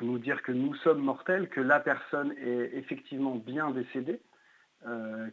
nous 0.00 0.18
dire 0.18 0.42
que 0.42 0.52
nous 0.52 0.74
sommes 0.76 1.02
mortels, 1.02 1.48
que 1.48 1.60
la 1.60 1.78
personne 1.78 2.32
est 2.32 2.70
effectivement 2.74 3.36
bien 3.36 3.70
décédée, 3.70 4.20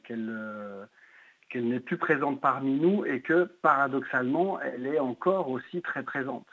qu'elle 0.04 0.88
qu'elle 1.50 1.68
n'est 1.68 1.80
plus 1.80 1.98
présente 1.98 2.42
parmi 2.42 2.80
nous 2.80 3.06
et 3.06 3.22
que 3.22 3.46
paradoxalement, 3.62 4.60
elle 4.60 4.86
est 4.86 5.00
encore 5.00 5.50
aussi 5.50 5.82
très 5.82 6.04
présente. 6.04 6.48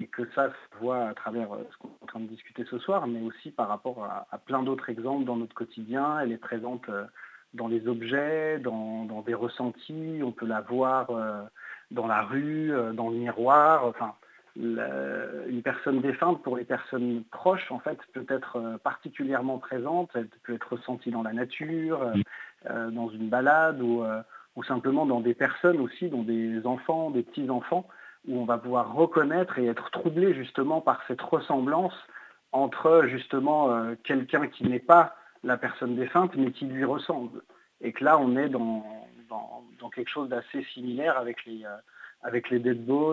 Et 0.00 0.06
que 0.06 0.22
ça 0.34 0.50
se 0.50 0.78
voit 0.78 1.08
à 1.08 1.14
travers 1.14 1.52
euh, 1.52 1.64
ce 1.72 1.78
qu'on 1.78 1.88
est 1.88 2.02
en 2.02 2.06
train 2.06 2.20
de 2.20 2.28
discuter 2.28 2.64
ce 2.70 2.78
soir, 2.78 3.08
mais 3.08 3.20
aussi 3.20 3.50
par 3.50 3.68
rapport 3.68 4.04
à, 4.04 4.38
plein 4.46 4.62
d'autres 4.62 4.88
exemples 4.90 5.24
dans 5.24 5.36
notre 5.36 5.54
quotidien. 5.54 6.20
Elle 6.20 6.30
est 6.30 6.38
présente 6.38 6.88
euh, 6.88 7.04
dans 7.54 7.68
les 7.68 7.88
objets, 7.88 8.58
dans, 8.58 9.22
des 9.26 9.34
ressentis, 9.34 10.20
on 10.22 10.32
peut 10.32 10.46
la 10.46 10.60
voir 10.60 11.10
euh, 11.10 11.42
dans 11.90 12.06
la 12.06 12.22
rue, 12.22 12.72
dans 12.94 13.10
le 13.10 13.16
miroir. 13.16 13.86
Enfin, 13.86 14.14
une 14.56 15.62
personne 15.62 16.00
défunte, 16.00 16.42
pour 16.42 16.56
les 16.56 16.64
personnes 16.64 17.22
proches, 17.30 17.70
en 17.70 17.78
fait, 17.78 17.98
peut 18.12 18.26
être 18.28 18.78
particulièrement 18.82 19.58
présente. 19.58 20.10
Elle 20.14 20.28
peut 20.44 20.54
être 20.54 20.72
ressentie 20.72 21.10
dans 21.10 21.22
la 21.22 21.32
nature, 21.32 22.12
euh, 22.66 22.90
dans 22.90 23.08
une 23.08 23.28
balade 23.28 23.80
euh, 23.80 24.20
ou, 24.56 24.64
simplement 24.64 25.06
dans 25.06 25.20
des 25.20 25.34
personnes 25.34 25.78
aussi, 25.78 26.08
dans 26.08 26.24
des 26.24 26.66
enfants, 26.66 27.10
des 27.10 27.22
petits-enfants, 27.22 27.86
où 28.26 28.36
on 28.36 28.44
va 28.44 28.58
pouvoir 28.58 28.94
reconnaître 28.94 29.60
et 29.60 29.66
être 29.66 29.92
troublé 29.92 30.34
justement 30.34 30.80
par 30.80 31.00
cette 31.06 31.22
ressemblance 31.22 31.94
entre 32.50 33.04
justement 33.06 33.70
euh, 33.70 33.94
quelqu'un 34.02 34.48
qui 34.48 34.64
n'est 34.64 34.80
pas 34.80 35.14
la 35.44 35.56
personne 35.56 35.96
défunte 35.96 36.34
mais 36.36 36.52
qui 36.52 36.66
lui 36.66 36.84
ressemble. 36.84 37.42
Et 37.80 37.92
que 37.92 38.04
là, 38.04 38.18
on 38.18 38.36
est 38.36 38.48
dans, 38.48 38.84
quelque 39.94 40.10
chose 40.10 40.28
d'assez 40.28 40.62
similaire 40.74 41.16
avec 41.16 41.44
les, 41.46 41.64
avec 42.22 42.50
les 42.50 42.62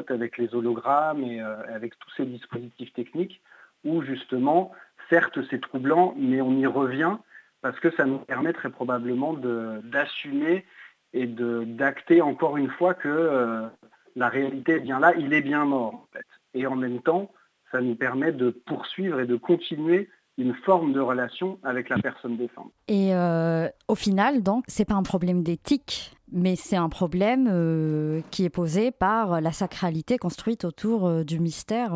avec 0.09 0.37
les 0.37 0.53
hologrammes 0.53 1.23
et 1.23 1.39
avec 1.39 1.97
tous 1.97 2.11
ces 2.17 2.25
dispositifs 2.25 2.93
techniques 2.93 3.41
où 3.85 4.01
justement, 4.01 4.71
certes, 5.09 5.39
c'est 5.49 5.61
troublant, 5.61 6.13
mais 6.17 6.41
on 6.41 6.51
y 6.57 6.65
revient 6.65 7.17
parce 7.61 7.79
que 7.79 7.89
ça 7.91 8.05
nous 8.05 8.19
permet 8.19 8.53
très 8.53 8.69
probablement 8.69 9.33
d'assumer 9.33 10.65
et 11.13 11.27
d'acter 11.27 12.21
encore 12.21 12.57
une 12.57 12.69
fois 12.69 12.93
que 12.93 13.07
euh, 13.07 13.67
la 14.15 14.27
réalité 14.27 14.73
est 14.73 14.79
bien 14.81 14.99
là, 14.99 15.13
il 15.17 15.33
est 15.33 15.41
bien 15.41 15.65
mort. 15.65 16.07
Et 16.53 16.67
en 16.67 16.75
même 16.75 17.01
temps, 17.01 17.31
ça 17.71 17.81
nous 17.81 17.95
permet 17.95 18.31
de 18.31 18.49
poursuivre 18.49 19.19
et 19.19 19.25
de 19.25 19.35
continuer 19.35 20.09
une 20.37 20.53
forme 20.65 20.93
de 20.93 20.99
relation 20.99 21.59
avec 21.63 21.89
la 21.89 21.97
personne 21.97 22.37
défunte. 22.37 22.71
Et 22.87 23.15
euh, 23.15 23.69
au 23.87 23.95
final, 23.95 24.43
donc, 24.43 24.65
c'est 24.67 24.85
pas 24.85 24.95
un 24.95 25.03
problème 25.03 25.43
d'éthique, 25.43 26.15
mais 26.31 26.55
c'est 26.55 26.75
un 26.75 26.89
problème 26.89 27.47
euh, 27.49 28.21
qui 28.31 28.43
est 28.43 28.49
posé 28.49 28.91
par 28.91 29.39
la 29.39 29.51
sacralité 29.53 30.17
construite 30.17 30.65
autour 30.65 31.07
euh, 31.07 31.23
du 31.23 31.39
mystère 31.39 31.91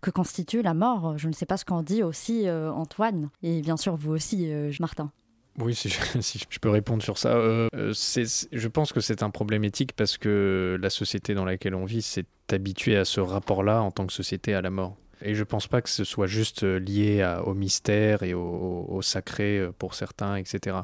que 0.00 0.10
constitue 0.10 0.62
la 0.62 0.74
mort. 0.74 1.16
Je 1.16 1.28
ne 1.28 1.32
sais 1.32 1.46
pas 1.46 1.56
ce 1.56 1.64
qu'en 1.64 1.82
dit 1.82 2.02
aussi 2.02 2.48
Antoine, 2.50 3.30
et 3.42 3.60
bien 3.60 3.76
sûr 3.76 3.96
vous 3.96 4.12
aussi, 4.12 4.50
Martin. 4.80 5.10
Oui, 5.58 5.74
si 5.74 5.88
je, 5.88 5.98
si 6.20 6.44
je, 6.48 6.58
peux 6.58 6.70
répondre 6.70 7.02
sur 7.02 7.18
ça. 7.18 7.34
je 7.72 8.68
pense 8.68 8.92
que 8.92 9.00
c'est 9.00 9.22
un 9.22 9.30
problème 9.30 9.64
éthique 9.64 9.92
parce 9.94 10.18
que 10.18 10.78
la 10.80 10.90
société 10.90 11.34
dans 11.34 11.44
laquelle 11.44 11.74
on 11.74 11.84
vit 11.84 12.02
s'est 12.02 12.26
habituée 12.50 12.96
à 12.96 13.04
ce 13.04 13.20
rapport-là 13.20 13.82
en 13.82 13.90
tant 13.90 14.06
que 14.06 14.12
société 14.12 14.54
à 14.54 14.62
la 14.62 14.70
mort. 14.70 14.96
Et 15.22 15.34
je 15.34 15.44
pense 15.44 15.66
pas 15.66 15.82
que 15.82 15.88
ce 15.88 16.04
soit 16.04 16.26
juste 16.26 16.62
euh, 16.62 16.78
lié 16.78 17.26
au 17.44 17.54
mystère 17.54 18.22
et 18.22 18.34
au, 18.34 19.00
sacré 19.02 19.58
euh, 19.58 19.72
pour 19.72 19.94
certains, 19.94 20.36
etc. 20.36 20.78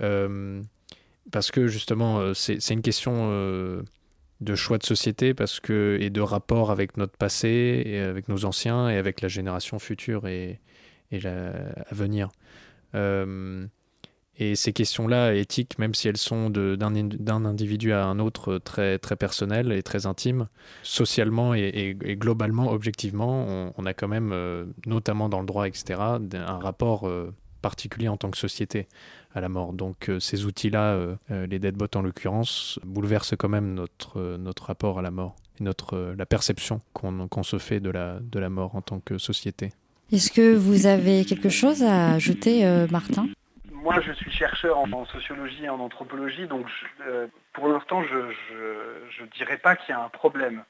Euh, 0.00 0.62
parce 1.30 1.50
que 1.50 1.66
justement, 1.66 2.32
c'est 2.32 2.70
une 2.70 2.80
question 2.80 3.30
de 4.40 4.54
choix 4.54 4.78
de 4.78 4.84
société 4.84 5.34
parce 5.34 5.60
que, 5.60 5.98
et 6.00 6.08
de 6.08 6.22
rapport 6.22 6.70
avec 6.70 6.96
notre 6.96 7.18
passé, 7.18 7.82
et 7.84 7.98
avec 7.98 8.28
nos 8.28 8.46
anciens 8.46 8.88
et 8.88 8.96
avec 8.96 9.20
la 9.20 9.28
génération 9.28 9.78
future 9.78 10.26
et, 10.26 10.58
et 11.10 11.26
à 11.26 11.94
venir. 11.94 12.30
Et 14.40 14.54
ces 14.54 14.72
questions-là, 14.72 15.34
éthiques, 15.34 15.78
même 15.80 15.94
si 15.94 16.06
elles 16.06 16.16
sont 16.16 16.48
d'un 16.48 17.44
individu 17.44 17.92
à 17.92 18.04
un 18.06 18.20
autre 18.20 18.58
très, 18.58 18.98
très 18.98 19.16
personnelles 19.16 19.72
et 19.72 19.82
très 19.82 20.06
intimes, 20.06 20.46
socialement 20.84 21.54
et, 21.54 21.96
globalement, 22.16 22.70
objectivement, 22.70 23.72
on, 23.76 23.86
a 23.86 23.94
quand 23.94 24.06
même, 24.06 24.30
euh, 24.32 24.64
notamment 24.86 25.28
dans 25.28 25.40
le 25.40 25.46
droit, 25.46 25.66
etc., 25.66 26.00
un 26.00 26.58
rapport 26.58 27.08
euh, 27.08 27.34
particulier 27.62 28.06
en 28.06 28.16
tant 28.16 28.30
que 28.30 28.38
société 28.38 28.86
à 29.34 29.40
la 29.40 29.48
mort. 29.48 29.72
Donc 29.72 30.08
euh, 30.08 30.20
ces 30.20 30.44
outils-là, 30.44 31.18
les 31.28 31.58
deadbots 31.58 31.96
en 31.96 32.02
l'occurrence, 32.02 32.78
bouleversent 32.86 33.34
quand 33.36 33.48
même 33.48 33.74
notre, 33.74 34.36
notre 34.36 34.66
rapport 34.66 35.00
à 35.00 35.02
la 35.02 35.10
mort 35.10 35.34
et 35.60 35.64
notre, 35.64 36.14
la 36.16 36.26
perception 36.26 36.80
qu'on 36.92 37.42
se 37.42 37.58
fait 37.58 37.80
de 37.80 37.90
la, 37.90 38.20
de 38.20 38.38
la 38.38 38.50
mort 38.50 38.76
en 38.76 38.82
tant 38.82 39.00
que 39.00 39.18
société. 39.18 39.72
Est-ce 40.12 40.30
que 40.30 40.54
vous 40.54 40.86
avez 40.86 41.24
quelque 41.24 41.48
chose 41.48 41.82
à 41.82 42.12
ajouter, 42.12 42.64
Martin? 42.90 43.26
Moi, 43.88 44.02
je 44.02 44.12
suis 44.12 44.30
chercheur 44.30 44.76
en, 44.76 45.06
sociologie 45.06 45.64
et 45.64 45.70
en 45.70 45.80
anthropologie, 45.80 46.46
donc 46.46 46.66
euh, 47.06 47.26
pour 47.54 47.68
l'instant, 47.68 48.02
je 48.02 48.18
ne 48.18 49.26
dirais 49.28 49.56
pas 49.56 49.76
qu'il 49.76 49.94
y 49.94 49.96
a 49.96 50.04
un 50.04 50.10
problème 50.10 50.62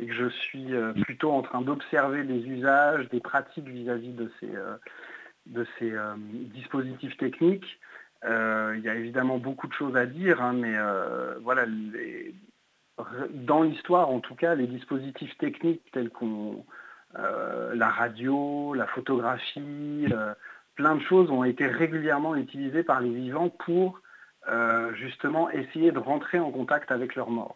et 0.00 0.06
que 0.06 0.14
je 0.14 0.28
suis 0.28 0.72
euh, 0.72 0.92
plutôt 0.92 1.32
en 1.32 1.42
train 1.42 1.60
d'observer 1.60 2.22
des 2.22 2.46
usages, 2.46 3.08
des 3.08 3.18
pratiques 3.18 3.66
vis-à-vis 3.66 4.12
de 4.12 4.30
ces, 4.38 4.54
euh, 4.54 4.76
de 5.46 5.66
ces 5.76 5.92
dispositifs 6.54 7.16
techniques. 7.16 7.80
il 8.22 8.80
y 8.84 8.88
a 8.88 8.94
évidemment 8.94 9.38
beaucoup 9.38 9.66
de 9.66 9.74
choses 9.74 9.96
à 9.96 10.06
dire, 10.06 10.40
hein, 10.40 10.52
mais 10.52 10.76
voilà, 11.40 11.64
dans 13.30 13.62
l'histoire, 13.64 14.08
en 14.08 14.20
tout 14.20 14.36
cas, 14.36 14.54
les 14.54 14.68
dispositifs 14.68 15.36
techniques 15.38 15.82
tels 15.90 16.10
qu'on 16.10 16.64
la 17.14 17.88
radio, 17.88 18.72
la 18.74 18.86
photographie, 18.86 20.06
plein 20.82 20.96
de 20.96 21.02
choses 21.02 21.30
ont 21.30 21.44
été 21.44 21.68
régulièrement 21.68 22.34
utilisées 22.34 22.82
par 22.82 23.00
les 23.00 23.10
vivants 23.10 23.50
pour 23.50 24.00
euh, 24.48 24.92
justement 24.94 25.48
essayer 25.48 25.92
de 25.92 25.98
rentrer 26.00 26.40
en 26.40 26.50
contact 26.50 26.90
avec 26.90 27.14
leur 27.14 27.30
mort. 27.30 27.54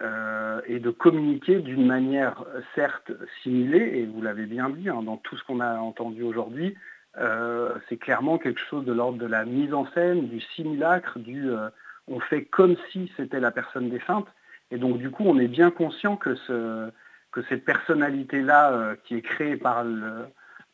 Euh, 0.00 0.62
et 0.66 0.78
de 0.78 0.88
communiquer 0.88 1.56
d'une 1.58 1.86
manière 1.86 2.42
certes 2.74 3.12
simulée, 3.42 3.98
et 3.98 4.06
vous 4.06 4.22
l'avez 4.22 4.46
bien 4.46 4.70
dit, 4.70 4.88
hein, 4.88 5.02
dans 5.02 5.18
tout 5.18 5.36
ce 5.36 5.44
qu'on 5.44 5.60
a 5.60 5.74
entendu 5.78 6.22
aujourd'hui, 6.22 6.74
euh, 7.18 7.74
c'est 7.86 7.98
clairement 7.98 8.38
quelque 8.38 8.60
chose 8.70 8.86
de 8.86 8.94
l'ordre 8.94 9.18
de 9.18 9.26
la 9.26 9.44
mise 9.44 9.74
en 9.74 9.84
scène, 9.92 10.28
du 10.28 10.40
simulacre, 10.40 11.18
du 11.18 11.50
on 12.06 12.18
fait 12.18 12.44
comme 12.46 12.76
si 12.90 13.12
c'était 13.18 13.40
la 13.40 13.50
personne 13.50 13.90
défunte. 13.90 14.28
Et 14.70 14.78
donc 14.78 14.96
du 14.96 15.10
coup, 15.10 15.24
on 15.26 15.38
est 15.38 15.48
bien 15.48 15.70
conscient 15.70 16.16
que, 16.16 16.34
ce, 16.34 16.88
que 17.30 17.42
cette 17.50 17.66
personnalité-là, 17.66 18.94
qui 19.04 19.16
est 19.16 19.22
créée 19.22 19.58
par 19.58 19.84
le, 19.84 20.24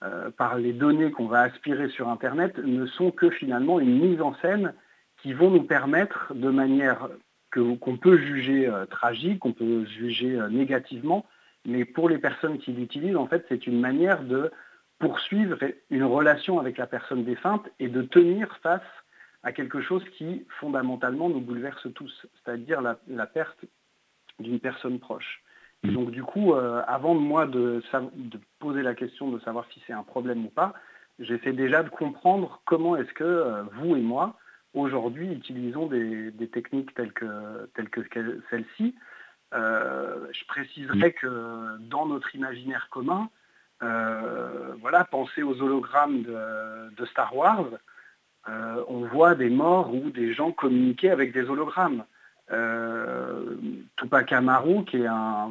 euh, 0.03 0.31
par 0.31 0.59
les 0.59 0.73
données 0.73 1.11
qu'on 1.11 1.27
va 1.27 1.43
aspirer 1.43 1.89
sur 1.89 2.09
Internet 2.09 2.59
ne 2.59 2.85
sont 2.87 3.11
que 3.11 3.31
finalement 3.31 3.81
une 3.81 4.01
mise 4.01 4.21
en 4.21 4.35
scène 4.37 4.75
qui 5.23 5.33
vont 5.33 5.51
nous 5.51 5.63
permettre 5.63 6.35
de 6.35 6.51
manière 6.51 7.09
qu'on 7.53 7.97
peut 7.97 8.19
juger 8.19 8.69
euh, 8.69 8.85
tragique, 8.87 9.39
qu'on 9.39 9.53
peut 9.53 9.85
juger 9.85 10.39
euh, 10.39 10.49
négativement, 10.49 11.25
mais 11.65 11.85
pour 11.85 12.09
les 12.09 12.19
personnes 12.19 12.59
qui 12.59 12.73
l'utilisent, 12.73 13.17
en 13.17 13.27
fait, 13.27 13.47
c'est 13.49 13.67
une 13.67 13.81
manière 13.81 14.23
de 14.25 14.51
poursuivre 14.99 15.59
une 15.91 16.05
relation 16.05 16.59
avec 16.59 16.77
la 16.77 16.87
personne 16.87 17.25
défunte 17.25 17.69
et 17.79 17.89
de 17.89 18.03
tenir 18.03 18.59
face 18.63 18.83
à 19.43 19.53
quelque 19.53 19.81
chose 19.81 20.05
qui 20.17 20.45
fondamentalement 20.61 21.29
nous 21.29 21.41
bouleverse 21.41 21.87
tous, 21.95 22.27
c'est-à-dire 22.35 22.81
la 22.81 23.27
perte 23.27 23.65
d'une 24.39 24.61
personne 24.61 24.99
proche. 24.99 25.44
Donc 25.85 26.11
du 26.11 26.23
coup, 26.23 26.55
euh, 26.55 26.83
avant 26.87 27.15
de 27.15 27.21
moi 27.21 27.47
de, 27.47 27.83
poser 28.59 28.83
la 28.83 28.95
question 28.95 29.29
de 29.31 29.39
savoir 29.41 29.67
si 29.73 29.83
c'est 29.87 29.93
un 29.93 30.03
problème 30.03 30.47
ou 30.47 30.49
pas, 30.49 30.73
j'essaie 31.19 31.53
déjà 31.53 31.83
de 31.83 31.91
comprendre 31.91 32.63
comment 32.65 32.97
est-ce 32.97 33.13
que 33.13 33.25
euh, 33.25 33.63
vous 33.75 33.95
et 33.95 34.01
moi, 34.01 34.37
aujourd'hui, 34.73 35.31
utilisons 35.31 35.87
des, 35.87 36.33
techniques 36.53 36.95
telles 36.95 37.13
que, 37.13 37.69
telles 37.75 37.91
que 37.91 38.01
celle-ci. 38.51 38.95
Euh, 39.53 40.27
je 40.33 40.45
préciserai 40.47 41.13
que 41.13 41.77
dans 41.81 42.07
notre 42.07 42.35
imaginaire 42.35 42.89
commun, 42.91 43.29
voilà, 44.81 45.05
pensez 45.05 45.43
aux 45.43 45.61
hologrammes 45.61 46.23
de 46.23 47.07
Star 47.07 47.37
Wars, 47.37 47.67
on 48.47 49.05
voit 49.13 49.35
des 49.35 49.51
morts 49.51 49.95
ou 49.95 50.09
des 50.11 50.33
gens 50.33 50.53
communiquer 50.53 51.11
avec 51.11 51.33
des 51.33 51.45
hologrammes. 51.51 52.05
Euh, 52.53 53.57
Tupac 53.97 54.33
Amaru, 54.33 54.85
qui 54.85 54.99
est 54.99 55.07
un, 55.07 55.51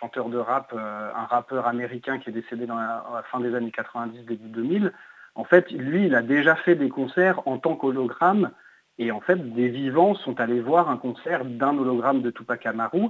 chanteur 0.00 0.30
de 0.30 0.38
rap, 0.38 0.72
euh, 0.74 1.10
un 1.14 1.24
rappeur 1.24 1.66
américain 1.66 2.18
qui 2.18 2.30
est 2.30 2.32
décédé 2.32 2.66
dans 2.66 2.76
la, 2.76 3.22
fin 3.30 3.40
des 3.40 3.54
années 3.54 3.70
90, 3.70 4.24
début 4.24 4.48
2000, 4.48 4.92
en 5.34 5.44
fait, 5.44 5.70
lui, 5.70 6.06
il 6.06 6.14
a 6.14 6.22
déjà 6.22 6.56
fait 6.56 6.74
des 6.74 6.88
concerts 6.88 7.46
en 7.46 7.58
tant 7.58 7.76
qu'hologramme, 7.76 8.50
et 8.98 9.10
en 9.12 9.20
fait, 9.20 9.36
des 9.52 9.68
vivants 9.68 10.14
sont 10.14 10.40
allés 10.40 10.60
voir 10.60 10.88
un 10.88 10.96
concert 10.96 11.44
d'un 11.44 11.76
hologramme 11.76 12.22
de 12.22 12.30
Tupac 12.30 12.64
Amaru, 12.64 13.08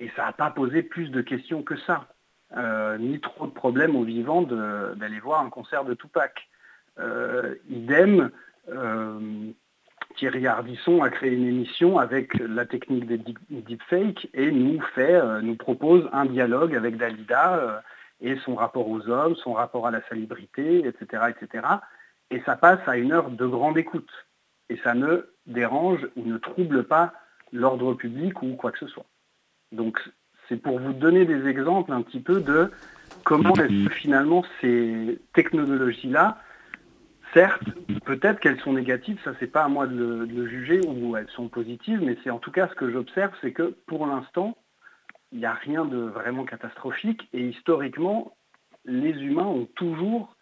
et 0.00 0.10
ça 0.16 0.24
n'a 0.24 0.32
pas 0.32 0.50
posé 0.50 0.82
plus 0.82 1.10
de 1.10 1.20
questions 1.20 1.62
que 1.62 1.76
ça. 1.76 2.08
ni 2.98 3.20
trop 3.20 3.46
de 3.46 3.52
problèmes 3.52 3.94
aux 3.94 4.04
vivants 4.04 4.42
d'aller 4.42 5.20
voir 5.20 5.40
un 5.40 5.50
concert 5.50 5.84
de 5.84 5.94
Tupac. 5.94 6.48
idem, 7.68 8.30
Thierry 10.16 10.46
Ardisson 10.46 11.02
a 11.02 11.10
créé 11.10 11.32
une 11.32 11.46
émission 11.46 11.98
avec 11.98 12.34
la 12.38 12.66
technique 12.66 13.06
des 13.06 13.18
deepfakes 13.50 14.28
et 14.34 14.50
nous 14.50 14.80
fait, 14.94 15.20
nous 15.42 15.56
propose 15.56 16.08
un 16.12 16.26
dialogue 16.26 16.74
avec 16.74 16.96
Dalida 16.96 17.82
et 18.20 18.36
son 18.44 18.54
rapport 18.54 18.88
aux 18.88 19.08
hommes, 19.08 19.36
son 19.36 19.52
rapport 19.52 19.86
à 19.86 19.90
la 19.90 20.00
salubrité, 20.08 20.86
etc., 20.86 21.24
etc. 21.28 21.66
Et 22.30 22.40
ça 22.46 22.56
passe 22.56 22.80
à 22.86 22.96
une 22.96 23.12
heure 23.12 23.30
de 23.30 23.46
grande 23.46 23.78
écoute. 23.78 24.10
Et 24.70 24.78
ça 24.82 24.94
ne 24.94 25.28
dérange 25.46 26.06
ou 26.16 26.24
ne 26.24 26.38
trouble 26.38 26.84
pas 26.84 27.12
l'ordre 27.52 27.94
public 27.94 28.42
ou 28.42 28.54
quoi 28.54 28.72
que 28.72 28.78
ce 28.78 28.86
soit. 28.86 29.06
Donc 29.72 29.98
c'est 30.48 30.56
pour 30.56 30.78
vous 30.78 30.92
donner 30.92 31.24
des 31.24 31.46
exemples 31.46 31.92
un 31.92 32.02
petit 32.02 32.20
peu 32.20 32.40
de 32.40 32.70
comment 33.24 33.54
est-ce 33.54 33.88
que 33.88 33.94
finalement 33.94 34.44
ces 34.60 35.18
technologies-là, 35.34 36.38
certes, 37.34 37.68
peut-être 38.06 38.40
qu'elles 38.40 38.60
sont 38.60 38.72
négatives, 38.72 39.18
ça 39.24 39.32
c'est 39.38 39.50
pas 39.50 39.64
à 39.64 39.68
moi 39.68 39.86
de 39.86 40.26
le, 40.26 40.46
juger, 40.46 40.80
ou 40.86 41.16
elles 41.16 41.28
sont 41.30 41.48
positives, 41.48 42.00
mais 42.02 42.16
c'est 42.24 42.30
en 42.30 42.38
tout 42.38 42.52
cas 42.52 42.68
ce 42.68 42.74
que 42.74 42.90
j'observe, 42.90 43.32
c'est 43.42 43.52
que 43.52 43.76
pour 43.86 44.06
l'instant, 44.06 44.56
il 45.32 45.38
n'y 45.40 45.46
a 45.46 45.52
rien 45.52 45.84
de 45.84 45.98
vraiment 45.98 46.44
catastrophique 46.44 47.28
et 47.32 47.48
historiquement, 47.48 48.36
les 48.84 49.10
humains 49.10 49.46
ont 49.46 49.66
toujours 49.74 50.36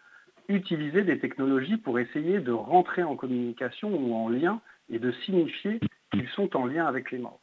utilisé 0.47 1.03
des 1.03 1.19
technologies 1.19 1.77
pour 1.77 1.99
essayer 1.99 2.39
de 2.39 2.51
rentrer 2.51 3.03
en 3.03 3.15
communication 3.15 3.89
ou 3.89 4.13
en 4.13 4.29
lien 4.29 4.61
et 4.89 4.99
de 4.99 5.11
signifier 5.25 5.79
qu'ils 6.11 6.29
sont 6.29 6.55
en 6.55 6.65
lien 6.65 6.85
avec 6.85 7.11
les 7.11 7.17
morts. 7.17 7.42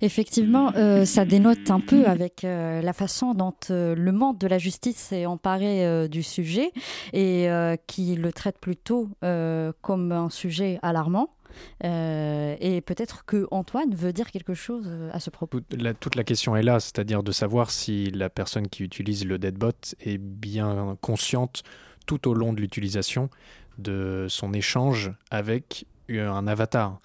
Effectivement, 0.00 0.72
euh, 0.76 1.04
ça 1.04 1.24
dénote 1.24 1.70
un 1.70 1.80
peu 1.80 2.06
avec 2.06 2.44
euh, 2.44 2.80
la 2.80 2.92
façon 2.92 3.34
dont 3.34 3.54
euh, 3.70 3.94
le 3.94 4.12
monde 4.12 4.38
de 4.38 4.46
la 4.46 4.58
justice 4.58 4.96
s'est 4.96 5.26
emparé 5.26 6.08
du 6.08 6.22
sujet 6.22 6.72
et 7.12 7.48
qui 7.86 8.14
le 8.14 8.32
traite 8.32 8.58
plutôt 8.58 9.08
comme 9.20 10.12
un 10.12 10.30
sujet 10.30 10.78
alarmant. 10.82 11.30
Et 11.82 12.82
peut-être 12.84 13.24
que 13.24 13.46
Antoine 13.50 13.94
veut 13.94 14.12
dire 14.12 14.30
quelque 14.30 14.54
chose 14.54 14.90
à 15.12 15.20
ce 15.20 15.30
propos. 15.30 15.60
La, 15.76 15.94
toute 15.94 16.14
la 16.14 16.24
question 16.24 16.56
est 16.56 16.62
là, 16.62 16.80
c'est-à-dire 16.80 17.22
de 17.22 17.32
savoir 17.32 17.70
si 17.70 18.10
la 18.10 18.28
personne 18.30 18.68
qui 18.68 18.82
utilise 18.82 19.24
le 19.24 19.38
deadbot 19.38 19.72
est 20.00 20.18
bien 20.18 20.96
consciente 21.00 21.62
tout 22.06 22.28
au 22.28 22.34
long 22.34 22.52
de 22.52 22.60
l'utilisation 22.60 23.28
de 23.78 24.26
son 24.28 24.52
échange 24.52 25.12
avec 25.30 25.86
un 26.10 26.46
avatar. 26.46 27.00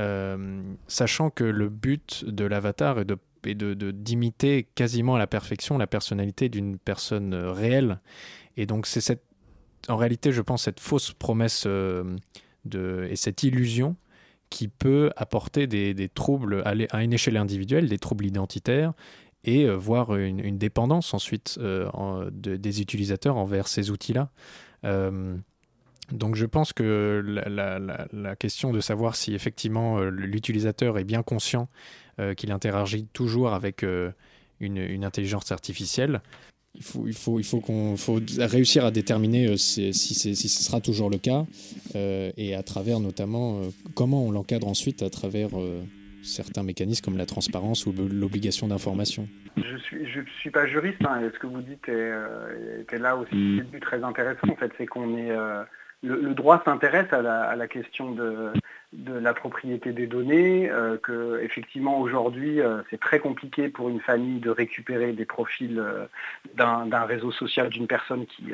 Euh, 0.00 0.62
sachant 0.88 1.30
que 1.30 1.44
le 1.44 1.68
but 1.68 2.24
de 2.26 2.44
l'avatar 2.44 2.98
est 2.98 3.04
de 3.04 3.18
d'imiter 3.92 4.66
quasiment 4.74 5.16
à 5.16 5.18
la 5.18 5.26
perfection 5.26 5.76
la 5.76 5.86
personnalité 5.86 6.48
d'une 6.48 6.78
personne 6.78 7.34
réelle 7.34 8.00
et 8.56 8.64
donc 8.64 8.86
c'est 8.86 9.02
cette 9.02 9.22
en 9.88 9.96
réalité 9.96 10.32
je 10.32 10.40
pense 10.40 10.62
cette 10.62 10.80
fausse 10.80 11.12
promesse 11.12 11.64
euh, 11.66 12.16
de, 12.64 13.06
et 13.10 13.16
cette 13.16 13.42
illusion 13.42 13.96
qui 14.50 14.68
peut 14.68 15.10
apporter 15.16 15.66
des, 15.66 15.94
des 15.94 16.08
troubles 16.08 16.62
à, 16.64 16.74
à 16.90 17.02
une 17.02 17.12
échelle 17.12 17.36
individuelle, 17.36 17.88
des 17.88 17.98
troubles 17.98 18.24
identitaires, 18.24 18.92
et 19.42 19.64
euh, 19.64 19.74
voire 19.74 20.14
une, 20.16 20.58
dépendance 20.58 21.12
ensuite 21.12 21.58
euh, 21.60 21.88
en, 21.92 22.26
de, 22.30 22.56
des 22.56 22.80
utilisateurs 22.80 23.36
envers 23.36 23.68
ces 23.68 23.90
outils-là. 23.90 24.30
Donc 26.12 26.36
je 26.36 26.46
pense 26.46 26.72
que 26.72 27.22
la, 27.26 27.48
la, 27.48 27.78
la, 27.78 28.06
la, 28.12 28.36
question 28.36 28.72
de 28.72 28.80
savoir 28.80 29.16
si 29.16 29.34
effectivement 29.34 29.98
euh, 29.98 30.10
l'utilisateur 30.10 30.98
est 30.98 31.04
bien 31.04 31.22
conscient 31.22 31.68
euh, 32.18 32.34
qu'il 32.34 32.52
interagit 32.52 33.06
toujours 33.06 33.54
avec 33.54 33.82
euh, 33.82 34.10
une, 34.60 34.76
une, 34.76 35.04
intelligence 35.04 35.50
artificielle, 35.50 36.20
il 36.74 36.82
faut, 36.82 37.06
il 37.06 37.14
faut, 37.14 37.38
il 37.38 37.44
faut, 37.44 37.60
qu'on, 37.60 37.96
faut 37.96 38.20
réussir 38.38 38.84
à 38.84 38.90
déterminer 38.90 39.48
euh, 39.48 39.56
si, 39.56 39.94
si, 39.94 40.14
si, 40.14 40.48
ce 40.48 40.62
sera 40.62 40.80
toujours 40.80 41.08
le 41.08 41.18
cas 41.18 41.46
euh, 41.94 42.30
et 42.36 42.54
à 42.54 42.62
travers 42.62 43.00
notamment 43.00 43.60
euh, 43.60 43.68
comment 43.94 44.26
on 44.26 44.30
l'encadre 44.30 44.66
ensuite 44.66 45.02
à 45.02 45.10
travers 45.10 45.58
euh, 45.58 45.82
certains 46.24 46.62
mécanismes 46.62 47.04
comme 47.04 47.16
la 47.16 47.26
transparence 47.26 47.86
ou 47.86 47.92
l'obligation 47.92 48.66
d'information. 48.66 49.28
Je 49.56 49.62
ne 49.62 49.78
suis, 49.78 50.06
je 50.10 50.20
suis 50.40 50.50
pas 50.50 50.66
juriste, 50.66 51.04
hein, 51.06 51.20
et 51.22 51.30
ce 51.32 51.38
que 51.38 51.46
vous 51.46 51.62
dites 51.62 51.88
est, 51.88 51.92
euh, 51.92 52.82
est 52.90 52.98
là 52.98 53.16
aussi 53.16 53.34
mmh. 53.34 53.80
très 53.80 54.02
intéressant. 54.02 54.48
En 54.50 54.56
fait, 54.56 54.72
c'est 54.76 54.86
qu'on 54.86 55.16
est, 55.16 55.30
euh, 55.30 55.62
le, 56.04 56.34
droit 56.34 56.62
s'intéresse 56.64 57.12
à 57.12 57.22
la, 57.22 57.68
question 57.68 58.12
de, 58.12 58.52
la 58.92 59.34
propriété 59.34 59.92
des 59.92 60.06
données, 60.06 60.70
euh, 60.70 60.96
que 60.98 61.40
effectivement 61.42 61.98
aujourd'hui 62.00 62.60
euh, 62.60 62.82
c'est 62.90 63.00
très 63.00 63.18
compliqué 63.18 63.68
pour 63.68 63.88
une 63.88 64.00
famille 64.00 64.40
de 64.40 64.50
récupérer 64.50 65.12
des 65.12 65.24
profils 65.24 65.78
euh, 65.78 66.06
d'un 66.54 67.04
réseau 67.04 67.32
social 67.32 67.70
d'une 67.70 67.86
personne 67.86 68.26
qui, 68.26 68.52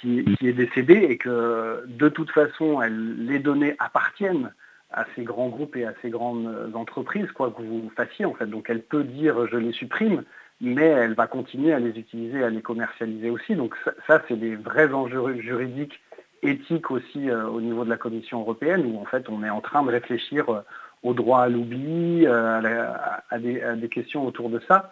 qui, 0.00 0.24
est 0.42 0.52
décédée 0.52 1.06
et 1.08 1.16
que 1.16 1.84
de 1.86 2.08
toute 2.08 2.30
façon 2.30 2.80
les 2.80 3.38
données 3.38 3.74
appartiennent 3.78 4.52
à 4.92 5.04
ces 5.16 5.22
grands 5.22 5.48
groupes 5.48 5.76
et 5.76 5.84
à 5.84 5.94
ces 6.00 6.10
grandes 6.10 6.72
entreprises, 6.74 7.30
quoi 7.32 7.50
que 7.50 7.62
vous 7.62 7.90
fassiez 7.96 8.24
en 8.24 8.34
fait. 8.34 8.46
Donc 8.46 8.66
elle 8.68 8.82
peut 8.82 9.04
dire 9.04 9.46
je 9.46 9.56
les 9.56 9.72
supprime, 9.72 10.22
mais 10.60 10.86
elle 10.86 11.14
va 11.14 11.26
continuer 11.26 11.72
à 11.72 11.78
les 11.78 11.98
utiliser, 11.98 12.44
à 12.44 12.50
les 12.50 12.62
commercialiser 12.62 13.30
aussi. 13.30 13.56
Donc 13.56 13.74
ça 14.06 14.22
c'est 14.28 14.38
des 14.38 14.54
vrais 14.56 14.92
enjeux 14.92 15.40
juridiques 15.40 16.00
éthique 16.48 16.90
aussi 16.90 17.30
euh, 17.30 17.46
au 17.46 17.60
niveau 17.60 17.84
de 17.84 17.90
la 17.90 17.96
Commission 17.96 18.40
européenne, 18.40 18.86
où 18.86 19.00
en 19.00 19.04
fait 19.04 19.28
on 19.28 19.42
est 19.42 19.50
en 19.50 19.60
train 19.60 19.82
de 19.82 19.90
réfléchir 19.90 20.48
euh, 20.48 20.60
au 21.02 21.14
droit 21.14 21.40
à 21.40 21.48
l'oubli, 21.48 22.26
euh, 22.26 22.92
à, 23.30 23.38
des, 23.38 23.88
questions 23.88 24.26
autour 24.26 24.50
de 24.50 24.60
ça. 24.66 24.90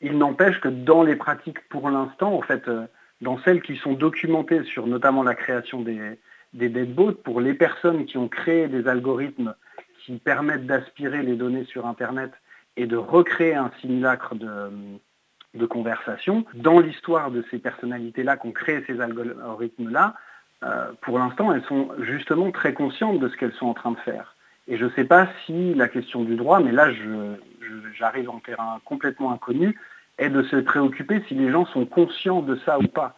Il 0.00 0.18
n'empêche 0.18 0.60
que 0.60 0.68
dans 0.68 1.02
les 1.02 1.16
pratiques 1.16 1.68
pour 1.68 1.88
l'instant, 1.90 2.34
en 2.34 2.42
fait, 2.42 2.68
dans 3.20 3.38
celles 3.38 3.62
qui 3.62 3.76
sont 3.76 3.92
documentées 3.92 4.64
sur 4.64 4.86
notamment 4.86 5.22
la 5.22 5.34
création 5.34 5.80
des, 5.80 6.18
des 6.52 6.68
deadbots, 6.68 7.12
pour 7.12 7.40
les 7.40 7.54
personnes 7.54 8.06
qui 8.06 8.18
ont 8.18 8.28
créé 8.28 8.68
des 8.68 8.88
algorithmes 8.88 9.54
qui 10.04 10.16
permettent 10.16 10.66
d'aspirer 10.66 11.22
les 11.22 11.36
données 11.36 11.64
sur 11.64 11.86
Internet 11.86 12.32
et 12.76 12.86
de 12.86 12.96
recréer 12.96 13.54
un 13.54 13.70
simulacre 13.80 14.34
de, 14.34 14.70
de 15.56 15.66
conversation, 15.66 16.44
dans 16.54 16.80
l'histoire 16.80 17.30
de 17.30 17.44
ces 17.50 17.58
personnalités-là 17.58 18.36
qui 18.36 18.46
ont 18.46 18.52
créé 18.52 18.84
ces 18.86 19.00
algorithmes-là, 19.00 20.14
pour 21.00 21.18
l'instant, 21.18 21.52
elles 21.52 21.64
sont 21.64 21.90
justement 22.00 22.50
très 22.50 22.72
conscientes 22.72 23.18
de 23.18 23.28
ce 23.28 23.36
qu'elles 23.36 23.54
sont 23.54 23.66
en 23.66 23.74
train 23.74 23.92
de 23.92 23.98
faire. 23.98 24.34
Et 24.68 24.76
je 24.76 24.84
ne 24.84 24.90
sais 24.90 25.04
pas 25.04 25.28
si 25.44 25.74
la 25.74 25.88
question 25.88 26.24
du 26.24 26.36
droit, 26.36 26.60
mais 26.60 26.72
là 26.72 26.90
j'arrive 27.94 28.30
en 28.30 28.40
terrain 28.40 28.80
complètement 28.84 29.32
inconnu, 29.32 29.78
est 30.18 30.30
de 30.30 30.42
se 30.44 30.56
préoccuper 30.56 31.22
si 31.28 31.34
les 31.34 31.50
gens 31.50 31.66
sont 31.66 31.84
conscients 31.84 32.42
de 32.42 32.56
ça 32.64 32.78
ou 32.78 32.86
pas. 32.88 33.16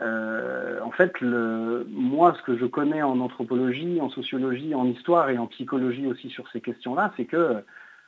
Euh, 0.00 0.80
en 0.82 0.90
fait, 0.90 1.12
moi, 1.20 2.34
ce 2.38 2.42
que 2.42 2.56
je 2.56 2.66
connais 2.66 3.02
en 3.02 3.20
anthropologie, 3.20 4.00
en 4.00 4.08
sociologie, 4.10 4.74
en 4.74 4.86
histoire 4.86 5.30
et 5.30 5.38
en 5.38 5.46
psychologie 5.46 6.06
aussi 6.06 6.30
sur 6.30 6.48
ces 6.50 6.60
questions-là, 6.60 7.12
c'est 7.16 7.26
que, 7.26 7.62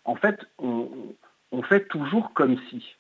en 0.05 0.17
fait, 0.17 0.47
on 0.59 1.63
fait 1.63 1.87
toujours 1.89 2.33
comme 2.33 2.57
si 2.71 2.97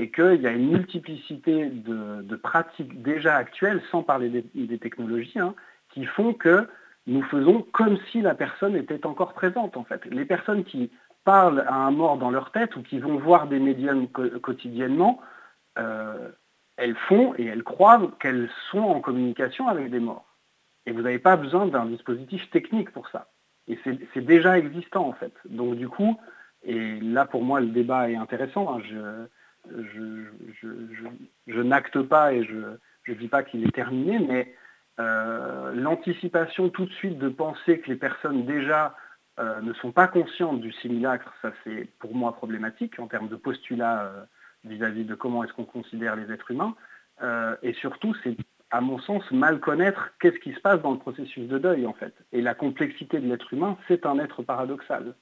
et 0.00 0.10
qu'il 0.10 0.40
y 0.40 0.46
a 0.46 0.52
une 0.52 0.70
multiplicité 0.70 1.66
de, 1.66 2.36
pratiques 2.36 3.02
déjà 3.02 3.36
actuelles, 3.36 3.82
sans 3.90 4.02
parler 4.02 4.30
des, 4.30 4.44
des 4.54 4.78
technologies, 4.78 5.38
hein, 5.38 5.54
qui 5.90 6.06
font 6.06 6.32
que 6.32 6.66
nous 7.06 7.22
faisons 7.24 7.66
comme 7.72 7.98
si 8.10 8.22
la 8.22 8.34
personne 8.34 8.76
était 8.76 9.04
encore 9.04 9.34
présente, 9.34 9.76
en 9.76 9.84
fait. 9.84 10.02
Les 10.06 10.24
personnes 10.24 10.64
qui 10.64 10.90
parlent 11.24 11.64
à 11.68 11.74
un 11.74 11.90
mort 11.90 12.16
dans 12.16 12.30
leur 12.30 12.50
tête 12.50 12.76
ou 12.76 12.82
qui 12.82 12.98
vont 12.98 13.18
voir 13.18 13.46
des 13.46 13.58
médiums 13.58 14.08
quotidiennement, 14.08 15.20
euh, 15.78 16.30
elles 16.78 16.96
font 16.96 17.34
et 17.36 17.44
elles 17.44 17.62
croient 17.62 18.00
qu'elles 18.20 18.48
sont 18.70 18.78
en 18.78 19.00
communication 19.00 19.68
avec 19.68 19.90
des 19.90 20.00
morts. 20.00 20.34
Et 20.86 20.92
vous 20.92 21.02
n'avez 21.02 21.18
pas 21.18 21.36
besoin 21.36 21.66
d'un 21.66 21.84
dispositif 21.84 22.48
technique 22.50 22.90
pour 22.90 23.06
ça. 23.10 23.28
Et 23.68 23.78
c'est 23.84 24.24
déjà 24.24 24.58
existant, 24.58 25.06
en 25.06 25.12
fait. 25.12 25.34
Donc, 25.44 25.74
du 25.74 25.88
coup, 25.88 26.18
et 26.62 27.00
là, 27.00 27.26
pour 27.26 27.44
moi, 27.44 27.60
le 27.60 27.66
débat 27.66 28.10
est 28.10 28.16
intéressant. 28.16 28.74
Hein, 28.74 28.80
je, 28.88 29.26
je, 29.68 31.60
n'acte 31.60 32.00
pas 32.02 32.32
et 32.32 32.44
je 32.44 32.56
ne 33.08 33.14
dis 33.14 33.28
pas 33.28 33.42
qu'il 33.42 33.64
est 33.64 33.74
terminé, 33.74 34.18
mais 34.18 34.54
euh, 34.98 35.72
l'anticipation 35.74 36.68
tout 36.68 36.86
de 36.86 36.92
suite 36.92 37.18
de 37.18 37.28
penser 37.28 37.80
que 37.80 37.88
les 37.88 37.96
personnes 37.96 38.44
déjà 38.44 38.94
euh, 39.38 39.60
ne 39.62 39.72
sont 39.74 39.92
pas 39.92 40.08
conscientes 40.08 40.60
du 40.60 40.72
simulacre, 40.72 41.32
ça 41.40 41.52
c'est 41.64 41.88
pour 41.98 42.14
moi 42.14 42.32
problématique 42.34 42.98
en 42.98 43.06
termes 43.06 43.28
de 43.28 43.36
postulat 43.36 44.02
euh, 44.02 44.24
vis-à-vis 44.64 45.04
de 45.04 45.14
comment 45.14 45.44
est-ce 45.44 45.52
qu'on 45.54 45.64
considère 45.64 46.16
les 46.16 46.30
êtres 46.30 46.50
humains. 46.50 46.74
Euh, 47.22 47.56
et 47.62 47.72
surtout, 47.74 48.14
c'est 48.22 48.36
à 48.70 48.80
mon 48.80 48.98
sens 48.98 49.28
mal 49.30 49.58
connaître 49.60 50.10
qu'est-ce 50.20 50.38
qui 50.40 50.52
se 50.52 50.60
passe 50.60 50.82
dans 50.82 50.92
le 50.92 50.98
processus 50.98 51.48
de 51.48 51.58
deuil 51.58 51.86
en 51.86 51.94
fait. 51.94 52.14
Et 52.32 52.42
la 52.42 52.54
complexité 52.54 53.18
de 53.18 53.26
l'être 53.26 53.52
humain, 53.54 53.78
c'est 53.88 54.04
un 54.04 54.18
être 54.18 54.42
paradoxal 54.42 55.14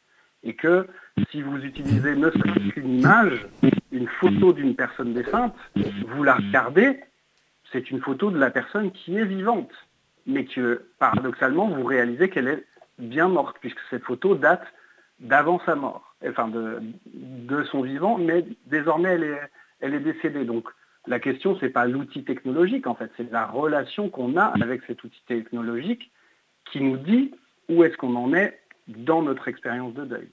et 0.43 0.55
que 0.55 0.87
si 1.31 1.43
vous 1.43 1.59
utilisez 1.59 2.15
ne 2.15 2.31
serait-ce 2.31 2.73
qu'une 2.73 2.99
image, 3.01 3.47
une 3.93 4.09
photo 4.09 4.53
d'une 4.53 4.75
personne 4.75 5.13
défunte, 5.13 5.55
vous 6.07 6.23
la 6.23 6.37
regardez, 6.37 7.01
c'est 7.73 7.91
une 7.91 8.01
photo 8.01 8.31
de 8.31 8.39
la 8.39 8.51
personne 8.51 8.93
qui 8.93 9.17
est 9.17 9.25
vivante, 9.25 9.73
mais 10.27 10.45
que 10.45 10.87
paradoxalement 10.99 11.69
vous 11.69 11.85
réalisez 11.85 12.29
qu'elle 12.29 12.49
est 12.49 12.65
bien 12.99 13.29
morte, 13.29 13.57
puisque 13.61 13.81
cette 13.91 14.05
photo 14.05 14.35
date 14.35 14.67
d'avant 15.21 15.61
sa 15.67 15.75
mort, 15.75 16.15
enfin 16.27 16.49
de, 16.49 17.65
son 17.65 17.83
vivant, 17.83 18.19
mais 18.19 18.45
désormais 18.67 19.11
elle 19.11 19.25
est, 19.25 19.41
elle 19.81 19.95
est 19.95 20.01
décédée. 20.01 20.45
Donc 20.45 20.69
La 21.07 21.19
question, 21.19 21.57
ce 21.57 21.65
n'est 21.65 21.71
pas 21.71 21.87
l'outil 21.87 22.25
technologique, 22.25 22.87
en 22.87 22.95
fait, 22.95 23.11
c'est 23.17 23.31
la 23.31 23.47
relation 23.47 24.09
qu'on 24.09 24.37
a 24.37 24.53
avec 24.63 24.83
cet 24.87 25.03
outil 25.03 25.23
technologique 25.27 26.11
qui 26.71 26.81
nous 26.81 26.97
dit 26.97 27.35
où 27.69 27.83
est-ce 27.85 27.97
qu'on 27.97 28.15
en 28.17 28.33
est 28.33 28.59
dans 28.89 29.23
notre 29.23 29.49
expérience 29.49 29.95
de 29.95 30.05
deuil. 30.05 30.29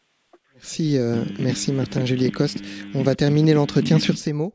Merci, 0.56 0.98
euh, 0.98 1.24
merci 1.40 1.74
Martin 1.74 2.06
Juliet 2.06 2.32
Coste. 2.32 2.64
On 2.94 3.04
va 3.04 3.16
terminer 3.16 3.54
l'entretien 3.54 4.00
sur 4.00 4.18
ces 4.18 4.34
mots. 4.34 4.54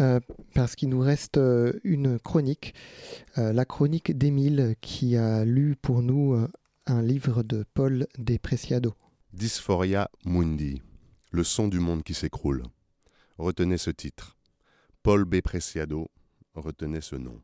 Euh, 0.00 0.20
parce 0.54 0.76
qu'il 0.76 0.88
nous 0.88 1.00
reste 1.00 1.36
euh, 1.36 1.72
une 1.84 2.18
chronique, 2.18 2.74
la 3.36 3.64
chronique 3.64 4.16
d'Émile 4.16 4.74
qui 4.80 5.16
a 5.16 5.44
lu 5.44 5.76
pour 5.80 6.02
nous 6.02 6.36
un 6.86 7.02
livre 7.02 7.42
de 7.42 7.64
Paul 7.74 8.06
Despreciado. 8.18 8.94
Dysphoria 9.32 10.10
Mundi, 10.24 10.82
le 11.30 11.44
son 11.44 11.68
du 11.68 11.78
monde 11.78 12.02
qui 12.02 12.14
s'écroule. 12.14 12.64
Retenez 13.38 13.78
ce 13.78 13.90
titre. 13.90 14.36
Paul 15.02 15.24
B. 15.24 15.40
Preciado, 15.40 16.10
retenez 16.54 17.00
ce 17.00 17.16
nom. 17.16 17.40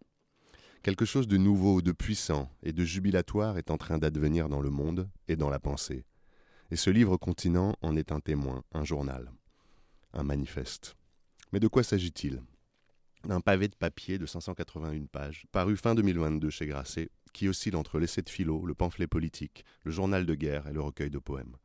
Quelque 0.87 1.05
chose 1.05 1.26
de 1.26 1.37
nouveau, 1.37 1.82
de 1.82 1.91
puissant 1.91 2.49
et 2.62 2.72
de 2.72 2.84
jubilatoire 2.84 3.59
est 3.59 3.72
en 3.72 3.76
train 3.76 3.99
d'advenir 3.99 4.49
dans 4.49 4.61
le 4.61 4.70
monde 4.70 5.11
et 5.26 5.34
dans 5.34 5.51
la 5.51 5.59
pensée. 5.59 6.05
Et 6.70 6.76
ce 6.76 6.91
livre 6.91 7.16
continent 7.16 7.74
en 7.82 7.97
est 7.97 8.12
un 8.12 8.20
témoin, 8.20 8.62
un 8.70 8.84
journal, 8.84 9.32
un 10.12 10.22
manifeste. 10.22 10.95
Mais 11.51 11.59
de 11.59 11.66
quoi 11.66 11.82
s'agit-il? 11.82 12.41
D'un 13.24 13.41
pavé 13.41 13.66
de 13.66 13.74
papier 13.74 14.16
de 14.16 14.26
581 14.26 15.07
pages, 15.07 15.47
paru 15.51 15.76
fin 15.76 15.97
2022 15.97 16.51
chez 16.51 16.66
Grasset, 16.68 17.11
qui 17.32 17.49
oscille 17.49 17.74
entre 17.74 17.99
l'essai 17.99 18.22
de 18.22 18.30
philo, 18.30 18.64
le 18.64 18.74
pamphlet 18.76 19.09
politique, 19.09 19.64
le 19.82 19.91
journal 19.91 20.24
de 20.24 20.34
guerre 20.37 20.68
et 20.68 20.72
le 20.72 20.82
recueil 20.82 21.11
de 21.11 21.18
poèmes. 21.18 21.57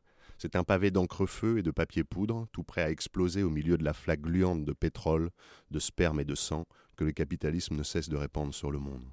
C'est 0.42 0.56
un 0.56 0.64
pavé 0.64 0.90
d'encre 0.90 1.24
feu 1.24 1.58
et 1.58 1.62
de 1.62 1.70
papier 1.70 2.02
poudre, 2.02 2.48
tout 2.50 2.64
prêt 2.64 2.82
à 2.82 2.90
exploser 2.90 3.44
au 3.44 3.48
milieu 3.48 3.78
de 3.78 3.84
la 3.84 3.92
flaque 3.92 4.22
gluante 4.22 4.64
de 4.64 4.72
pétrole, 4.72 5.30
de 5.70 5.78
sperme 5.78 6.18
et 6.18 6.24
de 6.24 6.34
sang 6.34 6.66
que 6.96 7.04
le 7.04 7.12
capitalisme 7.12 7.76
ne 7.76 7.84
cesse 7.84 8.08
de 8.08 8.16
répandre 8.16 8.52
sur 8.52 8.72
le 8.72 8.80
monde. 8.80 9.04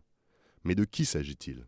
Mais 0.64 0.74
de 0.74 0.86
qui 0.86 1.06
s'agit-il? 1.06 1.68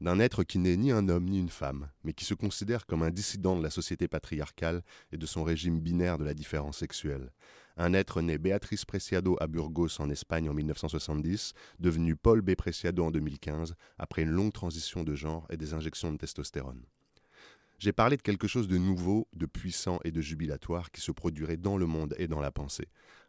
D'un 0.00 0.18
être 0.18 0.44
qui 0.44 0.58
n'est 0.58 0.78
ni 0.78 0.92
un 0.92 1.10
homme 1.10 1.26
ni 1.26 1.38
une 1.38 1.50
femme, 1.50 1.90
mais 2.04 2.14
qui 2.14 2.24
se 2.24 2.32
considère 2.32 2.86
comme 2.86 3.02
un 3.02 3.10
dissident 3.10 3.54
de 3.54 3.62
la 3.62 3.68
société 3.68 4.08
patriarcale 4.08 4.82
et 5.12 5.18
de 5.18 5.26
son 5.26 5.44
régime 5.44 5.80
binaire 5.80 6.16
de 6.16 6.24
la 6.24 6.32
différence 6.32 6.78
sexuelle. 6.78 7.32
Un 7.76 7.92
être 7.92 8.22
né 8.22 8.38
Béatrice 8.38 8.86
Preciado 8.86 9.36
à 9.40 9.46
Burgos 9.46 10.00
en 10.00 10.08
Espagne 10.08 10.48
en 10.48 10.54
1970, 10.54 11.52
devenu 11.78 12.16
Paul 12.16 12.40
B. 12.40 12.54
Preciado 12.54 13.04
en 13.04 13.10
2015, 13.10 13.74
après 13.98 14.22
une 14.22 14.30
longue 14.30 14.54
transition 14.54 15.04
de 15.04 15.14
genre 15.14 15.46
et 15.50 15.58
des 15.58 15.74
injections 15.74 16.12
de 16.12 16.16
testostérone. 16.16 16.82
J'ai 17.82 17.92
parlé 17.92 18.16
de 18.16 18.22
quelque 18.22 18.46
chose 18.46 18.68
de 18.68 18.78
nouveau, 18.78 19.26
de 19.32 19.44
puissant 19.44 19.98
et 20.04 20.12
de 20.12 20.20
jubilatoire 20.20 20.92
qui 20.92 21.00
se 21.00 21.10
produirait 21.10 21.56
dans 21.56 21.76
le 21.76 21.86
monde 21.86 22.14
et 22.16 22.28
dans 22.28 22.38
la 22.38 22.52
pensée. 22.52 22.86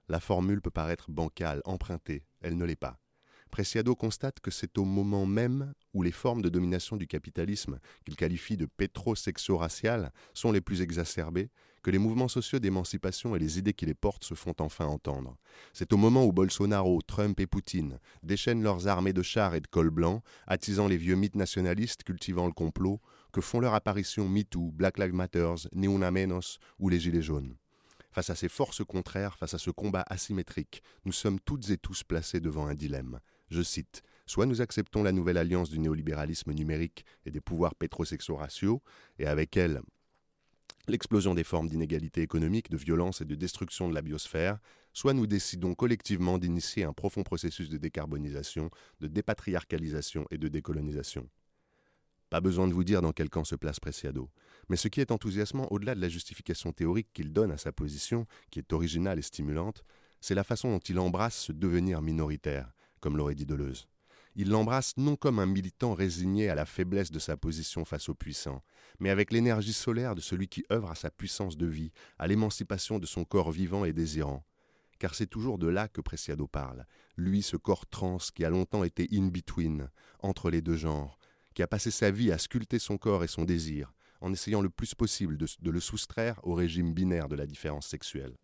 La 0.10 0.20
formule 0.20 0.62
peut 0.62 0.70
paraître 0.70 1.10
bancale, 1.10 1.64
empruntée, 1.66 2.24
elle 2.40 2.56
ne 2.56 2.64
l'est 2.64 2.76
pas. 2.76 3.00
Preciado 3.50 3.96
constate 3.96 4.42
que 4.42 4.52
c'est 4.52 4.78
au 4.78 4.86
moment 4.86 5.26
même 5.26 5.74
où 5.96 6.04
les 6.04 6.12
formes 6.12 6.44
de 6.44 6.50
domination 6.50 6.98
du 6.98 7.08
capitalisme, 7.08 7.80
qu'il 8.06 8.16
qualifie 8.16 8.56
de 8.56 8.68
pétrosexo-raciales, 8.68 10.12
sont 10.36 10.52
les 10.52 10.62
plus 10.62 10.82
exacerbées, 10.84 11.50
que 11.82 11.90
les 11.90 11.98
mouvements 11.98 12.28
sociaux 12.28 12.60
d'émancipation 12.60 13.36
et 13.36 13.40
les 13.40 13.58
idées 13.58 13.74
qui 13.74 13.88
les 13.88 13.96
portent 13.96 14.24
se 14.24 14.36
font 14.36 14.54
enfin 14.60 14.86
entendre. 14.86 15.36
C'est 15.74 15.94
au 15.94 15.98
moment 15.98 16.26
où 16.26 16.32
Bolsonaro, 16.32 17.02
Trump 17.02 17.40
et 17.40 17.48
Poutine 17.48 18.00
déchaînent 18.22 18.62
leurs 18.62 18.88
armées 18.88 19.14
de 19.14 19.24
chars 19.24 19.56
et 19.56 19.62
de 19.62 19.68
cols 19.68 19.90
blancs, 19.90 20.22
attisant 20.46 20.88
les 20.88 20.98
vieux 20.98 21.16
mythes 21.16 21.36
nationalistes, 21.36 22.04
cultivant 22.04 22.46
le 22.46 22.54
complot, 22.54 23.02
que 23.34 23.42
font 23.42 23.60
leur 23.60 23.74
apparition 23.74 24.30
MeToo, 24.30 24.72
Black 24.72 24.98
Lives 24.98 25.14
Matter, 25.14 25.54
Ni 25.74 25.88
Una 25.88 26.12
Menos 26.12 26.60
ou 26.80 26.88
les 26.88 27.00
Gilets 27.00 27.22
jaunes. 27.22 27.58
Face 28.12 28.30
à 28.30 28.36
ces 28.36 28.48
forces 28.48 28.84
contraires, 28.86 29.38
face 29.38 29.56
à 29.56 29.58
ce 29.58 29.72
combat 29.72 30.06
asymétrique, 30.08 30.84
nous 31.04 31.12
sommes 31.12 31.40
toutes 31.40 31.70
et 31.72 31.78
tous 31.78 32.04
placés 32.04 32.40
devant 32.40 32.68
un 32.68 32.76
dilemme. 32.76 33.20
Je 33.50 33.62
cite 33.62 34.04
Soit 34.26 34.46
nous 34.46 34.62
acceptons 34.62 35.04
la 35.04 35.12
nouvelle 35.12 35.38
alliance 35.38 35.70
du 35.70 35.80
néolibéralisme 35.80 36.54
numérique 36.54 37.06
et 37.26 37.32
des 37.32 37.42
pouvoirs 37.42 37.76
pétrosexo-raciaux, 37.76 38.82
et 39.20 39.26
avec 39.26 39.58
elle 39.58 39.82
l'explosion 40.88 41.34
des 41.34 41.44
formes 41.44 41.70
d'inégalité 41.70 42.22
économique, 42.22 42.70
de 42.70 42.78
violence 42.78 43.22
et 43.22 43.26
de 43.26 43.36
destruction 43.36 43.90
de 43.90 43.96
la 43.96 44.02
biosphère, 44.02 44.60
soit 44.94 45.14
nous 45.14 45.28
décidons 45.28 45.76
collectivement 45.76 46.38
d'initier 46.38 46.84
un 46.84 46.94
profond 46.94 47.24
processus 47.24 47.70
de 47.70 47.78
décarbonisation, 47.78 48.70
de 49.00 49.08
dépatriarcalisation 49.08 50.26
et 50.30 50.38
de 50.38 50.48
décolonisation. 50.48 51.30
Pas 52.34 52.42
besoin 52.42 52.68
de 52.68 52.74
vous 52.74 52.84
dire 52.84 53.04
dans 53.04 53.12
quel 53.12 53.30
camp 53.30 53.44
se 53.44 53.54
place 53.54 53.80
Preciado. 53.80 54.28
Mais 54.68 54.76
ce 54.76 54.88
qui 54.88 55.00
est 55.00 55.12
enthousiasmant, 55.12 55.72
au-delà 55.72 55.94
de 55.94 56.02
la 56.02 56.10
justification 56.10 56.72
théorique 56.72 57.14
qu'il 57.14 57.32
donne 57.32 57.52
à 57.52 57.60
sa 57.60 57.72
position, 57.72 58.26
qui 58.50 58.58
est 58.58 58.74
originale 58.74 59.20
et 59.20 59.22
stimulante, 59.22 59.84
c'est 60.20 60.34
la 60.34 60.44
façon 60.44 60.72
dont 60.72 60.80
il 60.80 60.98
embrasse 60.98 61.36
ce 61.36 61.52
devenir 61.52 62.02
minoritaire, 62.02 62.74
comme 63.02 63.18
l'aurait 63.18 63.36
dit 63.36 63.46
Deleuze. 63.46 63.88
Il 64.36 64.50
l'embrasse 64.50 64.98
non 64.98 65.16
comme 65.16 65.38
un 65.38 65.46
militant 65.46 65.94
résigné 65.94 66.50
à 66.50 66.56
la 66.56 66.66
faiblesse 66.66 67.12
de 67.12 67.20
sa 67.20 67.38
position 67.38 67.86
face 67.86 68.10
aux 68.10 68.16
puissants, 68.16 68.64
mais 69.00 69.12
avec 69.12 69.32
l'énergie 69.32 69.72
solaire 69.72 70.16
de 70.16 70.22
celui 70.22 70.48
qui 70.48 70.66
œuvre 70.72 70.90
à 70.90 70.96
sa 70.96 71.12
puissance 71.12 71.56
de 71.56 71.68
vie, 71.68 71.92
à 72.18 72.26
l'émancipation 72.26 72.98
de 72.98 73.06
son 73.06 73.26
corps 73.26 73.52
vivant 73.52 73.86
et 73.86 73.94
désirant. 73.94 74.44
Car 74.98 75.14
c'est 75.14 75.28
toujours 75.28 75.60
de 75.60 75.68
là 75.68 75.88
que 75.88 76.02
Preciado 76.02 76.48
parle, 76.48 76.88
lui 77.16 77.44
ce 77.44 77.58
corps 77.58 77.86
trans 77.86 78.18
qui 78.34 78.44
a 78.44 78.50
longtemps 78.50 78.84
été 78.84 79.08
in-between, 79.12 79.92
entre 80.20 80.50
les 80.50 80.64
deux 80.64 80.78
genres, 80.78 81.20
qui 81.54 81.64
a 81.64 81.68
passé 81.68 81.92
sa 81.92 82.12
vie 82.12 82.32
à 82.32 82.38
sculpter 82.38 82.80
son 82.80 82.98
corps 82.98 83.24
et 83.24 83.28
son 83.28 83.46
désir, 83.46 83.94
en 84.22 84.32
essayant 84.34 84.62
le 84.62 84.70
plus 84.70 84.96
possible 84.96 85.38
de, 85.38 85.48
le 85.70 85.80
soustraire 85.80 86.40
au 86.44 86.54
régime 86.54 86.94
binaire 86.94 87.28
de 87.28 87.36
la 87.36 87.46
différence 87.46 87.88
sexuelle. 87.88 88.36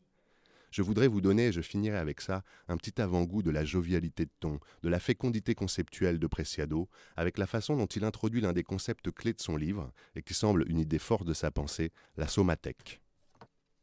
Je 0.72 0.84
voudrais 0.84 1.08
vous 1.08 1.22
donner, 1.22 1.48
et 1.48 1.52
je 1.52 1.62
finirai 1.62 1.98
avec 1.98 2.22
ça, 2.22 2.44
un 2.68 2.78
petit 2.78 3.02
avant-goût 3.02 3.42
de 3.42 3.50
la 3.50 3.66
jovialité 3.66 4.26
de 4.26 4.32
ton, 4.40 4.60
de 4.84 4.90
la 4.90 5.00
fécondité 5.00 5.56
conceptuelle 5.56 6.20
de 6.20 6.28
Preciado, 6.28 6.88
avec 7.16 7.40
la 7.40 7.48
façon 7.48 7.76
dont 7.76 7.88
il 7.88 8.04
introduit 8.04 8.42
l'un 8.42 8.54
des 8.54 8.64
concepts 8.64 9.10
clés 9.10 9.34
de 9.34 9.42
son 9.42 9.56
livre, 9.56 9.92
et 10.16 10.22
qui 10.22 10.36
semble 10.36 10.70
une 10.70 10.78
idée 10.78 11.00
forte 11.00 11.26
de 11.26 11.34
sa 11.34 11.50
pensée, 11.50 11.92
la 12.18 12.28
somathèque. 12.28 13.02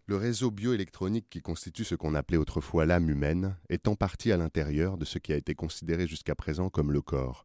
Le 0.09 0.17
réseau 0.17 0.53
bioélectronique 0.53 1.29
qui 1.29 1.43
constitue 1.43 1.83
ce 1.83 1.97
qu'on 1.97 2.15
appelait 2.15 2.37
autrefois 2.37 2.87
l'âme 2.87 3.11
humaine 3.11 3.57
est 3.69 3.89
en 3.89 3.97
partie 3.97 4.31
à 4.31 4.37
l'intérieur 4.37 4.99
de 4.99 5.05
ce 5.05 5.19
qui 5.19 5.33
a 5.33 5.37
été 5.37 5.57
considéré 5.57 6.07
jusqu'à 6.07 6.37
présent 6.37 6.71
comme 6.71 6.93
le 6.93 7.01
corps, 7.03 7.45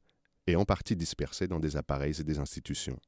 et 0.52 0.56
en 0.56 0.66
partie 0.66 0.96
dispersés 0.96 1.48
dans 1.48 1.60
des 1.60 1.78
appareils 1.78 2.20
et 2.20 2.24
des 2.24 2.40
institutions. 2.40 3.00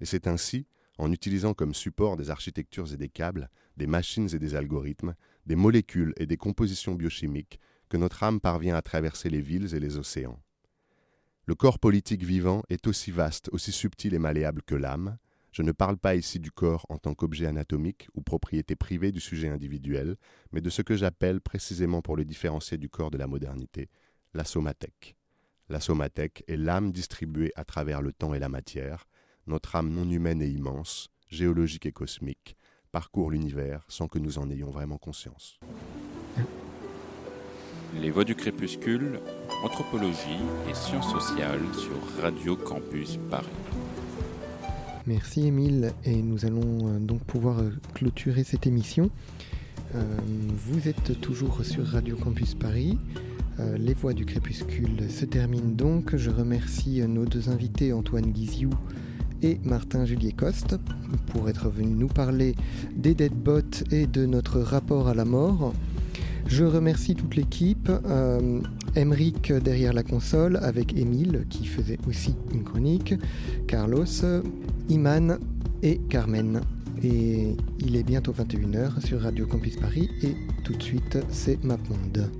Et 0.00 0.06
c'est 0.06 0.26
ainsi, 0.26 0.66
en 0.98 1.12
utilisant 1.12 1.54
comme 1.54 1.74
support 1.74 2.16
des 2.16 2.30
architectures 2.30 2.92
et 2.92 2.96
des 2.96 3.08
câbles, 3.08 3.50
des 3.76 3.86
machines 3.86 4.28
et 4.34 4.38
des 4.38 4.54
algorithmes, 4.54 5.14
des 5.46 5.56
molécules 5.56 6.14
et 6.16 6.26
des 6.26 6.36
compositions 6.36 6.94
biochimiques, 6.94 7.60
que 7.88 7.96
notre 7.96 8.22
âme 8.22 8.40
parvient 8.40 8.76
à 8.76 8.82
traverser 8.82 9.28
les 9.28 9.40
villes 9.40 9.74
et 9.74 9.80
les 9.80 9.98
océans. 9.98 10.40
Le 11.44 11.54
corps 11.54 11.78
politique 11.78 12.24
vivant 12.24 12.62
est 12.68 12.86
aussi 12.86 13.10
vaste, 13.10 13.48
aussi 13.52 13.72
subtil 13.72 14.14
et 14.14 14.18
malléable 14.18 14.62
que 14.62 14.74
l'âme. 14.74 15.18
Je 15.50 15.62
ne 15.62 15.72
parle 15.72 15.98
pas 15.98 16.14
ici 16.14 16.38
du 16.38 16.50
corps 16.50 16.86
en 16.88 16.98
tant 16.98 17.14
qu'objet 17.14 17.46
anatomique 17.46 18.08
ou 18.14 18.22
propriété 18.22 18.76
privée 18.76 19.12
du 19.12 19.20
sujet 19.20 19.48
individuel, 19.48 20.16
mais 20.52 20.60
de 20.60 20.70
ce 20.70 20.82
que 20.82 20.96
j'appelle, 20.96 21.40
précisément 21.40 22.00
pour 22.00 22.16
le 22.16 22.24
différencier 22.24 22.78
du 22.78 22.88
corps 22.88 23.10
de 23.10 23.18
la 23.18 23.26
modernité, 23.26 23.90
la 24.34 24.44
somathèque. 24.44 25.16
La 25.68 25.80
somathèque 25.80 26.44
est 26.48 26.56
l'âme 26.56 26.92
distribuée 26.92 27.52
à 27.56 27.64
travers 27.64 28.02
le 28.02 28.12
temps 28.12 28.34
et 28.34 28.38
la 28.38 28.48
matière. 28.48 29.06
Notre 29.46 29.76
âme 29.76 29.90
non 29.90 30.08
humaine 30.08 30.42
et 30.42 30.48
immense, 30.48 31.08
géologique 31.28 31.86
et 31.86 31.92
cosmique, 31.92 32.56
parcourt 32.90 33.30
l'univers 33.30 33.84
sans 33.88 34.08
que 34.08 34.18
nous 34.18 34.38
en 34.38 34.50
ayons 34.50 34.70
vraiment 34.70 34.98
conscience. 34.98 35.58
Les 38.00 38.10
voix 38.10 38.24
du 38.24 38.34
crépuscule, 38.34 39.20
anthropologie 39.64 40.40
et 40.70 40.74
sciences 40.74 41.10
sociales 41.10 41.60
sur 41.74 42.22
Radio 42.22 42.56
Campus 42.56 43.18
Paris. 43.30 43.46
Merci 45.06 45.46
Émile 45.48 45.92
et 46.04 46.22
nous 46.22 46.46
allons 46.46 46.88
euh, 46.88 46.98
donc 46.98 47.20
pouvoir 47.24 47.58
euh, 47.58 47.70
clôturer 47.94 48.44
cette 48.44 48.66
émission. 48.66 49.10
Euh, 49.94 50.04
vous 50.56 50.88
êtes 50.88 51.20
toujours 51.20 51.64
sur 51.64 51.84
Radio 51.84 52.16
Campus 52.16 52.54
Paris. 52.54 52.98
Euh, 53.62 53.76
les 53.78 53.94
voix 53.94 54.12
du 54.12 54.24
crépuscule 54.24 55.10
se 55.10 55.24
terminent 55.24 55.74
donc. 55.74 56.16
Je 56.16 56.30
remercie 56.30 57.02
nos 57.06 57.24
deux 57.24 57.48
invités, 57.48 57.92
Antoine 57.92 58.32
Guiziou 58.32 58.70
et 59.42 59.58
Martin 59.64 60.04
Julier-Coste, 60.04 60.76
pour 61.26 61.48
être 61.48 61.68
venus 61.68 61.96
nous 61.96 62.08
parler 62.08 62.54
des 62.96 63.14
deadbots 63.14 63.84
et 63.90 64.06
de 64.06 64.26
notre 64.26 64.60
rapport 64.60 65.08
à 65.08 65.14
la 65.14 65.24
mort. 65.24 65.72
Je 66.46 66.64
remercie 66.64 67.14
toute 67.14 67.36
l'équipe, 67.36 67.90
euh, 67.90 68.60
derrière 69.62 69.92
la 69.92 70.02
console 70.02 70.58
avec 70.58 70.96
Émile 70.96 71.46
qui 71.48 71.66
faisait 71.66 71.98
aussi 72.08 72.34
une 72.52 72.62
chronique, 72.64 73.14
Carlos, 73.66 74.04
Iman 74.88 75.38
et 75.82 75.98
Carmen. 76.08 76.60
Et 77.02 77.56
il 77.80 77.96
est 77.96 78.04
bientôt 78.04 78.32
21h 78.32 79.04
sur 79.04 79.22
Radio 79.22 79.46
Campus 79.46 79.76
Paris 79.76 80.08
et 80.22 80.36
tout 80.62 80.74
de 80.74 80.82
suite 80.82 81.18
c'est 81.30 81.62
MapMonde. 81.64 82.30